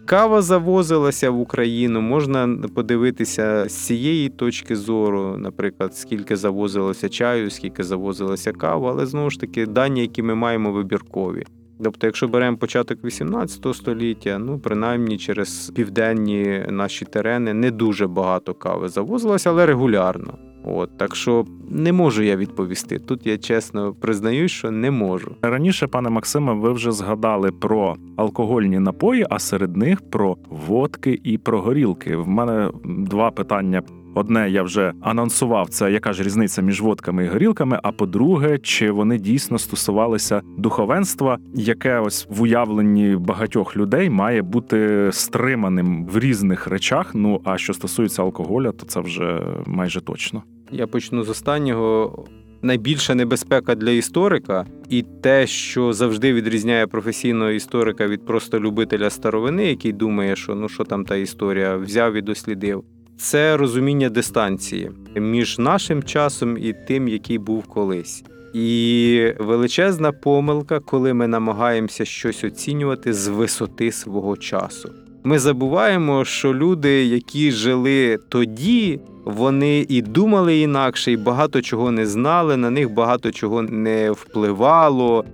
Кава 0.06 0.42
завозилася 0.42 1.30
в 1.30 1.40
Україну. 1.40 2.02
Можна 2.02 2.58
подивитися 2.76 3.70
з 3.70 3.74
цієї 3.74 4.30
точки 4.30 4.76
зору, 4.76 5.38
наприклад, 5.38 5.96
скільки 5.96 6.36
завозилося 6.36 7.10
чаю, 7.10 7.50
скільки 7.50 7.84
завозилося 7.84 8.52
кави, 8.52 8.88
але 8.90 9.06
знову 9.06 9.30
ж 9.30 9.40
таки 9.40 9.66
дані, 9.66 10.02
які 10.02 10.24
ми 10.24 10.36
маємо, 10.36 10.72
вибіркові. 10.72 11.46
Тобто, 11.84 12.08
якщо 12.08 12.28
беремо 12.28 12.58
початок 12.58 13.04
18 13.04 13.76
століття, 13.76 14.38
ну 14.40 14.60
принаймні 14.60 15.18
через 15.18 15.72
південні 15.76 16.66
наші 16.70 17.06
терени 17.06 17.54
не 17.54 17.72
дуже 17.72 18.08
багато 18.08 18.54
кави 18.54 18.90
завозилося, 18.90 19.50
але 19.50 19.66
регулярно. 19.66 20.38
От 20.64 20.98
так 20.98 21.16
що 21.16 21.46
не 21.70 21.94
можу 21.94 22.24
я 22.24 22.36
відповісти. 22.36 23.00
Тут 23.00 23.28
я 23.28 23.38
чесно 23.38 23.94
признаюсь, 23.94 24.52
що 24.52 24.72
не 24.72 24.92
можу. 24.92 25.36
Раніше, 25.42 25.88
пане 25.88 26.10
Максиме, 26.10 26.54
ви 26.54 26.74
вже 26.74 26.92
згадали 26.92 27.52
про 27.52 27.96
алкогольні 28.18 28.80
напої, 28.80 29.26
а 29.30 29.40
серед 29.40 29.78
них 29.78 30.02
про 30.10 30.38
водки 30.50 31.20
і 31.24 31.38
про 31.38 31.62
горілки. 31.62 32.16
В 32.16 32.28
мене 32.28 32.72
два 32.84 33.32
питання. 33.32 33.82
Одне 34.16 34.50
я 34.50 34.64
вже 34.64 34.94
анонсував 35.02 35.70
це, 35.70 35.92
яка 35.92 36.14
ж 36.14 36.24
різниця 36.24 36.62
між 36.62 36.82
водками 36.82 37.26
і 37.26 37.28
горілками. 37.28 37.80
А 37.84 37.92
по-друге, 37.92 38.58
чи 38.58 38.92
вони 38.92 39.18
дійсно 39.18 39.60
стосувалися 39.60 40.42
духовенства, 40.58 41.38
яке 41.56 42.00
ось 42.00 42.28
в 42.30 42.42
уявленні 42.42 43.16
багатьох 43.16 43.78
людей 43.78 44.10
має 44.10 44.42
бути 44.42 45.10
стриманим 45.12 46.06
в 46.06 46.20
різних 46.20 46.68
речах. 46.68 47.12
Ну 47.16 47.42
а 47.44 47.58
що 47.58 47.74
стосується 47.74 48.22
алкоголя, 48.22 48.72
то 48.72 48.86
це 48.86 49.00
вже 49.00 49.42
майже 49.66 50.02
точно. 50.02 50.44
Я 50.72 50.88
почну 50.88 51.24
з 51.24 51.30
останнього. 51.30 52.26
Найбільша 52.64 53.16
небезпека 53.16 53.76
для 53.76 53.90
історика, 53.92 54.66
і 54.90 55.02
те, 55.02 55.48
що 55.48 55.94
завжди 55.94 56.34
відрізняє 56.34 56.88
професійного 56.88 57.52
історика 57.52 58.08
від 58.08 58.26
просто 58.26 58.60
любителя 58.60 59.10
старовини, 59.10 59.66
який 59.66 59.94
думає, 59.94 60.36
що 60.36 60.56
ну 60.56 60.70
що 60.70 60.84
там 60.84 61.06
та 61.06 61.16
історія 61.16 61.76
взяв 61.76 62.14
і 62.14 62.22
дослідив. 62.22 62.84
Це 63.22 63.58
розуміння 63.58 64.10
дистанції 64.10 64.92
між 65.16 65.60
нашим 65.60 66.04
часом 66.04 66.58
і 66.58 66.76
тим, 66.88 67.08
який 67.08 67.38
був 67.38 67.64
колись. 67.64 68.24
І 68.54 69.34
величезна 69.40 70.12
помилка, 70.12 70.80
коли 70.80 71.14
ми 71.14 71.28
намагаємося 71.28 72.06
щось 72.06 72.44
оцінювати 72.44 73.14
з 73.14 73.28
висоти 73.28 73.92
свого 73.92 74.38
часу. 74.38 74.92
Ми 75.24 75.40
забуваємо, 75.40 76.26
що 76.26 76.54
люди, 76.54 77.06
які 77.06 77.52
жили 77.52 78.18
тоді, 78.30 79.00
вони 79.26 79.86
і 79.90 80.02
думали 80.02 80.60
інакше, 80.60 81.12
і 81.12 81.18
багато 81.18 81.62
чого 81.62 81.92
не 81.92 82.06
знали, 82.06 82.58
на 82.58 82.70
них 82.70 82.94
багато 82.94 83.32
чого 83.32 83.62
не 83.62 84.12
впливало. 84.12 85.26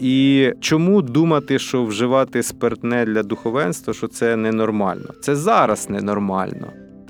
І 0.00 0.50
чому 0.60 1.02
думати, 1.02 1.58
що 1.58 1.84
вживати 1.84 2.42
спиртне 2.42 3.04
для 3.04 3.22
духовенства, 3.22 3.94
що 3.94 4.08
це 4.08 4.36
ненормально? 4.36 5.08
Це 5.20 5.36
зараз 5.36 5.90
ненормально. 5.90 6.66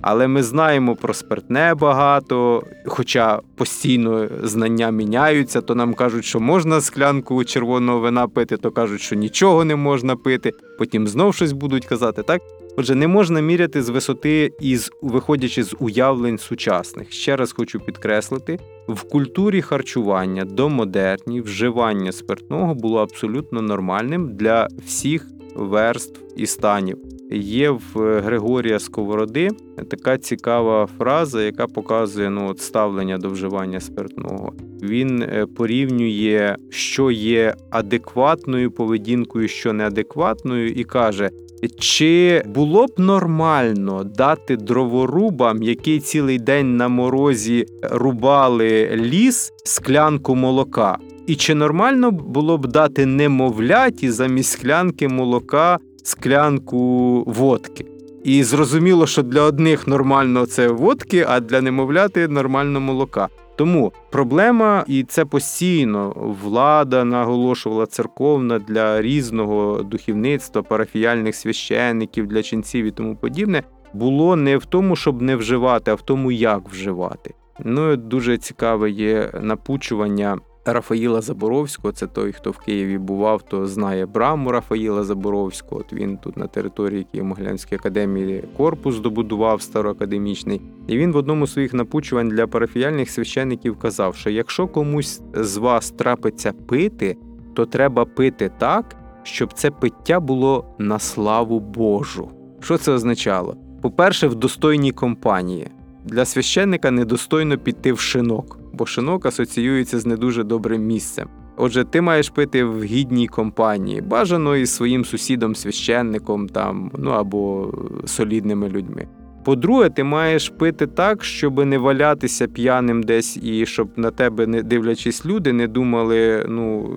Але 0.07 0.29
ми 0.29 0.43
знаємо 0.43 0.97
про 0.97 1.15
спиртне 1.15 1.75
багато, 1.75 2.63
хоча 2.87 3.41
постійно 3.57 4.29
знання 4.43 4.91
міняються, 4.91 5.61
то 5.61 5.75
нам 5.75 5.95
кажуть, 5.95 6.25
що 6.25 6.41
можна 6.41 6.81
склянку 6.81 7.45
червоного 7.45 8.01
вина 8.01 8.29
пити, 8.29 8.57
то 8.57 8.71
кажуть, 8.71 9.01
що 9.01 9.17
нічого 9.17 9.65
не 9.65 9.77
можна 9.77 10.17
пити. 10.17 10.53
Потім 10.79 11.09
знов 11.09 11.35
щось 11.35 11.53
будуть 11.53 11.87
казати. 11.87 12.23
Так, 12.23 12.43
отже, 12.77 12.95
не 12.95 13.09
можна 13.09 13.41
міряти 13.41 13.83
з 13.83 13.89
висоти 13.89 14.53
із 14.61 14.91
виходячи 15.03 15.63
з 15.63 15.77
уявлень 15.79 16.39
сучасних. 16.39 17.13
Ще 17.13 17.37
раз 17.37 17.53
хочу 17.53 17.81
підкреслити: 17.81 18.59
в 18.89 19.03
культурі 19.03 19.63
харчування 19.63 20.45
до 20.45 20.69
модерні 20.69 21.41
вживання 21.41 22.13
спиртного 22.13 22.75
було 22.75 23.03
абсолютно 23.03 23.63
нормальним 23.63 24.37
для 24.37 24.69
всіх 24.87 25.27
верств 25.55 26.21
і 26.37 26.47
станів. 26.47 27.14
Є 27.31 27.71
в 27.71 28.01
е, 28.01 28.21
Григорія 28.21 28.79
Сковороди 28.79 29.51
така 29.91 30.19
цікава 30.19 30.89
фраза, 30.99 31.43
яка 31.43 31.67
показує 31.67 32.31
ну, 32.31 32.49
от 32.49 32.61
ставлення 32.61 33.19
до 33.19 33.31
вживання 33.31 33.81
спиртного. 33.81 34.53
Він 34.83 35.23
е, 35.23 35.47
порівнює, 35.57 36.57
що 36.71 37.11
є 37.11 37.55
адекватною 37.71 38.71
поведінкою, 38.71 39.49
що 39.49 39.73
неадекватною, 39.73 40.69
і 40.69 40.85
каже: 40.85 41.31
чи 41.79 42.43
було 42.47 42.87
б 42.87 42.91
нормально 42.99 44.05
дати 44.05 44.57
дроворубам, 44.57 45.63
які 45.63 46.01
цілий 46.01 46.39
день 46.39 46.77
на 46.77 46.89
морозі 46.89 47.67
рубали 47.83 48.91
ліс, 48.97 49.53
склянку 49.65 50.35
молока? 50.35 50.99
І 51.27 51.37
чи 51.37 51.55
нормально 51.55 52.11
було 52.11 52.59
б 52.59 52.67
дати 52.67 53.07
немовляті 53.07 54.11
замість 54.11 54.51
склянки 54.51 55.09
молока 55.09 55.79
склянку 56.05 57.23
водки? 57.27 57.87
І 58.25 58.43
зрозуміло, 58.45 59.07
що 59.07 59.23
для 59.23 59.43
одних 59.43 59.87
нормально 59.87 60.47
це 60.47 60.69
водки, 60.69 61.27
а 61.29 61.41
для 61.41 61.61
немовляти 61.61 62.29
нормально 62.29 62.81
молока. 62.81 63.29
Тому 63.57 63.93
проблема, 64.11 64.85
і 64.89 65.05
це 65.05 65.25
постійно 65.25 66.13
влада 66.43 67.05
наголошувала 67.05 67.87
церковна 67.87 68.59
для 68.59 69.03
різного 69.03 69.83
духовництва, 69.83 70.63
парафіяльних 70.63 71.35
священників, 71.35 72.27
для 72.27 72.43
ченців 72.43 72.85
і 72.85 72.91
тому 72.91 73.17
подібне, 73.17 73.63
було 73.93 74.37
не 74.37 74.57
в 74.57 74.65
тому, 74.65 74.97
щоб 74.97 75.23
не 75.23 75.37
вживати, 75.37 75.91
а 75.91 75.95
в 75.95 76.03
тому, 76.03 76.33
як 76.33 76.69
вживати. 76.69 77.35
Ну 77.65 77.97
дуже 77.97 78.39
цікаве 78.39 78.91
є 78.91 79.31
напучування 79.43 80.39
Рафаїла 80.73 81.21
Заборовського. 81.21 81.93
Це 81.93 82.07
той, 82.07 82.33
хто 82.33 82.51
в 82.51 82.59
Києві 82.59 82.99
бував, 82.99 83.43
то 83.43 83.67
знає 83.67 84.07
браму 84.07 84.53
Рафаїла 84.53 85.05
Заборовського. 85.05 85.81
От 85.81 85.93
він 85.93 86.17
тут 86.17 86.37
на 86.37 86.47
території 86.47 87.07
Києво-Могилянської 87.15 87.75
академії 87.75 88.45
корпус 88.57 88.99
добудував 88.99 89.63
староакадемічний. 89.63 90.61
І 90.87 90.99
він 90.99 91.13
в 91.13 91.17
одному 91.17 91.47
з 91.47 91.53
своїх 91.53 91.75
напучувань 91.75 92.29
для 92.29 92.47
парафіяльних 92.47 93.11
священників 93.11 93.79
казав, 93.79 94.17
що 94.17 94.31
якщо 94.31 94.67
комусь 94.67 95.23
з 95.35 95.57
вас 95.57 95.91
трапиться 95.91 96.53
пити, 96.53 97.17
то 97.55 97.67
треба 97.67 98.05
пити 98.05 98.51
так, 98.59 98.97
щоб 99.23 99.53
це 99.53 99.71
пиття 99.71 100.21
було 100.21 100.65
на 100.79 100.99
славу 100.99 101.61
Божу. 101.61 102.31
Що 102.61 102.79
це 102.79 102.93
означало? 102.93 103.57
По-перше, 103.83 104.27
в 104.29 104.35
достойній 104.35 104.93
компанії. 104.93 105.69
Для 106.05 106.25
священника 106.25 106.91
недостойно 106.91 107.59
піти 107.59 107.93
в 107.93 108.01
шинок, 108.01 108.59
бо 108.75 108.87
шинок 108.87 109.27
асоціюється 109.27 110.01
з 110.01 110.07
не 110.07 110.17
дуже 110.17 110.45
добрим 110.45 110.83
місцем. 110.83 111.29
Отже, 111.57 111.85
ти 111.85 112.01
маєш 112.01 112.31
пити 112.31 112.65
в 112.65 112.85
гідній 112.85 113.29
компанії, 113.29 114.01
бажано 114.01 114.57
із 114.57 114.71
своїм 114.71 115.05
сусідом, 115.05 115.55
священником 115.55 116.49
там, 116.49 116.91
ну 116.99 117.11
або 117.11 117.73
солідними 118.05 118.69
людьми. 118.69 119.09
По-друге, 119.45 119.91
ти 119.91 120.05
маєш 120.05 120.49
пити 120.49 120.87
так, 120.87 121.25
щоб 121.25 121.65
не 121.65 121.79
валятися 121.79 122.47
п'яним 122.47 123.03
десь 123.03 123.37
і 123.37 123.67
щоб 123.67 123.89
на 123.97 124.11
тебе, 124.11 124.47
не 124.47 124.63
дивлячись 124.63 125.27
люди, 125.27 125.53
не 125.53 125.69
думали 125.69 126.47
ну, 126.49 126.91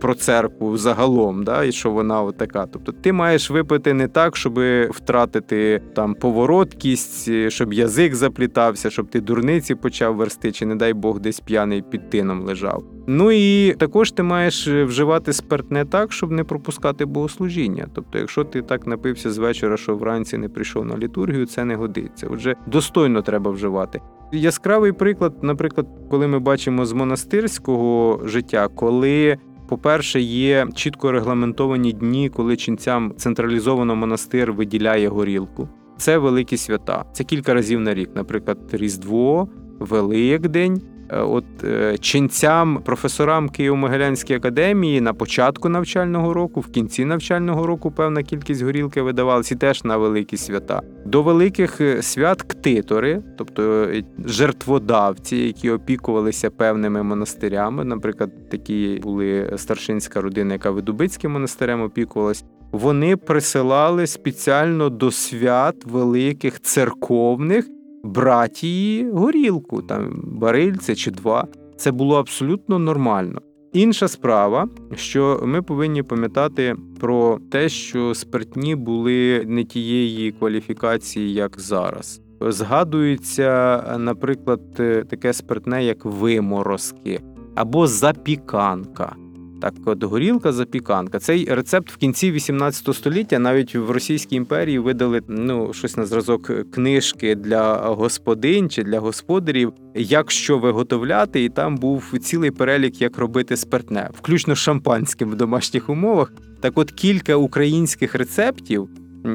про 0.00 0.14
церкву 0.14 0.76
загалом, 0.76 1.44
да, 1.44 1.64
і 1.64 1.72
що 1.72 1.90
вона 1.90 2.22
от 2.22 2.36
така. 2.36 2.66
Тобто 2.66 2.92
ти 2.92 3.12
маєш 3.12 3.50
випити 3.50 3.92
не 3.92 4.08
так, 4.08 4.36
щоб 4.36 4.60
втратити 4.90 5.82
там 5.94 6.14
повороткість, 6.14 7.30
щоб 7.50 7.72
язик 7.72 8.14
заплітався, 8.14 8.90
щоб 8.90 9.08
ти 9.08 9.20
дурниці 9.20 9.74
почав 9.74 10.16
версти, 10.16 10.52
чи 10.52 10.66
не 10.66 10.74
дай 10.74 10.92
Бог 10.92 11.20
десь 11.20 11.40
п'яний 11.40 11.82
під 11.82 12.10
тином 12.10 12.40
лежав. 12.40 12.84
Ну 13.06 13.32
і 13.32 13.74
також 13.78 14.10
ти 14.10 14.22
маєш 14.22 14.68
вживати 14.68 15.32
спиртне 15.32 15.84
так, 15.84 16.12
щоб 16.12 16.30
не 16.30 16.44
пропускати 16.44 17.04
богослужіння. 17.04 17.86
Тобто, 17.94 18.18
якщо 18.18 18.44
ти 18.44 18.62
так 18.62 18.86
напився 18.86 19.30
з 19.30 19.38
вечора, 19.38 19.76
що 19.76 19.96
вранці 19.96 20.38
не 20.38 20.48
прийшов 20.48 20.84
на 20.84 20.98
літургію, 20.98 21.46
це 21.46 21.64
не 21.64 21.74
годиться. 21.74 21.91
Отже, 22.30 22.56
достойно 22.66 23.22
треба 23.22 23.50
вживати. 23.50 24.00
Яскравий 24.32 24.92
приклад, 24.92 25.34
наприклад, 25.42 25.86
коли 26.10 26.26
ми 26.26 26.38
бачимо 26.38 26.86
з 26.86 26.92
монастирського 26.92 28.20
життя, 28.24 28.68
коли 28.68 29.38
по-перше, 29.68 30.20
є 30.20 30.66
чітко 30.74 31.12
регламентовані 31.12 31.92
дні, 31.92 32.28
коли 32.28 32.56
ченцям 32.56 33.12
централізовано 33.16 33.96
монастир 33.96 34.52
виділяє 34.52 35.08
горілку. 35.08 35.68
Це 35.96 36.18
великі 36.18 36.56
свята. 36.56 37.04
Це 37.12 37.24
кілька 37.24 37.54
разів 37.54 37.80
на 37.80 37.94
рік, 37.94 38.10
наприклад, 38.14 38.58
Різдво, 38.72 39.48
Великдень. 39.78 40.82
Е, 41.08 41.20
От 41.20 41.44
е, 41.64 41.98
ченцям, 41.98 42.82
професорам 42.84 43.48
Києво-Могилянської 43.48 44.36
академії 44.36 45.00
на 45.00 45.14
початку 45.14 45.68
навчального 45.68 46.34
року, 46.34 46.60
в 46.60 46.66
кінці 46.66 47.04
навчального 47.04 47.66
року 47.66 47.90
певна 47.90 48.22
кількість 48.22 48.62
горілки 48.62 49.02
видавалася 49.02 49.54
і 49.54 49.58
теж 49.58 49.84
на 49.84 49.96
великі 49.96 50.36
свята. 50.36 50.82
До 51.04 51.22
великих 51.22 51.80
е, 51.80 52.02
свят 52.02 52.42
ктитори, 52.42 53.22
тобто 53.38 53.88
жертводавці, 54.24 55.36
які 55.36 55.70
опікувалися 55.70 56.50
певними 56.50 57.02
монастирями. 57.02 57.84
Наприклад, 57.84 58.48
такі 58.48 59.00
були 59.02 59.52
старшинська 59.56 60.20
родина, 60.20 60.52
яка 60.52 60.70
Видубицьким 60.70 61.32
монастирем 61.32 61.82
опікувалась. 61.82 62.44
Вони 62.72 63.16
присилали 63.16 64.06
спеціально 64.06 64.90
до 64.90 65.10
свят 65.10 65.74
великих 65.84 66.60
церковних 66.60 67.68
братії 68.04 69.10
горілку, 69.10 69.82
там 69.82 70.22
барильце 70.24 70.94
чи 70.94 71.10
два. 71.10 71.46
Це 71.76 71.92
було 71.92 72.18
абсолютно 72.18 72.78
нормально. 72.78 73.40
Інша 73.72 74.08
справа, 74.08 74.68
що 74.94 75.40
ми 75.44 75.62
повинні 75.62 76.02
пам'ятати 76.02 76.76
про 77.00 77.38
те, 77.50 77.68
що 77.68 78.14
спиртні 78.14 78.76
були 78.76 79.44
не 79.46 79.64
тієї 79.64 80.32
кваліфікації, 80.32 81.32
як 81.32 81.60
зараз. 81.60 82.20
Згадується, 82.40 83.82
наприклад, 83.98 84.74
таке 85.08 85.32
спиртне, 85.32 85.84
як 85.84 86.04
виморозки 86.04 87.20
або 87.54 87.86
запіканка. 87.86 89.16
Так, 89.62 89.74
от 89.84 90.02
горілка 90.02 90.52
запіканка. 90.52 91.18
Цей 91.18 91.54
рецепт 91.54 91.90
в 91.90 91.96
кінці 91.96 92.32
18 92.32 92.94
століття 92.94 93.38
навіть 93.38 93.74
в 93.74 93.90
Російській 93.90 94.36
імперії 94.36 94.78
видали 94.78 95.22
ну 95.28 95.72
щось 95.72 95.96
на 95.96 96.06
зразок 96.06 96.70
книжки 96.70 97.34
для 97.34 97.76
господинь 97.76 98.70
чи 98.70 98.82
для 98.82 99.00
господарів, 99.00 99.72
як 99.94 100.30
що 100.30 100.58
виготовляти, 100.58 101.44
і 101.44 101.48
там 101.48 101.76
був 101.76 102.18
цілий 102.20 102.50
перелік, 102.50 103.00
як 103.00 103.18
робити 103.18 103.56
спиртне, 103.56 104.10
включно 104.14 104.54
шампанським 104.54 105.30
в 105.30 105.34
домашніх 105.34 105.88
умовах. 105.88 106.32
Так, 106.60 106.78
от 106.78 106.90
кілька 106.90 107.36
українських 107.36 108.14
рецептів. 108.14 108.88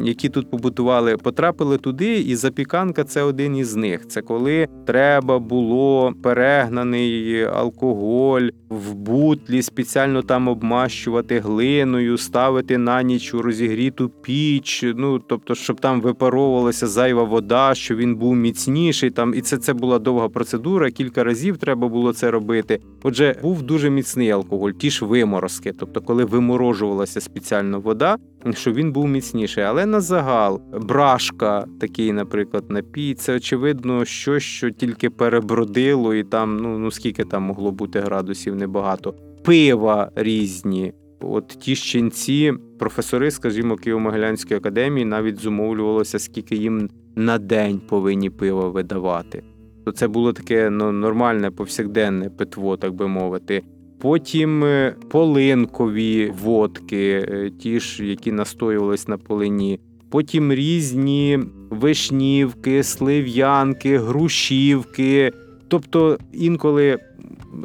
Які 0.04 0.30
тут 0.30 0.52
побутували, 0.52 1.18
потрапили 1.18 1.78
туди, 1.78 2.20
і 2.20 2.36
запіканка 2.36 3.04
це 3.04 3.22
один 3.22 3.56
із 3.56 3.76
них. 3.76 4.08
Це 4.08 4.22
коли 4.22 4.68
треба 4.86 5.40
було 5.40 6.14
перегнаний 6.24 7.44
алкоголь 7.44 8.50
в 8.70 8.94
бутлі, 8.94 9.62
спеціально 9.62 10.22
там 10.22 10.48
обмащувати 10.48 11.40
глиною, 11.40 12.18
ставити 12.18 12.78
на 12.78 13.04
ніч 13.04 13.34
у 13.34 13.42
розігріту 13.42 14.10
піч. 14.10 14.84
Ну 14.96 15.20
тобто, 15.20 15.56
щоб 15.56 15.82
там 15.82 16.02
випаровувалася 16.02 16.88
зайва 16.88 17.24
вода, 17.24 17.76
щоб 17.76 17.98
він 17.98 18.16
був 18.16 18.36
міцніший. 18.36 19.10
Там 19.10 19.34
і 19.34 19.42
це, 19.42 19.58
це 19.58 19.74
була 19.74 20.00
довга 20.00 20.30
процедура. 20.30 20.92
Кілька 20.92 21.24
разів 21.24 21.58
треба 21.58 21.88
було 21.88 22.14
це 22.14 22.32
робити. 22.32 22.80
Отже, 23.04 23.36
був 23.42 23.64
дуже 23.64 23.90
міцний 23.90 24.32
алкоголь, 24.32 24.72
ті 24.72 24.90
ж 24.90 25.06
виморозки, 25.06 25.74
тобто, 25.80 26.02
коли 26.02 26.26
виморожувалася 26.26 27.22
спеціально 27.22 27.80
вода, 27.80 28.18
щоб 28.54 28.74
він 28.74 28.92
був 28.92 29.08
міцніший. 29.08 29.64
Але 29.64 29.86
на 29.86 30.02
загал 30.02 30.62
брашка, 30.82 31.66
такий, 31.80 32.12
наприклад, 32.12 32.64
напій, 32.70 33.14
це 33.14 33.36
очевидно, 33.36 34.06
що, 34.06 34.40
що 34.40 34.70
тільки 34.70 35.10
перебродило, 35.10 36.14
і 36.14 36.24
там 36.24 36.58
ну, 36.58 36.80
ну 36.80 36.92
скільки 36.92 37.24
там 37.24 37.44
могло 37.44 37.72
бути 37.72 38.00
градусів, 38.00 38.56
небагато. 38.56 39.16
Пива 39.44 40.12
різні. 40.16 40.94
От 41.22 41.48
ті 41.48 41.76
ж 41.76 41.84
ченці, 41.84 42.54
професори, 42.80 43.32
скажімо, 43.32 43.76
Києво-Могилянської 43.76 44.56
академії, 44.56 45.06
навіть 45.06 45.40
зумовлювалося, 45.40 46.20
скільки 46.20 46.56
їм 46.56 46.90
на 47.16 47.38
день 47.38 47.82
повинні 47.90 48.30
пива 48.30 48.70
видавати. 48.70 49.44
То 49.86 49.92
це 49.92 50.08
було 50.08 50.34
таке 50.34 50.70
ну, 50.70 50.92
нормальне 50.92 51.52
повсякденне 51.52 52.30
питво, 52.30 52.78
так 52.78 52.94
би 52.94 53.08
мовити. 53.08 53.64
Потім 54.00 54.64
е, 54.64 54.96
полинкові 55.10 56.34
водки, 56.44 57.28
е, 57.30 57.52
ті 57.60 57.80
ж, 57.80 58.06
які 58.06 58.32
настоювались 58.32 59.08
на 59.08 59.18
полині. 59.18 59.80
Потім 60.10 60.54
різні 60.54 61.40
вишнівки, 61.70 62.84
слив'янки, 62.84 63.98
грушівки. 63.98 65.32
Тобто 65.68 66.18
інколи 66.34 67.00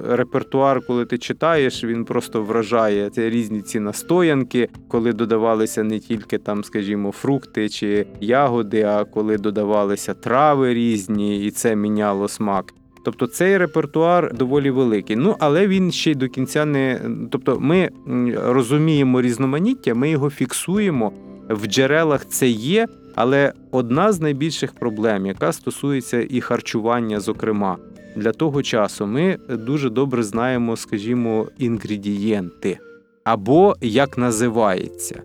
репертуар, 0.05 0.87
коли 0.87 1.05
ти 1.05 1.18
читаєш, 1.18 1.85
він 1.85 2.05
просто 2.05 2.43
вражає. 2.43 3.11
Це 3.11 3.30
різні 3.30 3.62
ці 3.62 3.80
настоянки, 3.80 4.68
коли 4.89 5.12
додавалися 5.12 5.83
не 5.83 5.99
тільки 5.99 6.39
там, 6.39 6.64
скажімо, 6.64 7.12
фрукти 7.12 7.68
чи 7.68 8.07
ягоди, 8.20 8.83
а 8.83 9.05
коли 9.05 9.39
додавалися 9.39 10.14
трави 10.14 10.74
різні, 10.74 11.47
і 11.47 11.51
це 11.51 11.76
міняло 11.76 12.28
смак. 12.28 12.74
Тобто 13.05 13.27
цей 13.27 13.59
репертуар 13.59 14.35
доволі 14.35 14.71
великий. 14.71 15.17
Ну 15.17 15.37
але 15.39 15.67
він 15.67 15.93
ще 15.93 16.11
й 16.11 16.15
до 16.15 16.29
кінця 16.29 16.65
не. 16.65 17.01
Тобто, 17.31 17.61
ми 17.61 17.91
розуміємо 18.37 19.23
різноманіття, 19.23 19.95
ми 19.95 20.11
його 20.11 20.31
фіксуємо 20.31 21.13
в 21.49 21.67
джерелах. 21.67 22.27
Це 22.27 22.49
є, 22.49 22.87
але 23.15 23.53
одна 23.71 24.13
з 24.13 24.21
найбільших 24.21 24.73
проблем, 24.73 25.27
яка 25.27 25.53
стосується 25.53 26.27
і 26.31 26.41
харчування, 26.41 27.21
зокрема, 27.21 27.77
для 28.17 28.33
того 28.33 28.63
часу 28.63 29.07
ми 29.07 29.39
дуже 29.49 29.91
добре 29.91 30.23
знаємо, 30.23 30.77
скажімо, 30.77 31.49
інгредієнти 31.59 32.79
або 33.25 33.77
як 33.81 34.19
називається. 34.19 35.23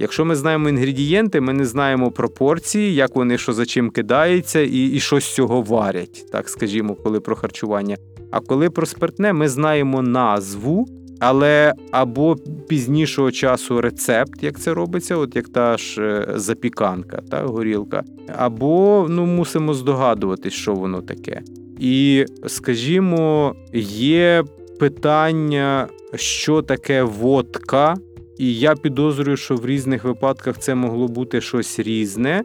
Якщо 0.00 0.24
ми 0.24 0.36
знаємо 0.36 0.68
інгредієнти, 0.68 1.40
ми 1.40 1.52
не 1.52 1.64
знаємо 1.64 2.10
пропорції, 2.10 2.94
як 2.94 3.16
вони 3.16 3.38
що 3.38 3.52
за 3.52 3.66
чим 3.66 3.90
кидаються, 3.90 4.60
і, 4.60 4.86
і 4.86 5.00
що 5.00 5.20
з 5.20 5.34
цього 5.34 5.62
варять, 5.62 6.26
так 6.32 6.48
скажімо, 6.48 6.94
коли 6.94 7.20
про 7.20 7.36
харчування. 7.36 7.96
А 8.30 8.40
коли 8.40 8.70
про 8.70 8.86
спиртне, 8.86 9.32
ми 9.32 9.48
знаємо 9.48 10.02
назву, 10.02 10.86
але 11.20 11.72
або 11.90 12.36
пізнішого 12.68 13.30
часу 13.30 13.80
рецепт, 13.80 14.42
як 14.42 14.60
це 14.60 14.74
робиться, 14.74 15.16
от 15.16 15.36
як 15.36 15.48
та 15.48 15.76
ж 15.76 16.02
е, 16.02 16.38
запіканка, 16.38 17.22
та 17.30 17.42
горілка, 17.42 18.02
або 18.36 19.06
ну 19.10 19.26
мусимо 19.26 19.74
здогадуватись, 19.74 20.52
що 20.52 20.74
воно 20.74 21.02
таке. 21.02 21.42
І 21.80 22.24
скажімо, 22.46 23.54
є 23.82 24.44
питання, 24.78 25.88
що 26.14 26.62
таке 26.62 27.02
водка. 27.02 27.96
І 28.38 28.58
я 28.58 28.74
підозрюю, 28.74 29.36
що 29.36 29.56
в 29.56 29.66
різних 29.66 30.04
випадках 30.04 30.58
це 30.58 30.74
могло 30.74 31.08
бути 31.08 31.40
щось 31.40 31.78
різне, 31.78 32.42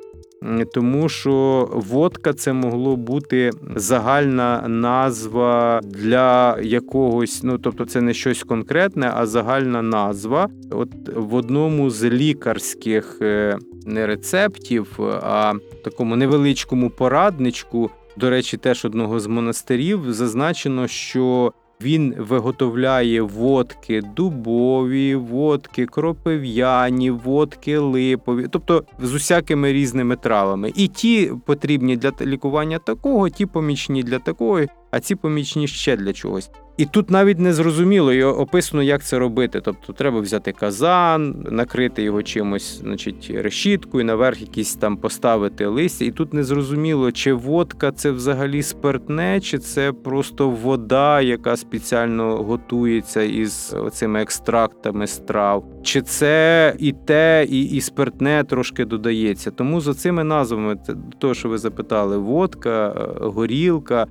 тому 0.74 1.10
що 1.10 1.70
водка 1.74 2.34
це 2.34 2.54
могло 2.54 2.96
бути 2.96 3.52
загальна 3.76 4.68
назва 4.68 5.82
для 5.84 6.60
якогось, 6.62 7.44
ну 7.44 7.58
тобто 7.58 7.86
це 7.86 8.02
не 8.02 8.14
щось 8.14 8.44
конкретне, 8.44 9.12
а 9.16 9.26
загальна 9.26 9.82
назва. 9.82 10.50
От 10.72 10.90
в 11.16 11.36
одному 11.36 11.90
з 11.90 12.04
лікарських 12.04 13.18
е, 13.22 13.58
не 13.86 14.08
рецептів, 14.08 15.00
а 15.00 15.54
такому 15.84 16.16
невеличкому 16.16 16.90
порадничку, 16.90 17.90
до 18.18 18.30
речі, 18.30 18.58
теж 18.58 18.86
одного 18.86 19.20
з 19.20 19.28
монастирів, 19.28 20.14
зазначено, 20.14 20.88
що 20.88 21.54
він 21.84 22.16
виготовляє 22.18 23.22
водки 23.22 24.02
дубові, 24.02 25.16
водки 25.16 25.86
кропив'яні, 25.86 27.12
водки 27.12 27.78
липові, 27.78 28.48
тобто 28.50 28.84
з 29.00 29.14
усякими 29.14 29.74
різними 29.74 30.16
травами. 30.16 30.72
І 30.76 30.88
ті 30.88 31.32
потрібні 31.46 31.98
для 31.98 32.12
лікування 32.22 32.80
такого, 32.80 33.30
ті 33.30 33.46
помічні 33.46 34.04
для 34.04 34.20
такої, 34.20 34.68
а 34.92 35.00
ці 35.00 35.16
помічні 35.16 35.68
ще 35.68 35.98
для 35.98 36.14
чогось. 36.14 36.52
І 36.80 36.86
тут 36.86 37.10
навіть 37.10 37.40
не 37.40 37.54
зрозуміло 37.54 38.14
і 38.14 38.24
описано, 38.24 38.84
як 38.84 39.04
це 39.04 39.20
робити. 39.20 39.62
Тобто 39.62 39.94
треба 39.94 40.20
взяти 40.20 40.52
казан, 40.52 41.46
накрити 41.52 42.04
його 42.04 42.24
чимось, 42.24 42.80
значить, 42.80 43.32
решіткою, 43.36 44.06
наверх 44.06 44.42
якісь 44.42 44.76
там 44.76 44.98
поставити 44.98 45.66
листя. 45.66 46.06
І 46.06 46.12
тут 46.12 46.34
не 46.34 46.44
зрозуміло, 46.44 47.12
чи 47.12 47.34
водка 47.34 47.92
це 47.92 48.12
взагалі 48.12 48.64
спиртне, 48.64 49.40
чи 49.40 49.58
це 49.58 49.92
просто 49.92 50.50
вода, 50.50 51.22
яка 51.22 51.58
спеціально 51.58 52.38
готується 52.38 53.22
із 53.22 53.76
цими 53.92 54.22
екстрактами 54.22 55.08
з 55.08 55.18
трав, 55.18 55.64
чи 55.84 56.02
це 56.02 56.76
і 56.80 56.92
те, 56.92 57.46
і, 57.50 57.64
і 57.64 57.82
спиртне 57.82 58.44
трошки 58.44 58.86
додається. 58.86 59.52
Тому 59.52 59.82
за 59.82 59.94
цими 59.94 60.24
назвами, 60.24 60.78
того, 61.18 61.34
що 61.34 61.50
ви 61.50 61.58
запитали, 61.58 62.18
водка, 62.18 62.90
е, 62.90 63.26
горілка. 63.26 64.08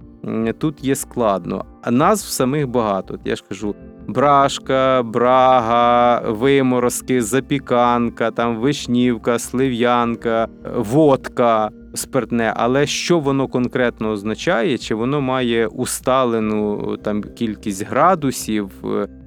Тут 0.59 0.85
є 0.85 0.95
складно, 0.95 1.65
а 1.83 1.91
назв 1.91 2.29
самих 2.29 2.69
багато. 2.69 3.15
От 3.15 3.21
я 3.25 3.37
ж 3.37 3.45
кажу: 3.49 3.75
брашка, 4.09 5.03
брага, 5.03 6.21
виморозки, 6.31 7.23
запіканка, 7.23 8.31
там 8.31 8.57
вишнівка, 8.57 9.39
слив'янка, 9.39 10.49
водка. 10.77 11.71
спиртне, 11.95 12.53
але 12.57 12.87
що 12.87 13.19
воно 13.19 13.49
конкретно 13.49 14.11
означає, 14.11 14.79
чи 14.79 14.95
воно 14.95 15.21
має 15.21 15.67
усталену 15.67 16.97
там 16.97 17.23
кількість 17.23 17.87
градусів, 17.87 18.71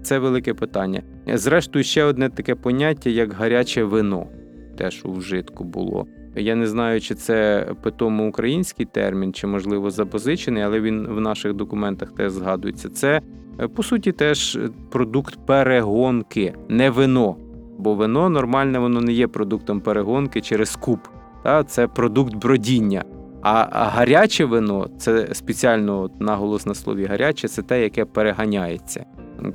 це 0.03 0.19
велике 0.19 0.53
питання. 0.53 1.01
Зрештою, 1.27 1.83
ще 1.83 2.03
одне 2.03 2.29
таке 2.29 2.55
поняття, 2.55 3.09
як 3.09 3.33
гаряче 3.33 3.83
вино, 3.83 4.27
теж 4.77 5.01
у 5.05 5.11
вжитку 5.11 5.63
було. 5.63 6.07
Я 6.35 6.55
не 6.55 6.67
знаю, 6.67 7.01
чи 7.01 7.15
це 7.15 7.67
питомо 7.81 8.27
український 8.27 8.85
термін, 8.85 9.33
чи 9.33 9.47
можливо 9.47 9.89
запозичений, 9.89 10.63
але 10.63 10.79
він 10.79 11.07
в 11.07 11.21
наших 11.21 11.53
документах 11.53 12.11
теж 12.11 12.31
згадується. 12.31 12.89
Це 12.89 13.21
е, 13.59 13.67
по 13.67 13.83
суті 13.83 14.11
теж 14.11 14.59
продукт 14.91 15.45
перегонки, 15.45 16.53
не 16.69 16.89
вино. 16.89 17.35
Бо 17.77 17.95
вино 17.95 18.29
нормальне, 18.29 18.79
воно 18.79 19.01
не 19.01 19.13
є 19.13 19.27
продуктом 19.27 19.81
перегонки 19.81 20.41
через 20.41 20.75
куб. 20.75 20.99
Та? 21.43 21.63
Це 21.63 21.87
продукт 21.87 22.35
бродіння. 22.35 23.03
А 23.41 23.63
гаряче 23.89 24.45
вино 24.45 24.89
це 24.97 25.27
спеціально 25.33 26.09
наголос 26.19 26.65
на 26.65 26.73
слові 26.73 27.05
гаряче, 27.05 27.47
це 27.47 27.61
те, 27.61 27.81
яке 27.83 28.05
переганяється. 28.05 29.05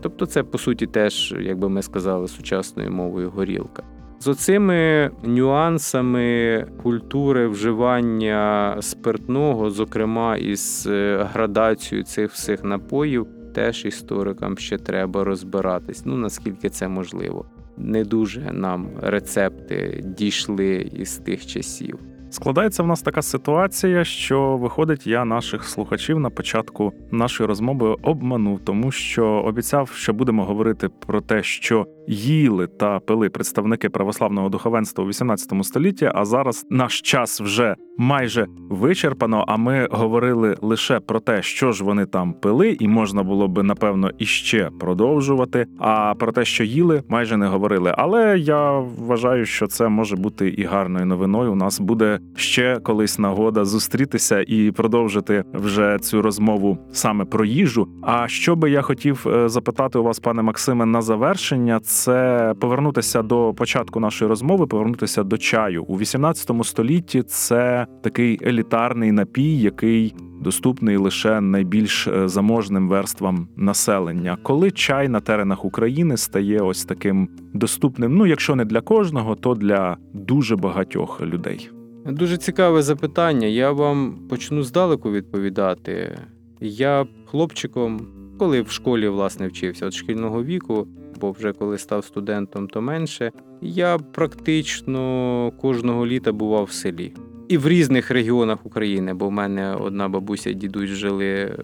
Тобто, 0.02 0.26
це 0.26 0.42
по 0.42 0.58
суті 0.58 0.86
теж, 0.86 1.34
як 1.40 1.58
би 1.58 1.68
ми 1.68 1.82
сказали, 1.82 2.28
сучасною 2.28 2.92
мовою 2.92 3.30
горілка. 3.30 3.82
З 4.18 4.28
оцими 4.28 5.10
нюансами 5.24 6.66
культури 6.82 7.48
вживання 7.48 8.76
спиртного, 8.80 9.70
зокрема 9.70 10.36
із 10.36 10.86
е, 10.90 11.28
градацією 11.32 12.04
цих 12.04 12.32
всіх 12.32 12.64
напоїв, 12.64 13.26
теж 13.54 13.84
історикам 13.84 14.58
ще 14.58 14.78
треба 14.78 15.24
розбиратись. 15.24 16.02
Ну 16.06 16.16
наскільки 16.16 16.68
це 16.68 16.88
можливо. 16.88 17.46
Не 17.76 18.04
дуже 18.04 18.52
нам 18.52 18.88
рецепти 19.02 20.04
дійшли 20.04 20.90
із 20.92 21.16
тих 21.16 21.46
часів. 21.46 21.98
Складається 22.30 22.82
в 22.82 22.86
нас 22.86 23.02
така 23.02 23.22
ситуація, 23.22 24.04
що 24.04 24.56
виходить, 24.56 25.06
я 25.06 25.24
наших 25.24 25.64
слухачів 25.64 26.20
на 26.20 26.30
початку 26.30 26.92
нашої 27.10 27.46
розмови 27.46 27.96
обманув, 28.02 28.60
тому 28.60 28.90
що 28.90 29.26
обіцяв, 29.26 29.90
що 29.94 30.12
будемо 30.12 30.44
говорити 30.44 30.88
про 30.88 31.20
те, 31.20 31.42
що 31.42 31.86
їли 32.08 32.66
та 32.66 32.98
пили 32.98 33.28
представники 33.28 33.88
православного 33.88 34.48
духовенства 34.48 35.04
у 35.04 35.08
18 35.08 35.64
столітті. 35.64 36.10
А 36.14 36.24
зараз 36.24 36.66
наш 36.70 37.00
час 37.00 37.40
вже 37.40 37.76
майже 37.98 38.46
вичерпано. 38.70 39.44
А 39.48 39.56
ми 39.56 39.88
говорили 39.90 40.56
лише 40.60 41.00
про 41.00 41.20
те, 41.20 41.42
що 41.42 41.72
ж 41.72 41.84
вони 41.84 42.06
там 42.06 42.32
пили, 42.32 42.76
і 42.80 42.88
можна 42.88 43.22
було 43.22 43.48
би 43.48 43.62
напевно 43.62 44.10
іще 44.18 44.70
продовжувати. 44.80 45.66
А 45.78 46.14
про 46.14 46.32
те, 46.32 46.44
що 46.44 46.64
їли, 46.64 47.02
майже 47.08 47.36
не 47.36 47.46
говорили. 47.46 47.94
Але 47.98 48.38
я 48.38 48.78
вважаю, 48.78 49.46
що 49.46 49.66
це 49.66 49.88
може 49.88 50.16
бути 50.16 50.48
і 50.48 50.64
гарною 50.64 51.06
новиною. 51.06 51.52
У 51.52 51.54
нас 51.54 51.80
буде 51.80 52.18
ще 52.36 52.76
колись 52.82 53.18
нагода 53.18 53.64
зустрітися 53.64 54.44
і 54.46 54.70
продовжити 54.70 55.44
вже 55.54 55.98
цю 56.00 56.22
розмову 56.22 56.78
саме 56.92 57.24
про 57.24 57.44
їжу. 57.44 57.88
А 58.02 58.28
що 58.28 58.56
би 58.56 58.70
я 58.70 58.82
хотів 58.82 59.26
е, 59.26 59.48
запитати 59.48 59.98
у 59.98 60.02
вас, 60.02 60.18
пане 60.18 60.42
Максиме, 60.42 60.86
на 60.86 61.02
завершення, 61.02 61.80
це 61.96 62.54
повернутися 62.60 63.22
до 63.22 63.54
початку 63.56 64.00
нашої 64.00 64.28
розмови, 64.28 64.66
повернутися 64.66 65.22
до 65.22 65.38
чаю 65.38 65.84
у 65.84 65.98
18 65.98 66.50
столітті. 66.62 67.22
Це 67.22 67.86
такий 68.02 68.38
елітарний 68.42 69.12
напій, 69.12 69.60
який 69.60 70.14
доступний 70.40 70.96
лише 70.96 71.40
найбільш 71.40 72.06
е, 72.06 72.28
заможним 72.28 72.88
верствам 72.88 73.48
населення. 73.56 74.38
Коли 74.42 74.70
чай 74.70 75.08
на 75.08 75.20
теренах 75.20 75.64
України 75.64 76.16
стає 76.16 76.60
ось 76.60 76.84
таким 76.84 77.28
доступним, 77.54 78.16
ну 78.16 78.26
якщо 78.26 78.56
не 78.56 78.64
для 78.64 78.80
кожного, 78.80 79.34
то 79.34 79.54
для 79.54 79.96
дуже 80.12 80.56
багатьох 80.56 81.20
людей. 81.20 81.70
Дуже 82.06 82.36
цікаве 82.36 82.82
запитання. 82.82 83.46
Я 83.46 83.72
вам 83.72 84.18
почну 84.30 84.62
здалеку 84.62 85.10
відповідати. 85.10 86.18
Я 86.60 87.06
хлопчиком, 87.26 88.06
коли 88.38 88.62
в 88.62 88.70
школі 88.70 89.08
власне 89.08 89.48
вчився 89.48 89.86
від 89.86 89.94
шкільного 89.94 90.44
віку, 90.44 90.86
бо 91.20 91.32
вже 91.32 91.52
коли 91.52 91.78
став 91.78 92.04
студентом, 92.04 92.68
то 92.68 92.80
менше. 92.80 93.32
Я 93.62 93.98
практично 93.98 95.52
кожного 95.60 96.06
літа 96.06 96.32
бував 96.32 96.64
в 96.64 96.72
селі. 96.72 97.12
І 97.48 97.58
в 97.58 97.68
різних 97.68 98.10
регіонах 98.10 98.66
України, 98.66 99.14
бо 99.14 99.28
в 99.28 99.32
мене 99.32 99.74
одна 99.74 100.08
бабуся 100.08 100.50
і 100.50 100.54
дідусь 100.54 100.90
жили 100.90 101.26
е, 101.26 101.56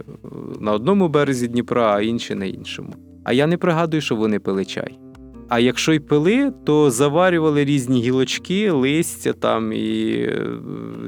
на 0.60 0.72
одному 0.72 1.08
березі 1.08 1.48
Дніпра, 1.48 1.94
а 1.96 2.00
інші 2.00 2.34
на 2.34 2.44
іншому. 2.44 2.94
А 3.24 3.32
я 3.32 3.46
не 3.46 3.56
пригадую, 3.56 4.00
що 4.00 4.16
вони 4.16 4.38
пили 4.38 4.64
чай. 4.64 4.98
А 5.48 5.58
якщо 5.58 5.92
й 5.92 5.98
пили, 5.98 6.52
то 6.64 6.90
заварювали 6.90 7.64
різні 7.64 8.00
гілочки, 8.00 8.70
листя 8.70 9.32
там 9.32 9.72
і, 9.72 10.12
е, 10.12 10.46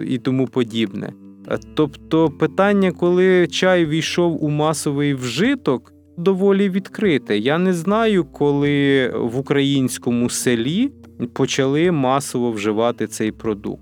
і 0.06 0.18
тому 0.18 0.46
подібне. 0.46 1.12
Е, 1.50 1.58
Тобто 1.74 2.30
питання, 2.30 2.92
коли 2.92 3.46
чай 3.46 3.86
війшов 3.86 4.44
у 4.44 4.48
масовий 4.48 5.14
вжиток, 5.14 5.93
доволі 6.16 6.68
відкрите. 6.68 7.38
Я 7.38 7.58
не 7.58 7.72
знаю, 7.72 8.24
коли 8.24 9.08
в 9.14 9.38
українському 9.38 10.30
селі 10.30 10.90
почали 11.32 11.90
масово 11.90 12.50
вживати 12.50 13.06
цей 13.06 13.32
продукт. 13.32 13.80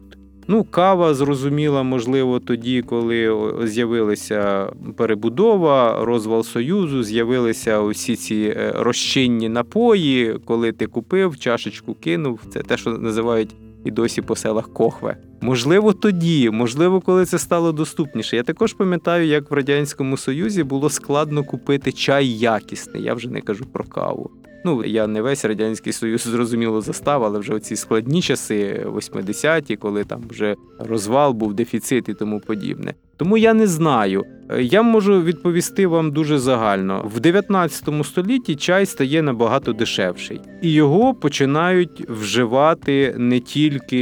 Ну, 0.48 0.64
кава 0.64 1.14
зрозуміла, 1.14 1.82
можливо, 1.82 2.40
тоді, 2.40 2.82
коли 2.82 3.42
з'явилася 3.64 4.72
перебудова, 4.96 6.04
розвал 6.04 6.42
Союзу, 6.42 7.02
з'явилися 7.02 7.80
усі 7.80 8.16
ці 8.16 8.54
е, 8.56 8.72
розчинні 8.76 9.48
напої, 9.48 10.38
коли 10.44 10.72
ти 10.72 10.86
купив, 10.86 11.38
чашечку 11.38 11.94
кинув. 11.94 12.40
Це 12.50 12.60
те, 12.60 12.76
що 12.76 12.90
називають 12.90 13.54
і 13.84 13.90
досі 13.90 14.22
по 14.22 14.36
селах 14.36 14.72
кохве. 14.72 15.16
Можливо, 15.40 15.92
тоді, 15.92 16.50
можливо, 16.50 17.00
коли 17.00 17.24
це 17.24 17.38
стало 17.38 17.72
доступніше. 17.72 18.36
Я 18.36 18.42
також 18.42 18.72
пам'ятаю, 18.72 19.26
як 19.26 19.50
в 19.50 19.54
Радянському 19.54 20.16
Союзі 20.16 20.62
було 20.62 20.90
складно 20.90 21.44
купити 21.44 21.92
чай 21.92 22.28
якісний. 22.28 23.02
Я 23.02 23.14
вже 23.14 23.28
не 23.28 23.40
кажу 23.40 23.64
про 23.72 23.84
каву. 23.84 24.30
Ну, 24.64 24.84
я 24.84 25.06
не 25.06 25.22
весь 25.22 25.44
радянський 25.44 25.92
союз 25.92 26.20
зрозуміло 26.20 26.80
застав, 26.80 27.24
але 27.24 27.38
вже 27.38 27.54
оці 27.54 27.76
складні 27.76 28.22
часи, 28.22 28.86
80-ті, 28.86 29.76
коли 29.76 30.04
там 30.04 30.22
вже 30.30 30.56
розвал 30.78 31.32
був, 31.32 31.54
дефіцит 31.54 32.08
і 32.08 32.14
тому 32.14 32.40
подібне. 32.40 32.94
Тому 33.16 33.36
я 33.36 33.54
не 33.54 33.66
знаю. 33.66 34.24
Я 34.60 34.82
можу 34.82 35.22
відповісти 35.22 35.86
вам 35.86 36.12
дуже 36.12 36.38
загально. 36.38 37.10
В 37.14 37.20
19 37.20 37.88
столітті 38.04 38.56
чай 38.56 38.86
стає 38.86 39.22
набагато 39.22 39.72
дешевший, 39.72 40.40
і 40.62 40.72
його 40.72 41.14
починають 41.14 42.10
вживати 42.10 43.14
не 43.18 43.40
тільки 43.40 44.00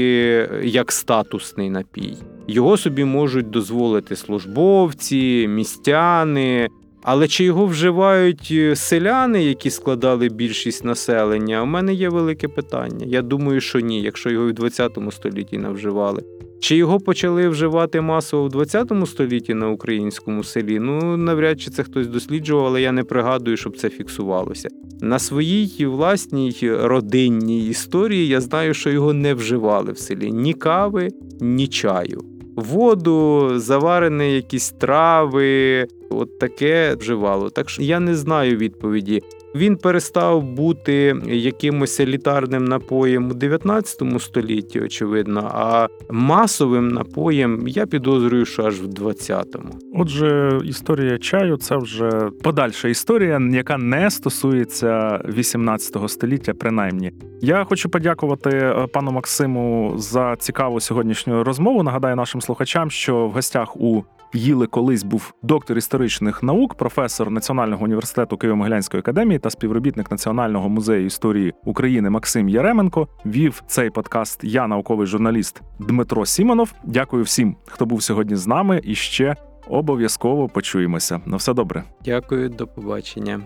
як 0.63 0.93
статусний 0.93 1.71
напій. 1.71 2.17
Його 2.49 2.77
собі 2.77 3.05
можуть 3.05 3.51
дозволити 3.51 4.17
службовці, 4.17 5.49
містяни. 5.49 6.69
Але 7.03 7.29
чи 7.29 7.45
його 7.45 7.67
вживають 7.67 8.49
е, 8.53 8.77
селяни, 8.77 9.45
які 9.45 9.71
складали 9.71 10.29
більшість 10.29 10.85
населення? 10.85 11.63
У 11.63 11.67
мене 11.67 11.95
є 11.95 12.09
велике 12.09 12.49
питання. 12.49 13.07
Я 13.07 13.23
думаю, 13.23 13.61
що 13.61 13.81
ні, 13.81 14.03
якщо 14.03 14.31
його 14.31 14.47
в 14.47 14.53
20 14.53 14.99
столітті 15.11 15.59
навживали. 15.59 16.23
Чи 16.61 16.77
його 16.77 17.01
почали 17.01 17.49
вживати 17.49 18.01
масово 18.01 18.45
в 18.45 18.49
20 18.49 18.93
столітті 19.07 19.55
на 19.55 19.69
українському 19.69 20.45
селі? 20.45 20.79
Ну 20.79 21.17
навряд 21.17 21.61
чи 21.61 21.71
це 21.71 21.83
хтось 21.83 22.07
досліджував, 22.07 22.67
але 22.67 22.83
я 22.83 22.93
не 22.93 23.05
пригадую, 23.05 23.57
щоб 23.57 23.77
це 23.77 23.91
фіксувалося. 23.91 24.69
На 25.01 25.19
своїй 25.19 25.87
власній 25.87 26.55
родинній 26.63 27.69
історії 27.69 28.29
я 28.29 28.41
знаю, 28.41 28.75
що 28.75 28.91
його 28.91 29.13
не 29.13 29.35
вживали 29.35 29.93
в 29.93 29.99
селі 29.99 30.33
ні 30.33 30.55
кави, 30.55 31.09
ні 31.41 31.69
чаю. 31.69 32.30
Воду, 32.57 33.51
заварені 33.57 34.35
якісь 34.35 34.71
трави, 34.71 35.87
от 36.11 36.39
таке 36.39 36.95
вживало. 36.95 37.51
Так 37.51 37.71
що 37.71 37.83
я 37.83 38.01
не 38.01 38.15
знаю 38.15 38.57
відповіді. 38.57 39.23
Він 39.55 39.77
перестав 39.77 40.43
бути 40.43 41.17
якимось 41.27 42.01
елітарним 42.01 42.65
напоєм 42.65 43.31
у 43.31 43.35
19 43.35 44.03
столітті, 44.19 44.81
очевидно, 44.81 45.51
а 45.55 45.89
масовим 46.11 46.89
напоєм 46.89 47.69
я 47.69 47.87
підозрюю, 47.87 48.45
що 48.45 48.65
аж 48.65 48.81
в 48.81 48.87
20-му. 48.87 49.71
Отже, 49.95 50.59
історія 50.65 51.19
чаю 51.19 51.57
це 51.57 51.77
вже 51.77 52.11
подальша 52.43 52.89
історія, 52.89 53.41
яка 53.53 53.79
не 53.79 54.11
стосується 54.11 55.21
18 55.29 56.11
століття, 56.11 56.55
принаймні. 56.55 57.13
Я 57.43 57.65
хочу 57.65 57.89
подякувати 57.89 58.51
е, 58.51 58.87
пану 58.93 59.13
Максиму 59.13 59.95
за 59.97 60.37
цікаву 60.37 60.81
сьогоднішню 60.81 61.45
розмову. 61.45 61.83
Нагадаю 61.83 62.17
нашим 62.17 62.41
слухачам, 62.41 62.91
що 62.91 63.27
в 63.27 63.31
гостях 63.31 63.77
у 63.77 64.03
Їли 64.35 64.67
колись 64.67 65.03
був 65.03 65.35
доктор 65.43 65.79
історичних 65.79 66.43
наук, 66.43 66.75
професор 66.75 67.31
Національного 67.31 67.85
університету 67.85 68.37
Києво-Могилянської 68.37 68.99
академії 68.99 69.39
та 69.39 69.51
співробітник 69.51 70.11
Національного 70.11 70.69
музею 70.69 71.07
історії 71.07 71.55
України 71.65 72.11
Максим 72.11 72.49
Яременко. 72.49 73.09
Вів 73.27 73.63
цей 73.67 73.91
подкаст 73.91 74.45
я, 74.45 74.67
науковий 74.67 75.07
журналіст 75.07 75.63
Дмитро 75.79 76.27
Сімонов. 76.27 76.73
Дякую 76.85 77.23
всім, 77.23 77.57
хто 77.67 77.87
був 77.87 78.03
сьогодні 78.03 78.37
з 78.37 78.47
нами, 78.47 78.81
і 78.85 78.95
ще 78.95 79.37
обов'язково 79.69 80.49
почуємося. 80.49 81.21
На 81.27 81.37
все 81.37 81.55
добре. 81.55 81.85
Дякую, 82.05 82.49
до 82.49 82.67
побачення. 82.67 83.41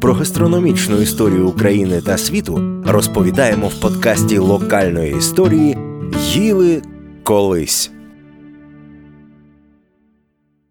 Про 0.00 0.14
гастрономічну 0.14 0.96
історію 0.96 1.48
України 1.48 2.00
та 2.00 2.18
світу 2.18 2.82
розповідаємо 2.86 3.68
в 3.68 3.80
подкасті 3.80 4.38
локальної 4.38 5.16
історії 5.16 5.78
Їли 6.18 6.82
колись. 7.22 7.92